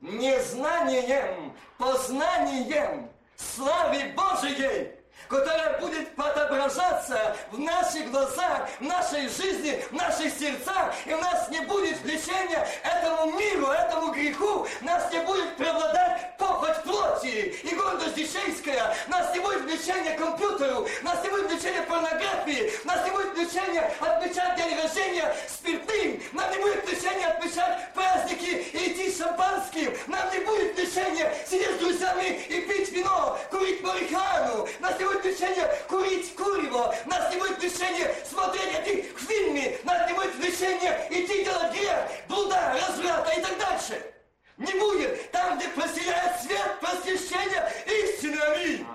не 0.00 0.40
знанием, 0.42 1.56
познанием 1.78 3.10
славы 3.36 4.12
Божией, 4.16 4.93
которая 5.28 5.78
будет 5.80 6.08
отображаться 6.18 7.36
в 7.50 7.58
наших 7.58 8.10
глазах, 8.10 8.68
в 8.80 8.84
нашей 8.84 9.28
жизни, 9.28 9.82
в 9.90 9.92
наших 9.92 10.32
сердцах, 10.38 10.94
и 11.06 11.12
у 11.12 11.18
нас 11.18 11.48
не 11.50 11.60
будет 11.60 12.00
влечения 12.02 12.66
этому 12.82 13.32
миру, 13.32 13.66
этому 13.68 14.12
греху, 14.12 14.66
нас 14.82 15.10
не 15.12 15.20
будет 15.20 15.56
преобладать 15.56 16.36
похоть 16.38 16.82
плоти 16.82 17.54
и 17.62 17.74
гордость 17.74 18.14
дичейская, 18.14 18.94
нас 19.08 19.32
не 19.34 19.40
будет 19.40 19.62
влечения 19.62 20.16
к 20.16 20.18
компьютеру, 20.18 20.86
нас 21.02 21.22
не 21.22 21.30
будет 21.30 21.50
влечения 21.50 21.82
порнографии, 21.82 22.72
у 22.84 22.86
нас 22.86 23.04
не 23.04 23.10
будет 23.10 23.34
влечения 23.34 23.90
отмечать 24.00 24.56
день 24.56 24.78
рождения 24.80 25.36
спиртным, 25.48 26.22
нам 26.32 26.50
не 26.50 26.58
будет 26.58 26.84
влечения 26.84 27.28
отмечать 27.28 27.92
праздники 27.94 28.66
и 28.72 28.92
идти 28.92 29.16
шампанским, 29.16 29.92
нам 30.06 30.32
не 30.32 30.40
будет 30.40 30.76
влечения 30.76 31.32
сидеть 31.48 31.76
с 31.76 31.78
друзьями 31.78 32.40
и 32.48 32.60
пить 32.62 32.90
вино, 32.92 33.38
курить 33.50 33.82
марихуану, 33.82 34.68
нас 34.80 34.98
не 34.98 35.04
будет 35.04 35.13
влечения 35.22 35.68
курить 35.88 36.34
курево, 36.34 36.94
нас 37.06 37.32
не 37.32 37.40
будет 37.40 37.58
влечения 37.58 38.14
смотреть 38.28 38.74
эти 38.74 39.02
фильмы, 39.16 39.78
нас 39.84 40.08
не 40.08 40.14
будет 40.14 40.34
влечения 40.36 41.08
идти 41.10 41.44
делать 41.44 41.72
грех, 41.72 41.98
блуда, 42.28 42.74
разврата 42.80 43.30
и 43.32 43.42
так 43.42 43.58
дальше. 43.58 44.14
Не 44.56 44.72
будет. 44.78 45.30
Там, 45.32 45.58
где 45.58 45.68
проселяет 45.68 46.40
свет 46.40 46.80
просвещения 46.80 47.72
истины. 47.86 48.38
Аминь. 48.38 48.86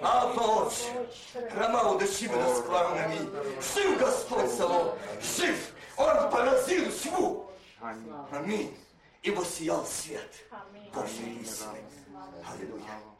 А 0.00 0.28
Боже, 0.28 1.08
хромау 1.52 1.98
до 1.98 2.06
Шибена 2.06 2.54
склавен, 2.56 3.04
аминь. 3.04 3.30
Жив 3.74 3.98
Господь 3.98 4.50
Савол, 4.50 4.96
жив. 5.36 5.56
Он 5.96 6.30
поразил 6.30 6.90
тьму. 6.92 7.50
Аминь. 8.30 8.76
И 9.22 9.30
воссиял 9.30 9.84
свет 9.86 10.30
Божьей 10.94 11.40
истины. 11.42 11.84
Аллилуйя. 12.50 13.15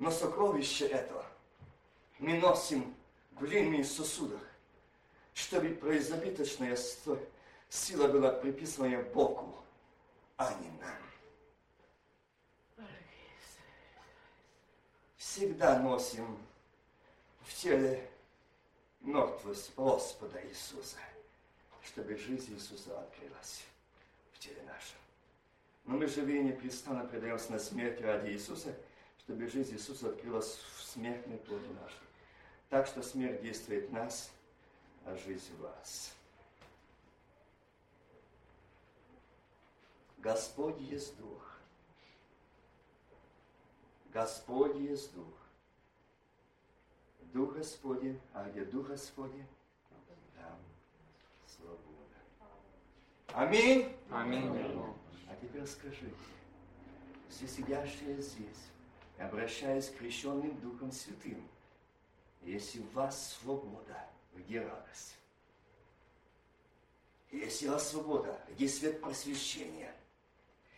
Но 0.00 0.10
сокровище 0.10 0.86
это 0.86 1.26
мы 2.18 2.38
носим 2.38 2.96
в 3.32 3.44
глиняных 3.44 3.86
сосудах, 3.86 4.40
чтобы 5.34 5.74
производительная 5.74 6.78
сила 7.68 8.08
была 8.08 8.32
приписана 8.32 9.02
Богу, 9.02 9.62
а 10.38 10.54
не 10.54 10.70
нам. 10.80 12.88
Всегда 15.18 15.78
носим 15.80 16.38
в 17.42 17.54
теле 17.54 18.10
мертвость 19.02 19.74
Господа 19.76 20.42
Иисуса, 20.48 20.96
чтобы 21.82 22.16
жизнь 22.16 22.54
Иисуса 22.54 22.98
открылась 22.98 23.64
в 24.32 24.38
теле 24.38 24.62
нашем. 24.62 24.96
Но 25.84 25.98
мы 25.98 26.06
живые 26.06 26.42
непрестанно 26.42 27.04
предаемся 27.04 27.52
на 27.52 27.58
смерть 27.58 28.00
ради 28.00 28.30
Иисуса– 28.30 28.74
чтобы 29.30 29.46
жизнь 29.46 29.74
Иисуса 29.74 30.08
открылась 30.08 30.58
в 30.76 30.82
смертной 30.82 31.38
плоти 31.38 31.68
нашей. 31.80 32.02
Так 32.68 32.88
что 32.88 33.00
смерть 33.00 33.40
действует 33.42 33.88
в 33.88 33.92
нас, 33.92 34.32
а 35.04 35.14
жизнь 35.14 35.54
в 35.56 35.60
вас. 35.60 36.12
Господь 40.18 40.80
есть 40.80 41.16
Дух. 41.16 41.58
Господь 44.12 44.74
есть 44.74 45.14
Дух. 45.14 45.32
Дух 47.32 47.54
Господень, 47.54 48.20
а 48.32 48.50
где 48.50 48.64
Дух 48.64 48.88
Господень, 48.88 49.46
там 50.34 50.58
свобода. 51.46 51.78
Аминь. 53.32 53.94
Аминь. 54.10 54.50
А 55.28 55.36
теперь 55.40 55.68
скажите, 55.68 56.16
все 57.28 57.46
сидящие 57.46 58.20
здесь, 58.20 58.70
обращаясь 59.20 59.90
к 59.90 59.98
крещенным 59.98 60.58
Духом 60.60 60.90
Святым, 60.90 61.46
если 62.42 62.80
у 62.80 62.86
вас 62.94 63.38
свобода, 63.40 63.96
где 64.34 64.60
радость? 64.60 65.16
Если 67.30 67.68
у 67.68 67.72
вас 67.72 67.88
свобода, 67.88 68.40
где 68.50 68.68
свет 68.68 69.00
просвещения? 69.00 69.94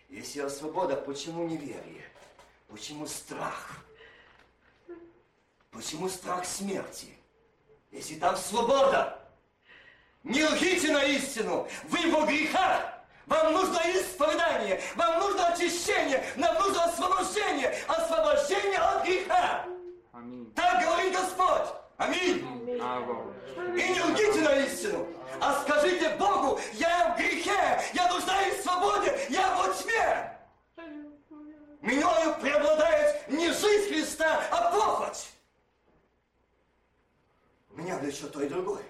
Если 0.09 0.41
у 0.41 0.45
вас 0.45 0.59
свобода, 0.59 0.97
почему 0.97 1.49
неверие? 1.49 2.05
Почему 2.69 3.07
страх? 3.07 3.85
Почему 5.71 6.09
страх 6.09 6.45
смерти? 6.45 7.09
Если 7.91 8.17
там 8.17 8.37
свобода, 8.37 9.19
не 10.25 10.45
лгите 10.45 10.93
на 10.93 11.05
истину, 11.05 11.69
вы 11.85 12.11
во 12.11 12.27
грехах, 12.27 13.02
вам 13.27 13.53
нужно 13.53 13.79
исповедание, 13.95 14.81
вам 14.97 15.21
нужно 15.21 15.49
очищение, 15.49 16.25
нам 16.37 16.55
нужно 16.59 16.85
освобождение, 16.85 17.75
освобождение 17.87 18.79
от 18.79 19.05
греха. 19.05 19.65
Аминь. 20.13 20.53
Так 20.55 20.83
говорит 20.83 21.13
Господь. 21.13 21.69
Аминь. 21.97 22.47
Аминь. 22.81 23.79
И 23.79 23.89
не 23.89 24.01
лгите 24.01 24.41
на 24.41 24.55
истину, 24.65 25.07
а 25.41 25.63
скажите 25.63 26.11
Богу, 26.17 26.59
я 26.75 27.15
в 27.15 27.19
грехе, 27.19 27.81
я 27.95 28.13
нуждаюсь 28.13 28.59
в 28.59 28.63
свободе, 28.63 29.27
я 29.29 29.55
во 29.57 29.69
тьме. 29.75 30.39
Мною 31.81 32.35
преобладает 32.41 33.29
не 33.29 33.51
жизнь 33.51 33.89
Христа, 33.89 34.41
а 34.51 34.71
похоть. 34.71 35.33
Меня 37.71 37.99
влечет 37.99 38.33
то 38.33 38.43
и 38.43 38.49
другое. 38.49 38.83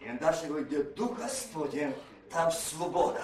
И 0.00 0.08
дальше 0.18 0.46
говорит, 0.46 0.68
где 0.68 0.82
Дух 0.82 1.18
Господень, 1.18 1.94
там 2.30 2.50
свобода. 2.50 3.22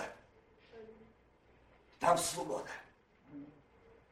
Там 1.98 2.18
свобода. 2.18 2.70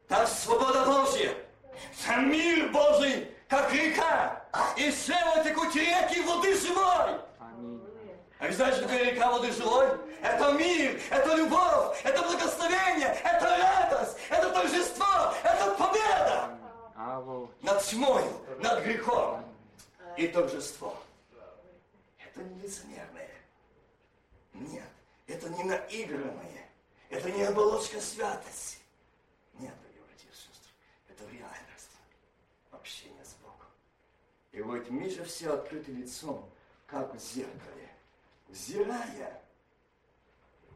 Там 0.09 0.27
свобода 0.27 0.85
Божья. 0.85 1.35
Там 2.05 2.31
мир 2.31 2.71
Божий, 2.71 3.29
как 3.49 3.73
река. 3.73 4.45
И 4.77 4.91
слева 4.91 5.43
текут 5.45 5.75
реки 5.75 6.21
воды 6.23 6.57
живой. 6.59 7.21
Аминь. 7.39 7.81
А 8.39 8.47
вы 8.47 8.53
знаете, 8.53 8.83
что 8.83 8.97
река 8.97 9.31
воды 9.31 9.53
живой? 9.53 9.89
Это 10.23 10.53
мир, 10.53 11.01
это 11.11 11.35
любовь, 11.35 11.99
это 12.05 12.23
благословение, 12.23 13.09
это 13.25 13.57
радость, 13.57 14.19
это 14.29 14.51
торжество, 14.51 15.33
это 15.43 15.75
победа 15.77 16.59
над 17.63 17.83
тьмой, 17.85 18.25
над 18.59 18.85
грехом 18.85 19.43
и 20.19 20.29
торжество. 20.29 20.95
Это 22.19 22.43
не. 22.43 22.69
Нет, 24.61 24.91
это 25.27 25.49
не 25.49 25.65
наигранное, 25.65 26.69
это 27.09 27.31
не 27.31 27.43
оболочка 27.45 27.99
святости. 27.99 28.79
Нет, 29.55 29.75
дорогие 29.81 30.03
братья 30.03 30.29
и 30.29 30.33
сестры, 30.33 30.73
это 31.09 31.25
реальность 31.31 31.91
общения 32.71 33.25
с 33.25 33.33
Богом. 33.43 33.69
И 34.53 34.61
вот 34.61 34.91
мы 34.91 35.09
же 35.09 35.25
все 35.25 35.55
открыты 35.55 35.93
лицом, 35.93 36.47
как 36.87 37.15
в 37.15 37.19
зеркале, 37.19 37.89
взирая 38.49 39.43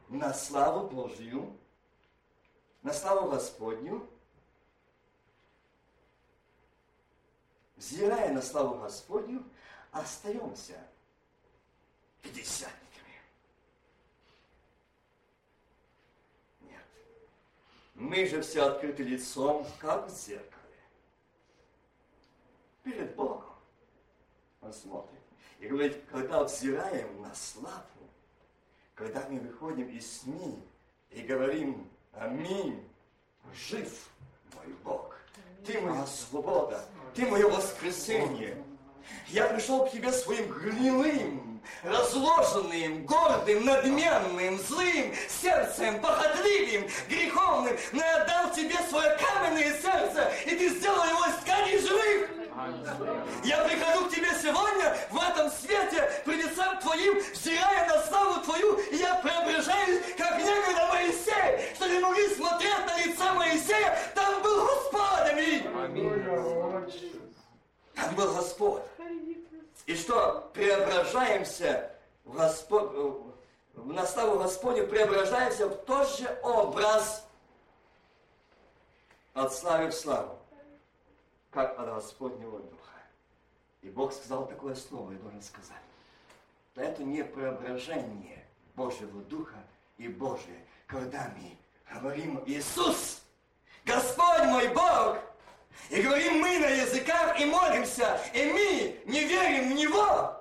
на 0.08 0.32
славу 0.32 0.88
Божью, 0.88 1.54
на 2.82 2.94
славу 2.94 3.30
Господню, 3.30 4.08
взирая 7.76 8.32
на 8.32 8.40
славу 8.40 8.78
Господню, 8.78 9.44
остаемся 9.92 10.82
50 12.22 12.83
Мы 17.94 18.26
же 18.26 18.42
все 18.42 18.62
открыты 18.66 19.04
лицом, 19.04 19.66
как 19.78 20.08
в 20.08 20.10
зеркале. 20.10 20.50
Перед 22.82 23.14
Богом. 23.14 23.44
Он 24.60 24.72
смотрит. 24.72 25.20
И 25.60 25.66
говорит, 25.66 26.02
когда 26.10 26.42
взираем 26.42 27.22
на 27.22 27.34
славу, 27.34 27.84
когда 28.94 29.26
мы 29.28 29.40
выходим 29.40 29.88
из 29.88 30.20
СМИ 30.20 30.62
и 31.10 31.22
говорим 31.22 31.88
«Аминь, 32.12 32.82
жив 33.54 34.08
мой 34.54 34.74
Бог, 34.82 35.16
Ты 35.64 35.80
моя 35.80 36.04
свобода, 36.06 36.84
Ты 37.14 37.26
мое 37.26 37.48
воскресение, 37.48 38.62
я 39.28 39.48
пришел 39.48 39.86
к 39.86 39.92
Тебе 39.92 40.12
своим 40.12 40.50
гнилым, 40.50 41.53
разложенным, 41.82 43.04
гордым, 43.06 43.64
надменным, 43.64 44.58
злым 44.58 45.14
сердцем, 45.28 46.00
похотливым, 46.00 46.88
греховным, 47.08 47.76
но 47.92 48.00
я 48.00 48.22
отдал 48.22 48.50
Тебе 48.52 48.76
свое 48.88 49.16
каменное 49.16 49.72
сердце, 49.80 50.32
и 50.46 50.56
Ты 50.56 50.68
сделал 50.70 51.04
его 51.04 51.26
из 51.26 51.34
тканей 51.36 51.78
живых. 51.78 52.30
Я 53.42 53.64
прихожу 53.64 54.06
к 54.06 54.10
тебе 54.10 54.28
сегодня 54.40 54.96
в 55.10 55.18
этом 55.18 55.50
свете, 55.50 56.10
при 56.24 56.36
лицам 56.36 56.78
твоим, 56.80 57.18
взирая 57.32 57.88
на 57.88 58.02
славу 58.06 58.40
твою, 58.42 58.76
и 58.78 58.96
я 58.96 59.14
преображаюсь, 59.16 60.00
как 60.16 60.38
некогда 60.38 60.86
Моисей, 60.86 61.74
что 61.74 61.86
не 61.88 61.98
могли 61.98 62.34
смотреть 62.34 62.86
на 62.86 63.04
лица 63.04 63.34
Моисея, 63.34 63.98
там 64.14 64.42
был 64.42 64.66
Господь, 64.66 65.32
аминь. 65.32 65.62
Там 67.94 68.14
был 68.14 68.34
Господь. 68.34 68.82
И 69.86 69.94
что 69.96 70.50
преображаемся 70.54 71.90
в, 72.24 72.36
Господь, 72.36 72.90
в 73.74 73.92
на 73.92 74.06
славу 74.06 74.38
Господню, 74.38 74.86
преображаемся 74.86 75.68
в 75.68 75.76
тот 75.84 76.08
же 76.16 76.26
образ 76.42 77.26
от 79.34 79.52
славы 79.52 79.88
в 79.88 79.94
славу 79.94 80.38
как 81.50 81.78
от 81.78 81.86
Господнего 81.94 82.58
Духа. 82.60 82.90
И 83.82 83.88
Бог 83.88 84.12
сказал 84.12 84.46
такое 84.46 84.74
слово, 84.74 85.12
я 85.12 85.18
должен 85.18 85.42
сказать. 85.42 85.76
Это 86.74 87.04
не 87.04 87.22
преображение 87.22 88.44
Божьего 88.74 89.22
Духа 89.22 89.62
и 89.98 90.08
Божие, 90.08 90.66
когда 90.86 91.30
мы 91.36 91.56
говорим 91.94 92.42
Иисус, 92.46 93.22
Господь 93.84 94.44
мой 94.46 94.68
Бог, 94.68 95.18
и 95.90 96.00
говорим 96.00 96.40
мы 96.40 96.58
на 96.58 96.66
языках 96.66 97.38
и 97.40 97.44
молимся, 97.44 98.20
и 98.32 98.44
мы 98.44 98.96
не 99.06 99.24
верим 99.24 99.70
в 99.70 99.74
Него, 99.74 100.36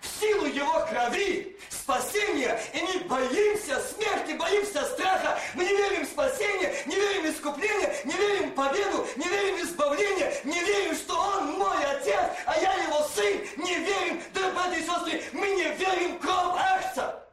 в 0.00 0.06
силу 0.20 0.46
Его 0.46 0.86
крови, 0.86 1.56
спасения, 1.70 2.60
и 2.74 2.82
мы 2.82 3.04
боимся 3.04 3.80
смерти, 3.80 4.36
боимся 4.36 4.84
страха, 4.86 5.38
мы 5.54 5.64
не 5.64 5.74
верим 5.74 6.06
в 6.06 6.10
спасение, 6.10 6.74
не 6.86 6.96
верим 6.96 7.22
в 7.22 7.34
искупление, 7.34 7.96
не 8.04 8.12
верим 8.14 8.50
в 8.50 8.54
победу, 8.54 9.06
не 9.16 9.28
верим 9.28 9.56
в 9.56 9.64
избавление, 9.64 10.40
не 10.44 10.60
верим, 10.60 10.94
что 10.94 11.18
Он 11.18 11.52
мой 11.52 11.84
Отец, 11.84 12.30
а 12.46 12.58
я 12.60 12.74
Его 12.84 13.02
Сын, 13.14 13.40
не 13.56 13.74
верим, 13.74 14.22
да, 14.34 14.50
братья 14.52 14.78
и 14.78 14.82
сестры, 14.82 15.22
мы 15.32 15.48
не 15.50 15.64
верим 15.64 16.16
в 16.16 16.20
кровь 16.20 16.58
Акса. 16.58 17.26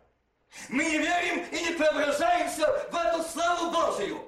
Мы 0.70 0.84
не 0.84 0.98
верим 0.98 1.46
и 1.52 1.64
не 1.64 1.74
преображаемся 1.74 2.88
в 2.92 2.96
эту 2.96 3.24
славу 3.30 3.72
Божию. 3.72 4.22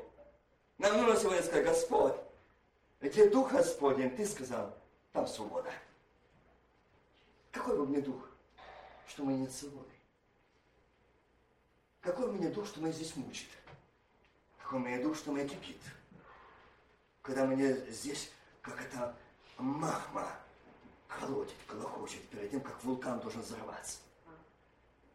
Нам 0.78 0.98
нужно 0.98 1.20
сегодня 1.20 1.44
сказать, 1.44 1.66
Господь, 1.66 2.14
где 3.02 3.30
Дух 3.30 3.52
Господень, 3.52 4.16
Ты 4.16 4.26
сказал, 4.26 4.76
там 5.12 5.28
свобода. 5.28 5.72
Какой 7.52 7.78
бы 7.78 7.86
мне 7.88 8.02
дух, 8.02 8.30
что 9.08 9.24
мы 9.24 9.34
нет 9.34 9.52
свободы? 9.52 9.90
Какой 12.02 12.28
у 12.28 12.32
меня 12.32 12.50
дух, 12.50 12.68
что 12.68 12.80
меня 12.80 12.92
здесь 12.92 13.16
мучит? 13.16 13.50
Какой 14.62 14.80
у 14.80 14.84
меня 14.84 15.02
дух, 15.02 15.18
что 15.18 15.32
меня 15.32 15.48
кипит? 15.48 15.82
Когда 17.22 17.46
мне 17.46 17.74
здесь, 17.88 18.32
как 18.62 18.80
это 18.82 19.16
махма, 19.58 20.32
колотит, 21.08 21.56
колохочет 21.68 22.28
перед 22.30 22.52
тем, 22.52 22.62
как 22.62 22.84
вулкан 22.84 23.20
должен 23.20 23.42
взорваться. 23.42 23.98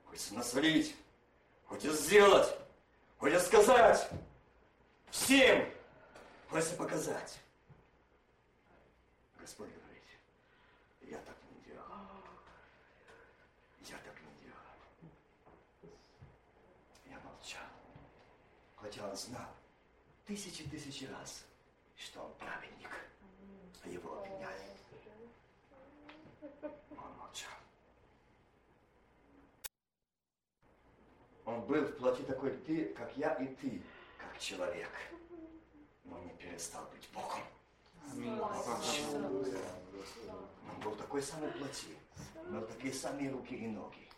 Хочется 0.07 0.35
насолить, 0.35 0.97
хочется 1.67 1.97
сделать, 1.97 2.59
хочется 3.19 3.47
сказать 3.47 4.11
всем, 5.11 5.69
хочется 6.51 6.75
показать. 6.77 7.39
Господь 9.45 9.69
говорит, 9.69 10.03
я 11.03 11.19
так 11.19 11.37
не 11.51 11.71
делал. 11.71 11.85
Я 13.83 13.99
так 13.99 14.17
не 14.23 14.33
делал. 14.43 15.93
Я 17.05 17.21
молчал. 17.21 17.67
Хотя 18.77 19.07
он 19.07 19.15
знал 19.15 19.51
тысячи-тысячи 20.25 21.05
раз, 21.05 21.45
что 21.95 22.25
он 22.25 22.33
праведник, 22.37 22.89
а 23.83 23.89
его 23.91 24.19
обвиняли. 24.19 24.79
Он 26.97 27.13
молчал. 27.19 27.53
Он 31.45 31.61
был 31.67 31.85
в 31.85 31.99
плоти 31.99 32.23
такой 32.23 32.57
ты, 32.61 32.95
как 32.95 33.15
я 33.19 33.35
и 33.35 33.55
ты, 33.57 33.83
как 34.17 34.39
человек. 34.39 34.91
Но 36.05 36.19
не 36.21 36.31
перестал 36.31 36.87
быть 36.87 37.07
Богом. 37.13 37.43
Аминь. 38.13 38.41
Он 40.69 40.81
был 40.83 40.97
такой 40.97 41.23
самой 41.23 41.51
плоти, 41.53 41.97
имел 42.49 42.67
такие 42.67 42.93
самые 42.93 43.31
руки 43.31 43.55
и 43.55 43.67
ноги, 43.69 44.09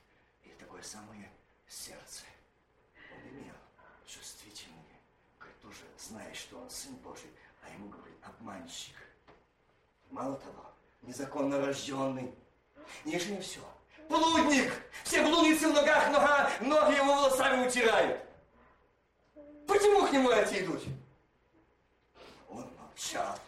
и 0.44 0.48
такое 0.58 0.82
самое 0.82 1.30
сердце. 1.68 2.24
Он 3.14 3.28
имел 3.28 3.54
чувствительные, 4.06 5.00
как 5.38 5.52
тоже 5.62 5.82
зная, 5.98 6.32
что 6.34 6.58
он 6.58 6.70
Сын 6.70 6.94
Божий, 6.96 7.30
а 7.62 7.70
ему 7.70 7.88
говорит, 7.88 8.16
обманщик. 8.22 8.94
Мало 10.10 10.36
того, 10.36 10.72
незаконно 11.02 11.64
рожденный. 11.64 12.34
Ниже 13.04 13.32
не 13.32 13.40
все. 13.40 13.60
Блудник! 14.08 14.72
Все 15.02 15.22
блудницы 15.22 15.68
в 15.68 15.72
ногах, 15.72 16.10
нога, 16.10 16.50
ноги 16.60 16.96
его 16.96 17.14
волосами 17.14 17.66
утирают. 17.66 18.20
Почему 19.66 20.06
к 20.06 20.12
нему 20.12 20.30
эти 20.30 20.64
идут? 20.64 20.82
Он 22.48 22.70
молчал. 22.78 23.38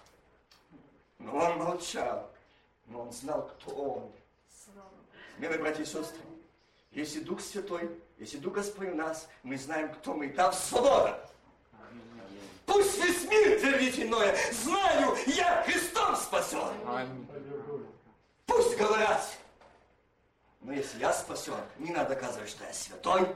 Но 1.31 1.45
он 1.45 1.59
молчал. 1.59 2.31
Но 2.87 3.03
он 3.03 3.12
знал, 3.12 3.47
кто 3.49 3.74
он. 3.74 4.12
Милые 5.37 5.59
братья 5.59 5.83
и 5.83 5.87
сестры, 5.87 6.20
если 6.91 7.20
Дух 7.20 7.41
Святой, 7.41 7.91
если 8.18 8.39
Дух 8.39 8.55
Господь 8.55 8.89
у 8.89 8.95
нас, 8.95 9.29
мы 9.43 9.57
знаем, 9.57 9.93
кто 9.95 10.14
мы. 10.14 10.29
Там 10.31 10.53
свобода. 10.53 11.29
Пусть 12.66 12.99
весь 12.99 13.24
мир 13.29 13.61
твердит 13.61 13.99
иное. 13.99 14.37
Знаю, 14.53 15.16
я 15.26 15.62
Христом 15.64 16.16
спасен. 16.16 17.26
Пусть 18.47 18.76
говорят. 18.76 19.31
Но 20.61 20.72
если 20.72 20.99
я 20.99 21.12
спасен, 21.12 21.55
не 21.79 21.93
надо 21.93 22.11
доказывать, 22.11 22.49
что 22.49 22.64
я 22.64 22.72
святой. 22.72 23.29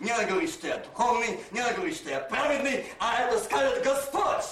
Не 0.00 0.10
надо 0.10 0.26
говорить, 0.26 0.52
что 0.52 0.66
я 0.66 0.78
духовный, 0.78 1.38
не 1.50 1.60
надо 1.60 1.74
говорить, 1.74 1.96
что 1.96 2.08
я 2.08 2.20
праведный, 2.20 2.86
а 2.98 3.20
это 3.20 3.38
скажет 3.44 3.84
Господь. 3.84 4.46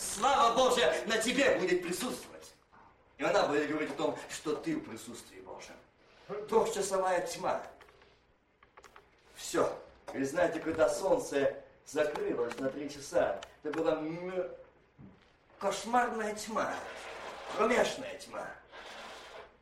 Слава 0.00 0.54
Божья 0.54 0.94
на 1.06 1.18
тебе 1.18 1.56
будет 1.58 1.82
присутствовать. 1.82 2.54
И 3.18 3.22
она 3.22 3.46
будет 3.46 3.68
говорить 3.68 3.90
о 3.90 3.94
том, 3.94 4.18
что 4.30 4.56
ты 4.56 4.76
в 4.76 4.80
присутствии 4.80 5.40
Божьем. 5.40 5.74
Трехчасовая 6.48 7.26
тьма. 7.26 7.62
Все. 9.34 9.70
Вы 10.06 10.24
знаете, 10.24 10.58
когда 10.58 10.88
солнце 10.88 11.54
закрылось 11.84 12.58
на 12.58 12.70
три 12.70 12.88
часа, 12.88 13.40
это 13.62 13.78
была 13.78 14.02
кошмарная 15.58 16.34
тьма, 16.34 16.74
кромешная 17.56 18.18
тьма. 18.18 18.46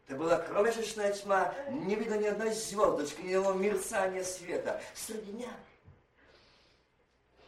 Это 0.06 0.16
была 0.16 0.38
кромешечная 0.38 1.12
тьма, 1.12 1.52
не 1.68 1.96
видно 1.96 2.14
ни 2.14 2.26
одной 2.26 2.52
звездочки, 2.52 3.20
ни 3.22 3.34
одного 3.34 3.58
мерцания 3.58 4.22
света. 4.22 4.80
Среди 4.94 5.32
дня. 5.32 5.50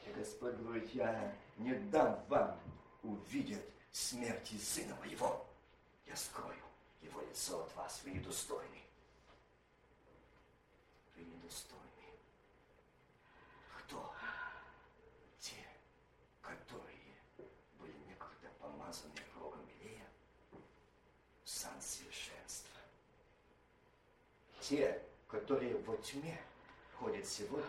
И 0.06 0.12
Господь 0.12 0.54
говорит, 0.54 0.90
я 0.92 1.32
не 1.56 1.74
дам 1.74 2.18
вам 2.28 2.58
увидят 3.02 3.62
смерти 3.92 4.56
сына 4.56 4.94
моего, 4.96 5.46
я 6.06 6.16
скрою 6.16 6.62
его 7.02 7.20
лицо 7.22 7.62
от 7.62 7.74
вас, 7.76 8.00
вы 8.04 8.10
недостойны. 8.10 8.82
Вы 11.16 11.24
недостойны. 11.24 11.84
Кто? 13.78 14.14
Те, 15.38 15.66
которые 16.42 17.14
были 17.78 17.96
некогда 18.08 18.48
помазаны 18.60 19.14
кровом 19.32 19.64
Илея 19.80 20.06
в 21.44 21.48
сан 21.48 21.80
совершенства. 21.80 22.80
Те, 24.60 25.02
которые 25.28 25.76
во 25.78 25.96
тьме 25.96 26.40
ходят 26.98 27.26
сегодня, 27.26 27.66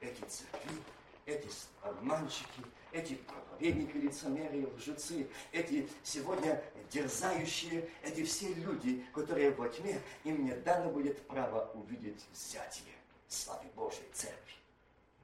эти 0.00 0.22
церкви 0.24 0.82
эти 1.28 1.48
обманщики, 1.82 2.62
эти 2.90 3.14
проповедники, 3.14 3.96
лицемерие, 3.96 4.66
лжецы, 4.66 5.28
эти 5.52 5.88
сегодня 6.02 6.62
дерзающие, 6.90 7.88
эти 8.02 8.24
все 8.24 8.52
люди, 8.54 9.04
которые 9.12 9.50
во 9.50 9.68
тьме, 9.68 10.00
им 10.24 10.44
не 10.44 10.52
дано 10.52 10.90
будет 10.90 11.20
право 11.26 11.70
увидеть 11.74 12.24
взятие 12.32 12.94
славы 13.28 13.68
Божьей 13.76 14.08
Церкви. 14.12 14.54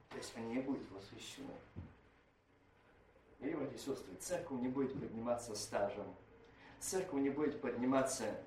То 0.09 0.17
есть 0.17 0.31
они 0.35 0.55
не 0.55 0.61
будут 0.61 0.89
восхищены. 0.91 1.49
И, 3.39 3.49
братья 3.49 3.75
и 3.75 3.79
сестры, 3.79 4.15
церковь 4.19 4.61
не 4.61 4.69
будет 4.69 4.93
подниматься 4.93 5.55
стажем, 5.55 6.05
церковь 6.79 7.21
не 7.21 7.29
будет 7.29 7.59
подниматься 7.59 8.39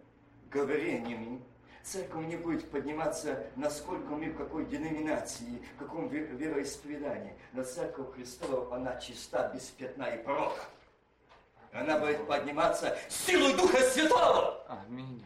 говорениями, 0.50 1.42
церковь 1.88 2.26
не 2.26 2.36
будет 2.36 2.70
подниматься, 2.70 3.46
насколько 3.56 4.12
мы 4.12 4.30
в 4.30 4.36
какой 4.36 4.66
деноминации, 4.66 5.62
в 5.74 5.78
каком 5.78 6.08
вероисповедании. 6.08 7.34
Но 7.52 7.64
церковь 7.64 8.14
Христова, 8.14 8.74
она 8.74 9.00
чиста, 9.00 9.50
без 9.54 9.62
пятна 9.64 10.04
и 10.04 10.22
порока. 10.22 10.60
Она 11.72 11.98
будет 11.98 12.26
подниматься 12.26 12.96
силой 13.08 13.54
Духа 13.54 13.78
Святого. 13.90 14.64
Аминь. 14.68 15.24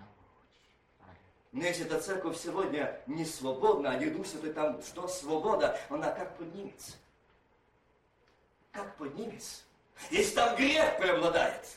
Но 1.53 1.65
если 1.65 1.85
эта 1.85 2.01
церковь 2.01 2.39
сегодня 2.39 2.99
не 3.07 3.25
свободна, 3.25 3.91
а 3.91 3.97
не 3.97 4.07
Дух 4.07 4.27
Святой 4.27 4.53
там, 4.53 4.81
что 4.83 5.07
свобода, 5.07 5.79
она 5.91 6.11
как 6.11 6.37
поднимется? 6.37 6.93
Как 8.71 8.97
поднимется? 8.97 9.63
Если 10.11 10.35
там 10.35 10.57
грех 10.57 10.97
преобладает, 10.97 11.69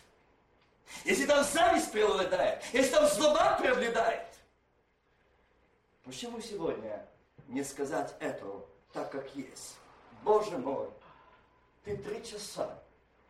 если 1.04 1.26
там 1.26 1.44
зависть 1.44 1.92
преобладает, 1.92 2.64
если 2.72 2.92
там 2.92 3.06
злоба 3.08 3.58
преобладает, 3.60 4.35
Почему 6.06 6.40
сегодня 6.40 7.04
не 7.48 7.64
сказать 7.64 8.16
этого 8.20 8.64
так, 8.94 9.12
как 9.12 9.36
есть? 9.36 9.76
Боже 10.24 10.56
мой, 10.60 10.88
ты 11.84 11.98
три 11.98 12.24
часа 12.24 12.80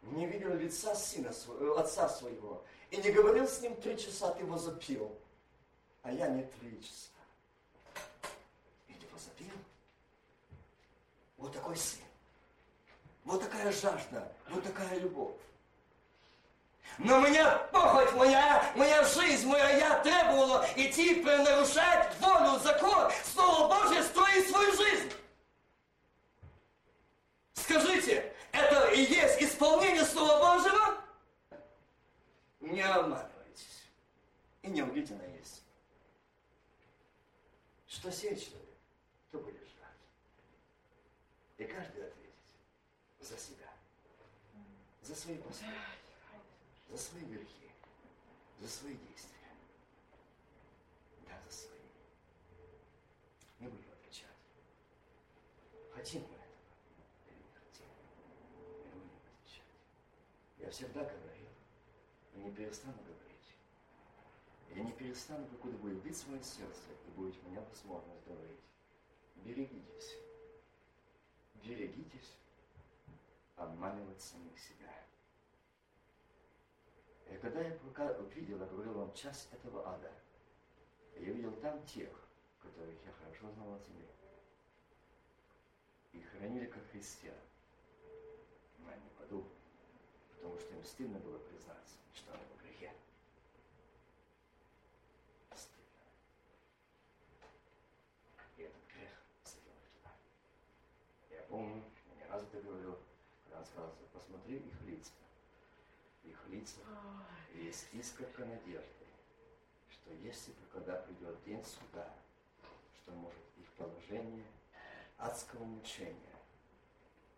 не 0.01 0.25
видел 0.27 0.53
лица 0.53 0.93
сына 0.93 1.31
отца 1.77 2.09
своего, 2.09 2.65
и 2.91 2.97
не 2.97 3.11
говорил 3.11 3.47
с 3.47 3.61
ним 3.61 3.75
три 3.77 3.97
часа, 3.97 4.31
ты 4.33 4.43
его 4.43 4.57
запил, 4.57 5.17
а 6.03 6.11
я 6.11 6.27
не 6.27 6.43
три 6.43 6.83
часа. 6.83 7.11
И 8.89 8.93
ты 8.93 9.05
его 9.05 9.17
запил? 9.17 9.55
Вот 11.37 11.53
такой 11.53 11.77
сын, 11.77 12.03
вот 13.23 13.41
такая 13.41 13.71
жажда, 13.71 14.33
вот 14.49 14.63
такая 14.65 14.99
любовь. 14.99 15.35
Но 16.97 17.19
меня 17.19 17.57
похоть 17.71 18.13
моя, 18.13 18.71
моя 18.75 19.03
жизнь, 19.03 19.47
моя 19.47 19.69
я 19.69 19.99
требовала 19.99 20.65
идти 20.75 21.21
нарушать 21.21 22.15
волю, 22.19 22.57
закон, 22.59 23.11
Слово 23.33 23.67
Божье, 23.67 24.03
строить 24.03 24.49
свою 24.49 24.71
жизнь. 24.73 25.11
Скажите, 27.53 28.33
это 28.51 28.87
и 28.91 29.01
есть 29.01 29.41
исполнение 29.41 30.05
Слова 30.05 30.55
Божьего? 30.55 31.03
Не 32.61 32.81
обманывайтесь. 32.81 33.83
И 34.61 34.67
не 34.67 34.75
неубеденно 34.75 35.23
есть. 35.37 35.63
Что 37.87 38.11
сеет 38.11 38.39
человек, 38.39 38.69
то 39.31 39.39
будет 39.39 39.55
ждать. 39.55 39.91
И 41.57 41.65
каждый 41.65 42.07
ответит 42.07 42.33
за 43.19 43.37
себя, 43.37 43.69
за 45.01 45.15
свои 45.15 45.37
поступки 45.37 46.04
за 46.95 47.01
свои 47.01 47.25
грехи, 47.25 47.69
за 48.61 48.69
свои 48.69 48.95
действия. 48.95 49.49
Да, 51.27 51.37
за 51.45 51.51
свои. 51.51 51.79
Не 53.59 53.67
будем 53.67 53.91
отвечать. 53.91 54.29
Хотим 55.93 56.21
мы 56.21 56.37
этого 56.37 56.55
или 57.27 57.37
не 57.37 57.51
хотим. 57.53 57.87
Не 58.85 58.91
будем 58.93 59.11
отвечать. 59.27 59.65
Я 60.57 60.69
всегда 60.69 61.03
говорил 61.03 61.49
и 62.33 62.37
не 62.37 62.51
перестану 62.53 62.97
говорить. 63.03 63.57
Я 64.69 64.81
не 64.81 64.93
перестану, 64.93 65.45
покуда 65.47 65.75
будет 65.77 66.01
бить 66.01 66.25
мое 66.27 66.41
сердце 66.41 66.91
и 67.07 67.11
будет 67.11 67.43
меня 67.43 67.59
возможность 67.59 68.25
говорить. 68.25 68.61
Берегитесь. 69.35 70.15
Берегитесь 71.55 72.37
обманывать 73.57 74.21
самих 74.21 74.57
себя. 74.57 75.05
Когда 77.45 77.61
я 77.61 77.77
увидел, 78.17 78.59
я 78.59 78.65
говорил 78.65 78.93
вам, 78.93 79.13
часть 79.13 79.53
этого 79.53 79.87
ада, 79.87 80.11
я 81.15 81.31
видел 81.31 81.51
там 81.57 81.79
тех, 81.85 82.09
которых 82.59 82.95
я 83.05 83.11
хорошо 83.11 83.51
знал 83.51 83.75
о 83.75 83.79
земле. 83.87 84.09
И 86.13 86.21
хранили 86.21 86.65
как 86.65 86.81
христиан. 86.89 87.35
Но 88.79 88.89
они 88.89 89.09
паду, 89.19 89.45
потому 90.31 90.57
что 90.57 90.73
им 90.73 90.83
стыдно 90.83 91.19
было 91.19 91.37
признаться, 91.37 91.97
что 92.15 92.33
они 92.33 92.45
в 92.45 92.63
грехе. 92.63 92.91
Стыдно. 95.55 96.01
И 98.57 98.63
этот 98.63 98.81
грех 98.91 99.21
завел 99.43 99.75
их 99.83 99.89
туда. 99.99 100.11
Я 101.29 101.43
помню, 101.43 101.83
я 102.09 102.15
не 102.15 102.27
раз 102.27 102.41
это 102.41 102.59
говорил, 102.59 102.97
когда 103.43 103.59
он 103.59 103.65
сказал, 103.67 103.93
посмотри 104.11 104.57
их 104.57 104.81
лица 104.81 105.11
их 106.25 106.47
лицах 106.47 106.83
есть 107.65 107.87
искорка 107.93 108.45
надежды, 108.45 109.05
что 109.89 110.13
если 110.13 110.51
бы 110.51 110.65
когда 110.71 110.97
придет 110.97 111.43
день 111.43 111.63
суда, 111.63 112.13
что 113.01 113.11
может 113.13 113.39
их 113.57 113.67
положение 113.71 114.45
адского 115.17 115.63
мучения 115.63 116.35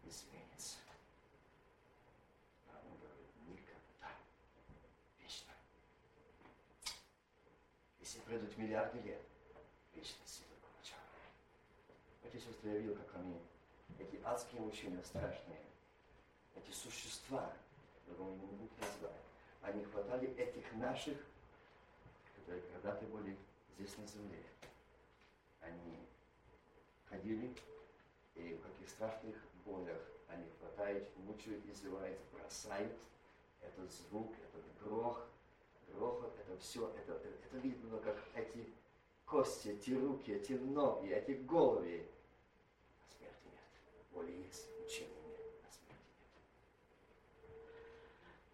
изменится. 0.03 0.77
А 2.67 2.81
он 2.85 2.97
говорит, 2.97 3.29
никогда, 3.47 4.11
вечно. 5.19 5.53
Если 7.99 8.19
пройдут 8.19 8.57
миллиарды 8.57 8.99
лет, 8.99 9.21
вечности 9.93 10.43
только 10.49 10.67
начало. 10.77 11.01
Эти 12.23 12.43
сестры, 12.43 12.71
я 12.71 12.77
видел, 12.79 12.95
как 12.95 13.15
они, 13.15 13.41
эти 13.97 14.21
адские 14.23 14.61
мучения 14.61 15.03
страшные, 15.03 15.63
эти 16.55 16.71
существа, 16.71 17.53
другого 18.05 18.31
не 18.35 18.45
могу 18.45 18.69
назвать. 18.79 19.26
Они 19.61 19.83
хватали 19.83 20.29
этих 20.37 20.71
наших, 20.73 21.17
которые 22.35 22.61
когда-то 22.73 23.05
были 23.07 23.37
здесь 23.75 23.97
на 23.97 24.07
земле. 24.07 24.43
Они 25.61 25.99
ходили, 27.09 27.55
и 28.35 28.53
в 28.53 28.61
каких 28.61 28.89
страшных 28.89 29.35
болях 29.65 30.01
они 30.27 30.45
хватают, 30.59 31.07
мучают, 31.17 31.65
издевают, 31.65 32.19
бросают. 32.31 32.93
Этот 33.61 33.91
звук, 33.91 34.33
этот 34.33 34.63
грох, 34.83 35.27
грохот, 35.89 36.33
это 36.39 36.57
все, 36.59 36.89
это, 36.95 37.13
это 37.13 37.57
видно, 37.57 37.97
как 37.99 38.17
эти 38.35 38.67
кости, 39.25 39.69
эти 39.69 39.91
руки, 39.91 40.31
эти 40.31 40.53
ноги, 40.53 41.09
эти 41.09 41.31
головы. 41.31 42.05
А 43.01 43.17
смерти 43.17 43.45
нет. 43.45 44.05
Боли 44.13 44.31
есть, 44.31 44.67
мучения 44.79 45.17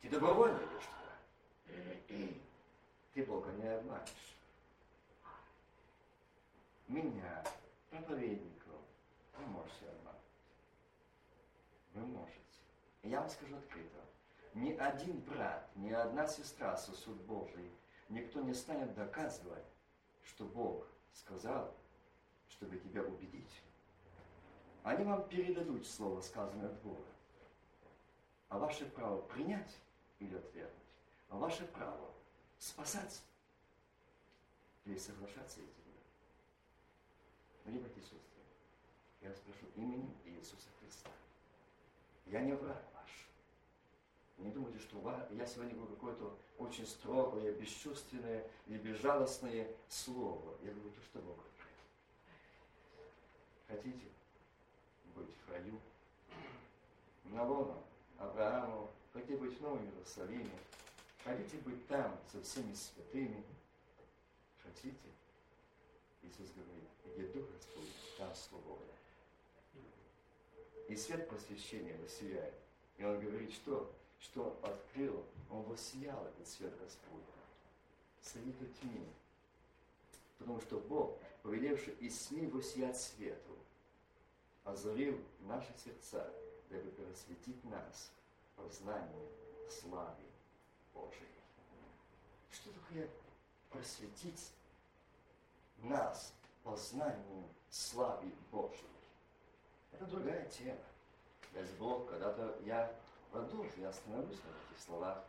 Ты 0.04 0.10
добровольно 0.10 0.58
идешь 0.58 0.86
туда. 0.86 2.28
Ты 3.14 3.24
Бога 3.24 3.50
не 3.54 3.68
обманешь. 3.70 4.38
Меня, 6.90 7.44
проповедников, 7.90 8.82
вы 9.38 9.46
можете 9.46 9.88
обмануть. 9.88 10.20
Вы 11.94 12.06
можете. 12.06 12.38
Я 13.04 13.22
вам 13.22 13.30
скажу 13.30 13.56
открыто. 13.56 14.00
Ни 14.54 14.74
один 14.74 15.22
брат, 15.22 15.70
ни 15.78 15.92
одна 15.92 16.28
сестра 16.28 16.76
сосуд 16.76 17.16
Божий, 17.22 17.72
никто 18.10 18.42
не 18.42 18.54
станет 18.54 18.94
доказывать, 18.96 19.64
что 20.26 20.44
Бог 20.44 20.86
сказал, 21.14 21.74
чтобы 22.50 22.78
тебя 22.78 23.04
убедить. 23.04 23.64
Они 24.84 25.06
вам 25.06 25.26
передадут 25.30 25.88
слово, 25.88 26.20
сказанное 26.20 26.68
от 26.68 26.82
Бога. 26.82 27.06
А 28.50 28.60
ваше 28.60 28.86
право 28.86 29.22
принять 29.22 29.80
или. 30.20 30.42
А 31.30 31.38
ваше 31.38 31.66
право 31.66 32.12
спасаться 32.60 33.22
или 34.86 34.98
соглашаться 34.98 35.60
этим. 35.60 35.84
Дорогие 37.64 37.82
братья 37.82 38.02
и 38.02 38.04
сестры, 38.04 38.20
я 39.22 39.30
вас 39.30 39.40
прошу 39.40 39.66
именем 39.78 40.14
Иисуса 40.26 40.68
Христа. 40.80 41.10
Я 42.26 42.42
не 42.42 42.54
враг 42.54 42.84
ваш. 42.94 43.28
Не 44.38 44.52
думайте, 44.52 44.80
что 44.80 45.26
я 45.32 45.46
сегодня 45.46 45.74
говорю 45.76 45.96
какое-то 45.96 46.38
очень 46.58 46.86
строгое, 46.86 47.54
бесчувственное 47.54 48.46
или 48.68 48.78
безжалостное 48.78 49.68
слово. 49.88 50.58
Я 50.62 50.74
говорю 50.74 50.92
то, 50.92 51.02
что 51.02 51.20
Бог 51.20 51.38
говорит. 51.38 51.54
Хотите 53.68 54.08
быть 55.16 55.34
в 55.48 55.52
раю? 55.52 55.80
Навону, 57.26 57.82
Аврааму, 58.18 58.92
хотите 59.14 59.38
быть 59.38 59.58
в 59.58 59.62
Новом 59.62 59.86
Иерусалиме, 59.86 60.52
Хотите 61.24 61.58
быть 61.60 61.88
там 61.88 62.20
со 62.32 62.42
всеми 62.42 62.74
святыми? 62.74 63.44
Хотите? 64.62 65.08
Иисус 66.22 66.50
говорит, 66.52 66.90
где 67.06 67.28
Дух 67.28 67.50
Господь, 67.50 68.18
там 68.18 68.36
свобода. 68.36 68.84
И 70.90 70.96
свет 70.98 71.30
просвещения 71.30 71.98
воссияет. 71.98 72.54
И 72.98 73.06
он 73.06 73.22
говорит, 73.22 73.54
что? 73.54 73.90
Что 74.20 74.50
он 74.50 74.70
открыл, 74.70 75.26
он 75.50 75.64
воссиял 75.64 76.26
этот 76.28 76.48
свет 76.48 76.78
Господь. 76.78 77.24
Среди 78.22 78.52
тьмы. 78.52 79.06
Потому 80.40 80.60
что 80.62 80.80
Бог, 80.80 81.18
повелевший 81.42 81.94
из 81.96 82.18
тьмы 82.28 82.50
воссиять 82.50 83.00
свету, 83.00 83.58
озарил 84.66 85.18
наши 85.42 85.74
сердца, 85.84 86.30
дабы 86.70 86.92
просветить 86.92 87.64
нас 87.66 88.12
познание 88.56 89.30
славы 89.70 90.24
Божией. 90.94 91.42
Что 92.52 92.72
такое 92.72 93.10
просветить 93.70 94.52
нас 95.78 96.34
познанию 96.64 97.48
славы 97.70 98.32
Божьей? 98.52 98.90
Это 99.92 100.06
другая 100.06 100.50
тема. 100.50 100.80
Даст 101.54 101.74
Бог, 101.78 102.10
когда-то 102.10 102.60
я 102.64 102.96
продолжу, 103.32 103.72
я 103.78 103.90
остановлюсь 103.90 104.40
на 104.40 104.72
этих 104.72 104.84
словах, 104.84 105.24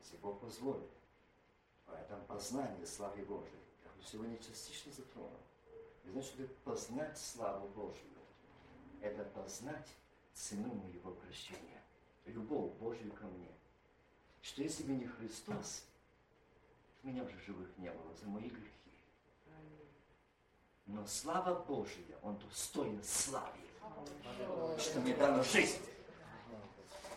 если 0.00 0.16
Бог 0.18 0.40
позволит. 0.40 0.90
Это 1.88 2.16
познание 2.28 2.86
славы 2.86 3.24
Божьей. 3.24 3.60
Я 3.84 4.04
сегодня 4.04 4.38
частично 4.38 4.92
затрону. 4.92 5.38
И 6.04 6.10
значит, 6.10 6.56
познать 6.58 7.18
славу 7.18 7.68
Божью. 7.68 8.02
Это 9.00 9.24
познать 9.24 9.88
цену 10.32 10.74
моего 10.74 11.12
прощения, 11.12 11.82
любовь 12.26 12.72
Божью 12.74 13.12
ко 13.12 13.24
мне. 13.24 13.50
Что 14.42 14.62
если 14.62 14.84
бы 14.84 14.92
не 14.92 15.06
Христос, 15.06 15.84
меня 17.02 17.22
уже 17.22 17.38
живых 17.46 17.68
не 17.78 17.90
было 17.90 18.14
за 18.14 18.26
мои 18.26 18.48
грехи. 18.48 18.70
Но 20.86 21.04
слава 21.06 21.54
Божья, 21.64 22.16
Он 22.22 22.38
достоин 22.38 23.02
славы, 23.02 23.58
что 24.78 25.00
мне 25.00 25.14
дано 25.14 25.42
жизнь. 25.42 25.80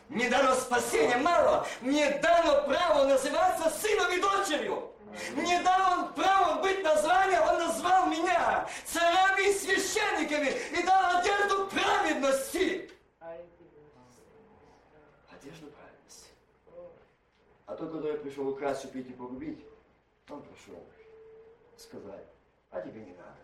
Мне 0.09 0.27
дано 0.27 0.55
спасение 0.55 1.17
мало, 1.17 1.67
мне 1.81 2.17
дано 2.17 2.63
право 2.63 3.05
называться 3.05 3.69
сыном 3.69 4.11
и 4.11 4.19
дочерью. 4.19 4.91
Мне 5.35 5.61
дал 5.61 5.99
он 5.99 6.13
право 6.13 6.61
быть 6.61 6.83
названием, 6.83 7.41
он 7.43 7.59
назвал 7.59 8.07
меня 8.07 8.67
царями 8.85 9.49
и 9.49 9.53
священниками 9.53 10.53
и 10.77 10.83
дал 10.83 11.17
одежду 11.17 11.67
праведности. 11.67 12.91
Одежду 15.29 15.67
праведности. 15.71 16.29
А 17.69 17.75
тот, 17.75 17.91
который 17.91 18.17
пришел 18.17 18.47
украсть, 18.47 18.83
убить 18.85 19.07
и 19.11 19.13
погубить, 19.13 19.63
он 20.27 20.41
пришел 20.41 20.83
сказать, 21.77 22.25
а 22.71 22.81
тебе 22.81 23.01
не 23.05 23.11
надо. 23.11 23.37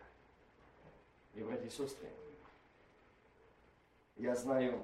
И, 1.35 1.43
братья 1.43 1.67
и 1.67 1.69
сестры, 1.69 2.09
я 4.15 4.35
знаю, 4.35 4.83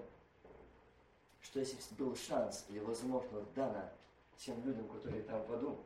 что 1.42 1.58
если 1.58 1.76
был 1.96 2.16
шанс 2.16 2.66
или 2.70 2.78
возможность 2.78 3.52
дана 3.56 3.92
тем 4.38 4.64
людям, 4.64 4.88
которые 4.88 5.24
там 5.24 5.44
в 5.46 5.54
аду, 5.54 5.84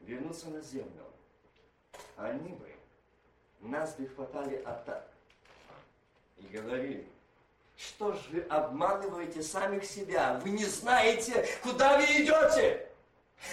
вернуться 0.00 0.48
на 0.48 0.60
землю, 0.60 1.04
они 2.16 2.52
бы 2.54 2.74
нас 3.60 3.94
бы 3.94 4.08
хватали 4.08 4.56
атак 4.56 5.08
и 6.38 6.46
говорили, 6.48 7.08
что 7.76 8.12
же 8.12 8.20
вы 8.32 8.40
обманываете 8.40 9.40
самих 9.40 9.84
себя? 9.84 10.40
Вы 10.42 10.50
не 10.50 10.64
знаете, 10.64 11.46
куда 11.62 11.96
вы 11.96 12.04
идете. 12.06 12.87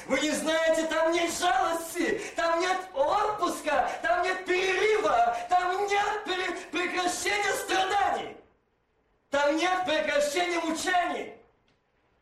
Вы 0.07 0.19
не 0.19 0.31
знаете, 0.31 0.87
там 0.87 1.11
нет 1.11 1.31
жалости, 1.31 2.21
там 2.35 2.59
нет 2.59 2.77
отпуска, 2.93 3.89
там 4.01 4.23
нет 4.23 4.45
перерыва, 4.45 5.37
там 5.49 5.87
нет 5.87 6.23
прекращения 6.71 7.53
страданий, 7.53 8.37
там 9.29 9.55
нет 9.55 9.85
прекращения 9.85 10.59
мучений. 10.59 11.33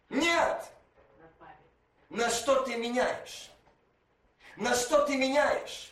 Нет. 0.10 0.66
На 2.10 2.30
что 2.30 2.62
ты 2.62 2.76
меняешь? 2.76 3.50
На 4.56 4.76
что 4.76 5.06
ты 5.06 5.18
меняешь? 5.18 5.92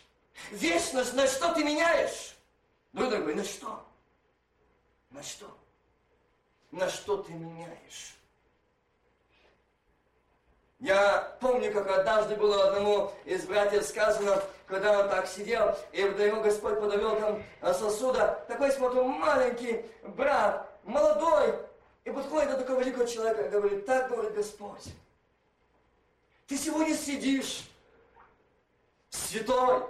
Вечность, 0.51 1.13
на 1.13 1.27
что 1.27 1.53
ты 1.53 1.63
меняешь? 1.63 2.35
Ну, 2.93 3.09
дорогой, 3.09 3.35
на 3.35 3.43
что? 3.43 3.83
На 5.09 5.23
что? 5.23 5.57
На 6.69 6.89
что 6.89 7.17
ты 7.17 7.33
меняешь? 7.33 8.15
Я 10.81 11.37
помню, 11.39 11.71
как 11.71 11.87
однажды 11.87 12.35
было 12.35 12.69
одному 12.69 13.13
из 13.25 13.45
братьев 13.45 13.85
сказано, 13.85 14.41
когда 14.65 15.01
он 15.01 15.09
так 15.09 15.27
сидел, 15.27 15.77
и 15.91 16.01
его 16.01 16.41
Господь 16.41 16.79
подавил 16.79 17.15
там 17.17 17.43
сосуда, 17.73 18.43
такой, 18.47 18.71
смотрю, 18.71 19.03
маленький 19.03 19.85
брат, 20.01 20.67
молодой, 20.83 21.53
и 22.03 22.09
подходит 22.09 22.49
до 22.49 22.57
такого 22.57 22.79
великого 22.79 23.05
человека 23.05 23.43
и 23.43 23.49
говорит, 23.49 23.85
так 23.85 24.09
говорит 24.09 24.33
Господь, 24.33 24.85
ты 26.47 26.57
сегодня 26.57 26.97
сидишь, 26.97 27.69
святой. 29.11 29.83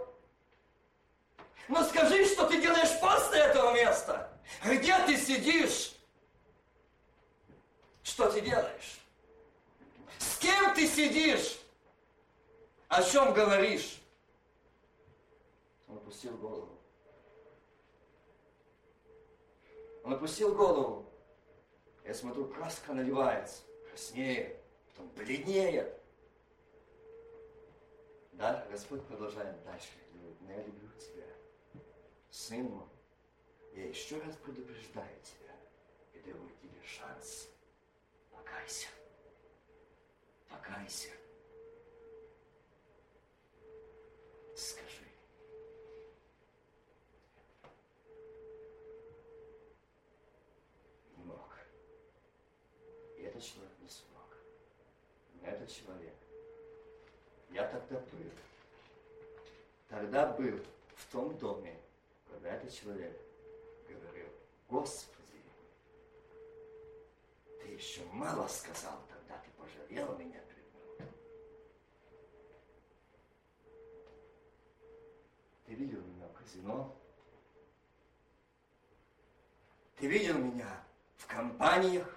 Но 1.69 1.85
скажи, 1.85 2.25
что 2.25 2.47
ты 2.47 2.61
делаешь 2.61 2.99
после 2.99 3.39
этого 3.39 3.73
места. 3.73 4.29
Где 4.65 4.97
ты 5.05 5.15
сидишь? 5.15 5.95
Что 8.03 8.29
ты 8.29 8.41
делаешь? 8.41 9.00
Кем 10.41 10.73
ты 10.73 10.87
сидишь? 10.87 11.59
О 12.87 13.03
чем 13.03 13.33
говоришь? 13.33 14.01
Он 15.87 15.97
опустил 15.97 16.35
голову. 16.37 16.77
Он 20.03 20.13
опустил 20.13 20.55
голову. 20.55 21.05
Я 22.03 22.15
смотрю, 22.15 22.47
краска 22.47 22.91
наливается, 22.93 23.61
краснеет, 23.87 24.57
потом 24.87 25.09
бледнеет. 25.09 25.95
Да, 28.33 28.65
Господь 28.71 29.05
продолжает 29.05 29.63
дальше. 29.63 29.89
Говорит, 30.11 30.37
я 30.47 30.63
люблю 30.63 30.89
тебя. 30.97 31.27
Сын 32.31 32.63
мой, 32.63 32.87
я 33.73 33.87
еще 33.87 34.17
раз 34.19 34.35
предупреждаю 34.37 35.21
тебя 35.21 35.55
и 36.13 36.19
даю 36.19 36.49
тебе 36.61 36.81
шанс. 36.83 37.49
Покайся. 38.31 38.87
Покайся. 40.51 41.09
Скажи. 44.55 45.07
Не 51.17 51.23
мог. 51.23 51.57
И 53.17 53.21
этот 53.23 53.41
человек 53.41 53.71
не 53.79 53.87
смог. 53.89 54.37
Этот 55.41 55.69
человек 55.69 56.13
я 57.49 57.67
тогда 57.67 57.99
был. 57.99 58.31
Тогда 59.89 60.25
был 60.33 60.59
в 60.95 61.11
том 61.11 61.37
доме, 61.37 61.77
когда 62.29 62.53
этот 62.55 62.73
человек 62.73 63.17
говорил, 63.87 64.27
Господи, 64.69 65.41
ты 67.59 67.67
еще 67.69 68.03
мало 68.11 68.47
сказал 68.47 68.99
пожалел 69.91 70.17
меня. 70.17 70.39
Ты 75.65 75.73
видел 75.73 75.99
меня 76.01 76.27
в 76.27 76.43
казино? 76.43 76.95
Ты 79.97 80.07
видел 80.07 80.37
меня 80.37 80.83
в 81.17 81.27
компаниях? 81.27 82.07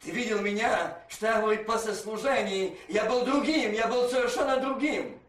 Ты 0.00 0.10
видел 0.10 0.40
меня, 0.40 1.00
что 1.08 1.26
я, 1.26 1.40
говорит, 1.40 1.64
после 1.64 1.94
служения, 1.94 2.76
я 2.88 3.04
был 3.04 3.24
другим, 3.24 3.72
я 3.72 3.86
был 3.86 4.08
совершенно 4.08 4.60
другим. 4.60 5.20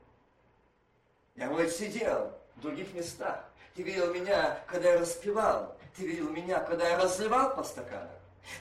Я, 1.35 1.47
говорит, 1.47 1.71
сидел 1.71 2.33
в 2.55 2.61
других 2.61 2.91
местах. 2.93 3.45
Ты 3.75 3.83
видел 3.83 4.11
меня, 4.13 4.59
когда 4.67 4.93
я 4.93 4.99
распевал. 4.99 5.77
Ты 5.95 6.07
видел 6.07 6.29
меня, 6.29 6.59
когда 6.59 6.89
я 6.89 6.97
разливал 6.97 7.55
по 7.55 7.63
стаканам. 7.63 8.09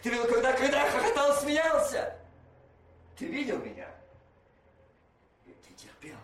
Ты 0.02 0.10
видел, 0.10 0.26
когда, 0.26 0.52
когда 0.52 0.84
я 0.84 0.90
хохотал, 0.90 1.34
смеялся. 1.40 2.21
Ты 3.16 3.26
видел 3.26 3.58
меня. 3.58 3.88
И 5.46 5.52
ты 5.52 5.74
терпел. 5.74 6.18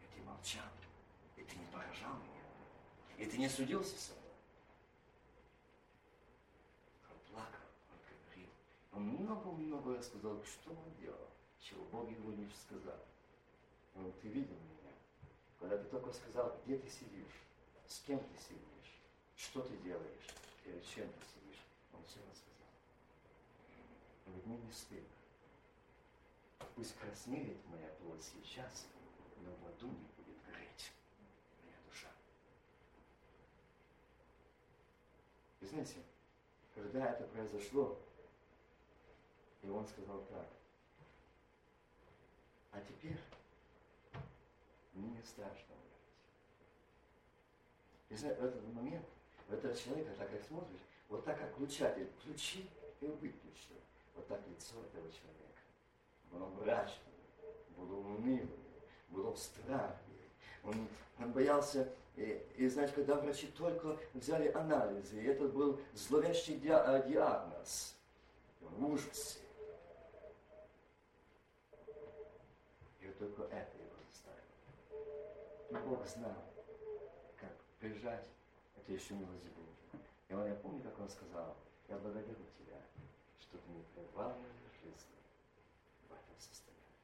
И 0.00 0.14
ты 0.14 0.22
молчал. 0.22 0.66
И 1.36 1.42
ты 1.42 1.56
не 1.56 1.66
поражал 1.66 2.14
меня. 2.14 2.42
И 3.18 3.26
ты 3.26 3.38
не 3.38 3.48
судился 3.48 3.98
со 3.98 4.12
мной. 4.12 4.24
Он 8.94 9.08
много-много 9.08 9.98
рассказал, 9.98 10.40
что 10.44 10.70
он 10.70 10.94
делал, 11.00 11.28
чего 11.58 11.84
Бог 11.86 12.08
ему 12.08 12.30
не 12.30 12.48
сказал. 12.50 13.00
Он 13.96 14.12
ты 14.22 14.28
видел 14.28 14.54
меня. 14.54 14.92
Когда 15.58 15.78
ты 15.78 15.84
только 15.88 16.12
сказал, 16.12 16.60
где 16.64 16.78
ты 16.78 16.88
сидишь, 16.88 17.42
с 17.88 18.00
кем 18.00 18.20
ты 18.20 18.38
сидишь, 18.38 19.00
что 19.36 19.62
ты 19.62 19.76
делаешь, 19.78 20.28
перед 20.62 20.84
чем 20.86 21.08
ты 21.08 21.24
сидишь, 21.34 21.60
он 21.92 22.04
все 22.04 22.20
рассказал. 22.20 22.70
Он 24.26 24.32
говорит, 24.32 24.46
мне 24.46 24.58
не 24.58 24.72
стыдно. 24.72 25.08
Пусть 26.74 26.96
краснеет 26.98 27.64
моя 27.68 27.88
плоть 28.00 28.22
сейчас, 28.22 28.86
но 29.42 29.50
в 29.54 29.66
аду 29.68 29.86
не 29.86 30.08
будет 30.16 30.42
гореть 30.44 30.92
моя 31.62 31.76
душа. 31.88 32.08
И 35.60 35.66
знаете, 35.66 36.02
когда 36.74 37.12
это 37.12 37.24
произошло, 37.28 37.98
и 39.62 39.68
он 39.68 39.86
сказал 39.86 40.22
так, 40.24 40.48
а 42.72 42.80
теперь 42.80 43.20
мне 44.94 45.10
не 45.10 45.22
страшно 45.22 45.74
умереть. 45.74 45.94
И 48.10 48.16
знаете, 48.16 48.40
в 48.40 48.44
этот 48.44 48.74
момент, 48.74 49.06
в 49.48 49.52
этого 49.52 49.74
человека, 49.76 50.12
так 50.18 50.30
как 50.30 50.42
смотришь, 50.42 50.80
вот 51.08 51.24
так 51.24 51.38
как 51.38 51.52
включатель 51.52 52.10
включи 52.18 52.68
и 53.00 53.06
выключил, 53.06 53.76
вот 54.16 54.26
так 54.26 54.46
лицо 54.48 54.82
этого 54.84 55.10
человека. 55.10 55.53
Было 56.30 56.46
мрачное, 56.46 56.98
было 57.76 57.96
унылое, 57.96 58.48
было 59.08 59.34
страхе. 59.34 59.98
Он, 60.64 60.88
он 61.18 61.32
боялся, 61.32 61.92
и, 62.16 62.44
и 62.56 62.68
знаете, 62.68 62.94
когда 62.94 63.16
врачи 63.16 63.48
только 63.48 63.96
взяли 64.14 64.48
анализы, 64.48 65.20
и 65.20 65.26
это 65.26 65.48
был 65.48 65.80
зловещий 65.94 66.56
диагноз, 66.56 67.94
в 68.60 68.84
ужасе. 68.84 69.40
И 73.00 73.06
вот 73.06 73.18
только 73.18 73.42
это 73.54 73.76
его 73.78 73.96
заставило. 74.10 75.70
И 75.70 75.88
Бог 75.88 76.06
знал, 76.06 76.44
как 77.36 77.52
прижать 77.78 78.24
это 78.76 78.92
еще 78.92 79.14
милость 79.14 79.44
Божия. 79.44 80.04
И 80.28 80.34
он, 80.34 80.46
я 80.46 80.54
помню, 80.54 80.82
как 80.82 80.98
он 81.00 81.08
сказал, 81.08 81.56
я 81.88 81.96
благодарю 81.98 82.44
тебя, 82.58 82.80
что 83.40 83.58
ты 83.58 83.70
не 83.70 83.82
прервал 83.94 84.30
мою 84.30 84.52
жизнь 84.82 85.14
в 86.08 86.12
этом 86.12 86.38
состоянии, 86.38 87.00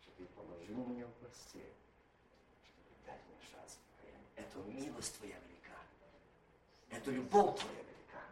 что 0.00 0.09
ты 0.20 0.26
положил 0.34 0.84
меня 0.84 1.06
в 1.06 1.12
постель, 1.14 1.72
дать 3.06 3.20
мне 3.26 3.38
шанс 3.50 3.78
Это 4.36 4.58
милость 4.58 5.16
твоя 5.16 5.38
велика. 5.38 5.78
Это 6.90 7.10
любовь 7.10 7.58
твоя 7.58 7.82
велика. 7.82 8.22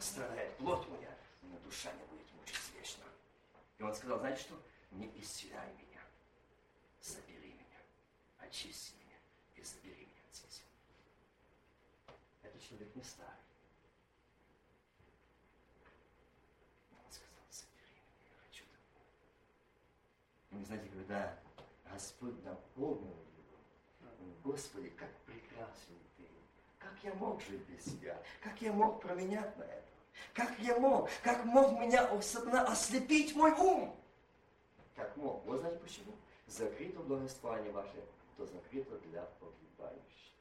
Страдает 0.00 0.56
плоть 0.56 0.88
моя, 0.88 1.16
но 1.42 1.56
душа 1.60 1.92
не 1.92 2.04
будет 2.06 2.32
мучиться 2.32 2.72
вечно. 2.76 3.04
И 3.78 3.82
он 3.84 3.94
сказал, 3.94 4.18
знаете 4.18 4.40
что? 4.42 4.60
Не 4.90 5.06
исцеляй 5.20 5.72
меня, 5.74 6.00
забери 7.00 7.52
меня, 7.52 7.78
очисти 8.38 8.94
меня 8.96 9.16
и 9.54 9.62
забери 9.62 10.04
меня 10.04 10.22
отсюда. 10.28 10.58
Этот 12.42 12.60
человек 12.60 12.94
не 12.96 13.04
старый. 13.04 13.30
Но 16.90 16.98
он 17.06 17.12
сказал, 17.12 17.46
забери 17.50 18.02
меня, 18.02 18.32
я 18.32 18.36
хочу 18.48 18.64
домой. 18.66 18.92
И 20.62 20.64
знаете, 20.64 20.88
когда 20.90 21.36
Господь 21.90 22.40
наполнил 22.44 23.08
его, 23.08 24.22
Господи, 24.44 24.90
как 24.90 25.10
прекрасен 25.26 25.98
ты. 26.16 26.22
Как 26.78 26.92
я 27.02 27.12
мог 27.14 27.40
жить 27.42 27.66
без 27.66 27.82
тебя? 27.82 28.22
Как 28.40 28.62
я 28.62 28.72
мог 28.72 29.02
променять 29.02 29.56
на 29.58 29.64
это? 29.64 29.88
Как 30.32 30.56
я 30.60 30.78
мог? 30.78 31.10
Как 31.24 31.44
мог 31.44 31.72
меня 31.80 32.22
сатана 32.22 32.64
ослепить 32.64 33.34
мой 33.34 33.50
ум? 33.58 33.96
Как 34.94 35.16
мог? 35.16 35.44
Вы 35.46 35.58
знаете 35.58 35.80
почему? 35.80 36.14
Закрыто 36.46 37.00
благословение 37.00 37.72
ваше, 37.72 38.04
то 38.36 38.46
закрыто 38.46 38.98
для 39.00 39.24
погибающих. 39.40 40.32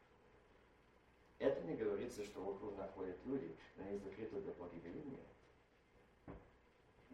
Это 1.40 1.62
не 1.64 1.76
говорится, 1.76 2.24
что 2.24 2.44
вокруг 2.44 2.78
находят 2.78 3.18
люди, 3.26 3.58
но 3.76 3.86
не 3.86 3.98
закрыто 3.98 4.40
для 4.40 4.52
погибели 4.52 5.00
нет. 5.00 6.38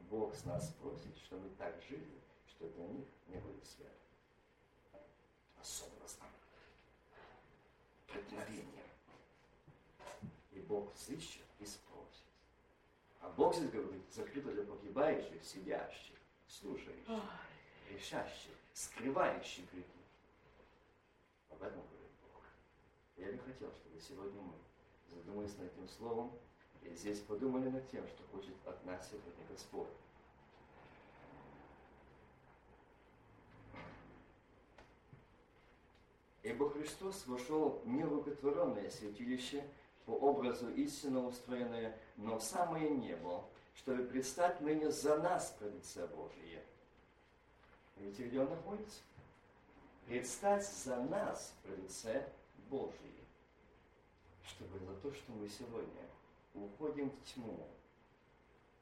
Бог 0.10 0.36
с 0.36 0.44
нас 0.44 0.74
просит, 0.82 1.18
чтобы 1.20 1.44
мы 1.44 1.50
так 1.52 1.74
жили, 1.88 2.18
что 2.58 2.68
для 2.70 2.88
них 2.88 3.06
не 3.28 3.38
будет 3.38 3.66
света. 3.66 3.92
Особенно 5.62 6.08
знам. 6.08 6.30
Преткновение. 8.08 8.86
И 10.52 10.60
Бог 10.62 10.96
сыщет 10.96 11.46
и 11.60 11.66
спросит. 11.66 12.24
А 13.22 13.30
Бог 13.30 13.56
здесь 13.56 13.70
говорит, 13.70 14.02
закрыто 14.12 14.52
для 14.52 14.64
погибающих, 14.64 15.44
сидящих, 15.44 16.16
слушающих, 16.48 17.22
решающих, 17.92 18.56
скрывающих 18.74 19.72
грехи. 19.72 19.88
Об 21.52 21.62
этом 21.62 21.82
говорит 21.82 22.12
Бог. 22.24 22.44
Я 23.18 23.32
бы 23.34 23.40
хотел, 23.40 23.72
чтобы 23.72 24.00
сегодня 24.00 24.42
мы 24.42 24.54
задумались 25.16 25.56
над 25.58 25.72
этим 25.74 25.88
словом 25.90 26.32
и 26.82 26.94
здесь 26.96 27.20
подумали 27.20 27.70
над 27.70 27.88
тем, 27.92 28.08
что 28.08 28.24
хочет 28.32 28.56
от 28.66 28.84
нас 28.86 29.10
сегодня 29.10 29.46
Господь. 29.50 29.90
Ибо 36.48 36.70
Христос 36.70 37.28
вошел 37.28 37.82
в 37.84 37.88
нерукотворенное 37.90 38.90
святилище 38.90 39.68
по 40.06 40.12
образу 40.12 40.70
истинно 40.76 41.28
устроенное, 41.28 42.00
но 42.16 42.40
в 42.40 42.42
самое 42.42 42.90
небо, 42.90 43.44
чтобы 43.76 44.06
предстать 44.06 44.62
ныне 44.62 44.90
за 44.90 45.18
нас 45.18 45.54
пред 45.60 45.74
лице 45.74 46.08
Божие. 46.08 46.64
Видите, 47.98 48.30
где 48.30 48.40
он 48.40 48.50
находится? 48.50 49.02
Предстать 50.06 50.66
за 50.66 50.96
нас 50.96 51.54
пред 51.64 51.80
лице 51.80 52.30
Божие. 52.70 53.26
Чтобы 54.46 54.80
за 54.80 54.96
то, 55.02 55.12
что 55.14 55.34
мы 55.34 55.50
сегодня 55.50 56.08
уходим 56.54 57.10
в 57.10 57.34
тьму, 57.34 57.68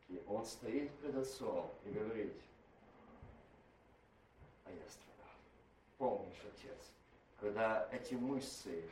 и 0.09 0.23
он 0.27 0.45
стоит 0.45 0.91
пред 0.99 1.15
Отцом 1.15 1.67
и 1.83 1.89
говорит, 1.89 2.39
а 4.65 4.69
я 4.69 4.87
страдал. 4.87 5.33
Помнишь, 5.97 6.43
Отец, 6.53 6.91
когда 7.39 7.87
эти 7.91 8.15
мышцы 8.15 8.83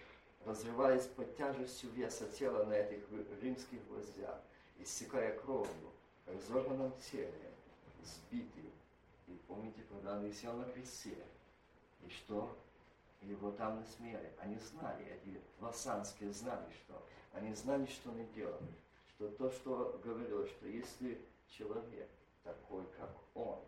разрывались 0.46 1.06
под 1.08 1.36
тяжестью 1.38 1.90
веса 1.92 2.28
тела 2.30 2.66
на 2.66 2.74
этих 2.74 3.00
римских 3.42 3.86
гвоздях, 3.88 4.40
истекая 4.80 5.38
кровью, 5.40 5.92
в 6.26 6.34
разорванном 6.34 6.94
теле, 7.12 7.52
сбитый. 8.04 8.72
И 9.28 9.40
помните, 9.48 9.82
когда 9.90 10.14
он 10.14 10.26
висел 10.26 10.54
на 10.54 10.66
кресте, 10.66 11.18
и 12.06 12.10
что? 12.10 12.56
Его 13.22 13.52
там 13.52 13.80
насмеяли. 13.80 14.34
Они 14.40 14.58
знали, 14.58 15.06
эти 15.06 15.40
лосанские 15.62 16.32
знали, 16.34 16.66
что. 16.84 17.02
Они 17.32 17.54
знали, 17.54 17.86
что 17.86 18.12
они 18.12 18.26
делали. 18.36 18.74
Что 19.08 19.30
то, 19.30 19.50
что 19.50 20.00
говорилось, 20.04 20.50
что 20.52 20.68
если 20.68 21.22
человек 21.48 22.10
такой, 22.44 22.84
как 22.98 23.16
он, 23.34 23.60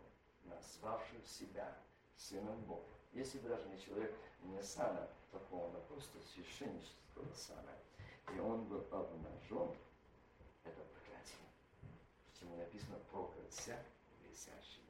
назвавший 0.44 1.22
себя 1.26 1.74
Сыном 2.18 2.62
Бога, 2.64 2.84
если 3.14 3.38
бы 3.40 3.48
даже 3.48 3.68
не 3.70 3.80
человек 3.80 4.14
не 4.48 4.62
сана 4.62 5.10
но 5.32 5.82
просто 5.90 6.20
священнического 6.34 7.32
сана, 7.34 7.74
и 8.34 8.40
он 8.40 8.66
был 8.66 8.86
обнажен, 8.92 9.76
это 10.64 10.82
проклятие. 10.82 11.46
Почему 12.32 12.56
написано 12.56 12.98
проклят 13.12 13.52
всяк, 13.52 13.86
висящий 14.24 14.82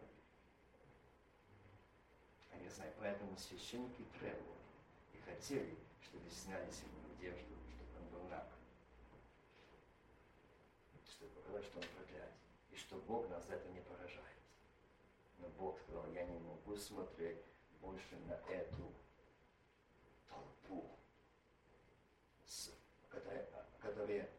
А 2.52 2.57
я 2.57 2.69
знаю, 2.69 2.94
поэтому 2.99 3.36
священники 3.38 4.06
требовали 4.19 4.61
и 5.14 5.18
хотели, 5.18 5.77
чтобы 6.02 6.30
сняли 6.30 6.69
с 6.72 6.84
него 6.84 7.14
одежду, 7.18 7.56
чтобы 7.76 7.99
он 7.99 8.07
был 8.10 8.30
наг. 8.30 8.48
Чтобы 11.10 11.32
показать, 11.32 11.65
что 11.65 11.80
он 11.80 11.86
проклят. 11.95 12.32
И 12.72 12.76
что 12.77 12.98
Бог 12.98 13.30
нас 13.30 13.45
за 13.45 13.56
это 13.56 13.68
не 13.69 13.82
поражает. 13.82 14.38
Но 15.40 15.49
Бог 15.49 15.80
сказал, 15.80 16.10
я 16.14 16.26
не 16.26 16.40
могу 16.40 16.76
смотреть 16.76 17.44
больше 17.82 18.15
на 18.27 18.34
эту 18.52 18.94
толпу, 20.30 20.95
которая, 23.10 23.48
которая 24.06 24.30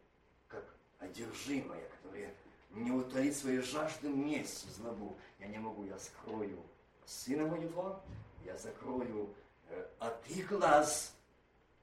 как 0.47 0.63
одержимая, 0.99 1.87
которая 1.89 2.33
не 2.71 2.91
утолит 2.91 3.35
свои 3.35 3.59
жажды 3.59 4.09
месть 4.09 4.69
злобу. 4.75 5.17
Я 5.39 5.47
не 5.47 5.57
могу, 5.57 5.83
я 5.83 5.99
скрою 5.99 6.63
сына 7.05 7.45
моего, 7.45 8.01
я 8.45 8.57
закрою 8.57 9.33
э, 9.69 9.87
от 9.99 10.27
их 10.29 10.47
глаз, 10.49 11.13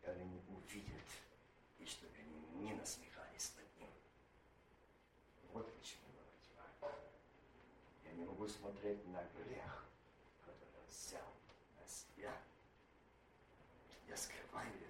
и 0.03 0.07
они 0.07 0.25
не 0.25 0.41
увидят, 0.57 1.05
и 1.79 1.85
чтобы 1.85 2.13
они 2.19 2.67
не 2.67 2.75
насмехались 2.75 3.53
над 3.57 3.81
ним. 3.81 3.91
Вот 5.53 5.71
почему 5.79 6.05
я 6.15 6.65
говорю. 6.81 6.99
Я 8.05 8.13
не 8.13 8.25
могу 8.25 8.49
смотреть 8.49 9.07
на 9.09 9.23
грех, 9.37 9.85
который 10.45 10.73
он 10.81 10.89
взял 10.89 11.29
на 11.79 11.87
себя. 11.87 12.33
Я 14.09 14.17
скрываю. 14.17 14.84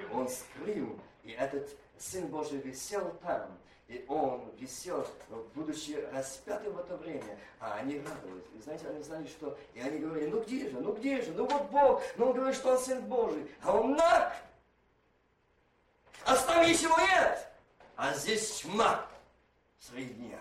И 0.00 0.14
он 0.14 0.28
скрыл, 0.28 0.98
и 1.22 1.32
этот 1.32 1.76
Сын 1.98 2.26
Божий 2.28 2.58
висел 2.58 3.12
там, 3.22 3.58
и 3.88 4.04
он 4.08 4.50
висел, 4.56 5.06
будучи 5.54 5.92
распятым 6.12 6.72
в 6.74 6.78
это 6.78 6.96
время, 6.96 7.38
а 7.58 7.74
они 7.74 7.98
радовались. 7.98 8.44
И 8.54 8.60
знаете, 8.62 8.88
они 8.88 9.02
знали, 9.02 9.26
что... 9.26 9.58
И 9.74 9.80
они 9.80 9.98
говорили, 9.98 10.30
ну 10.30 10.42
где 10.42 10.70
же, 10.70 10.80
ну 10.80 10.92
где 10.92 11.20
же, 11.20 11.32
ну 11.32 11.46
вот 11.46 11.70
Бог, 11.70 12.02
ну 12.16 12.26
он 12.28 12.32
говорит, 12.34 12.56
что 12.56 12.72
он 12.72 12.78
Сын 12.78 13.02
Божий, 13.02 13.50
а 13.62 13.76
он 13.76 13.96
наг. 13.96 14.36
Оставить 16.24 16.80
его 16.80 16.96
нет, 16.98 17.48
а 17.96 18.14
здесь 18.14 18.60
тьма 18.60 19.06
среди 19.80 20.14
дня. 20.14 20.38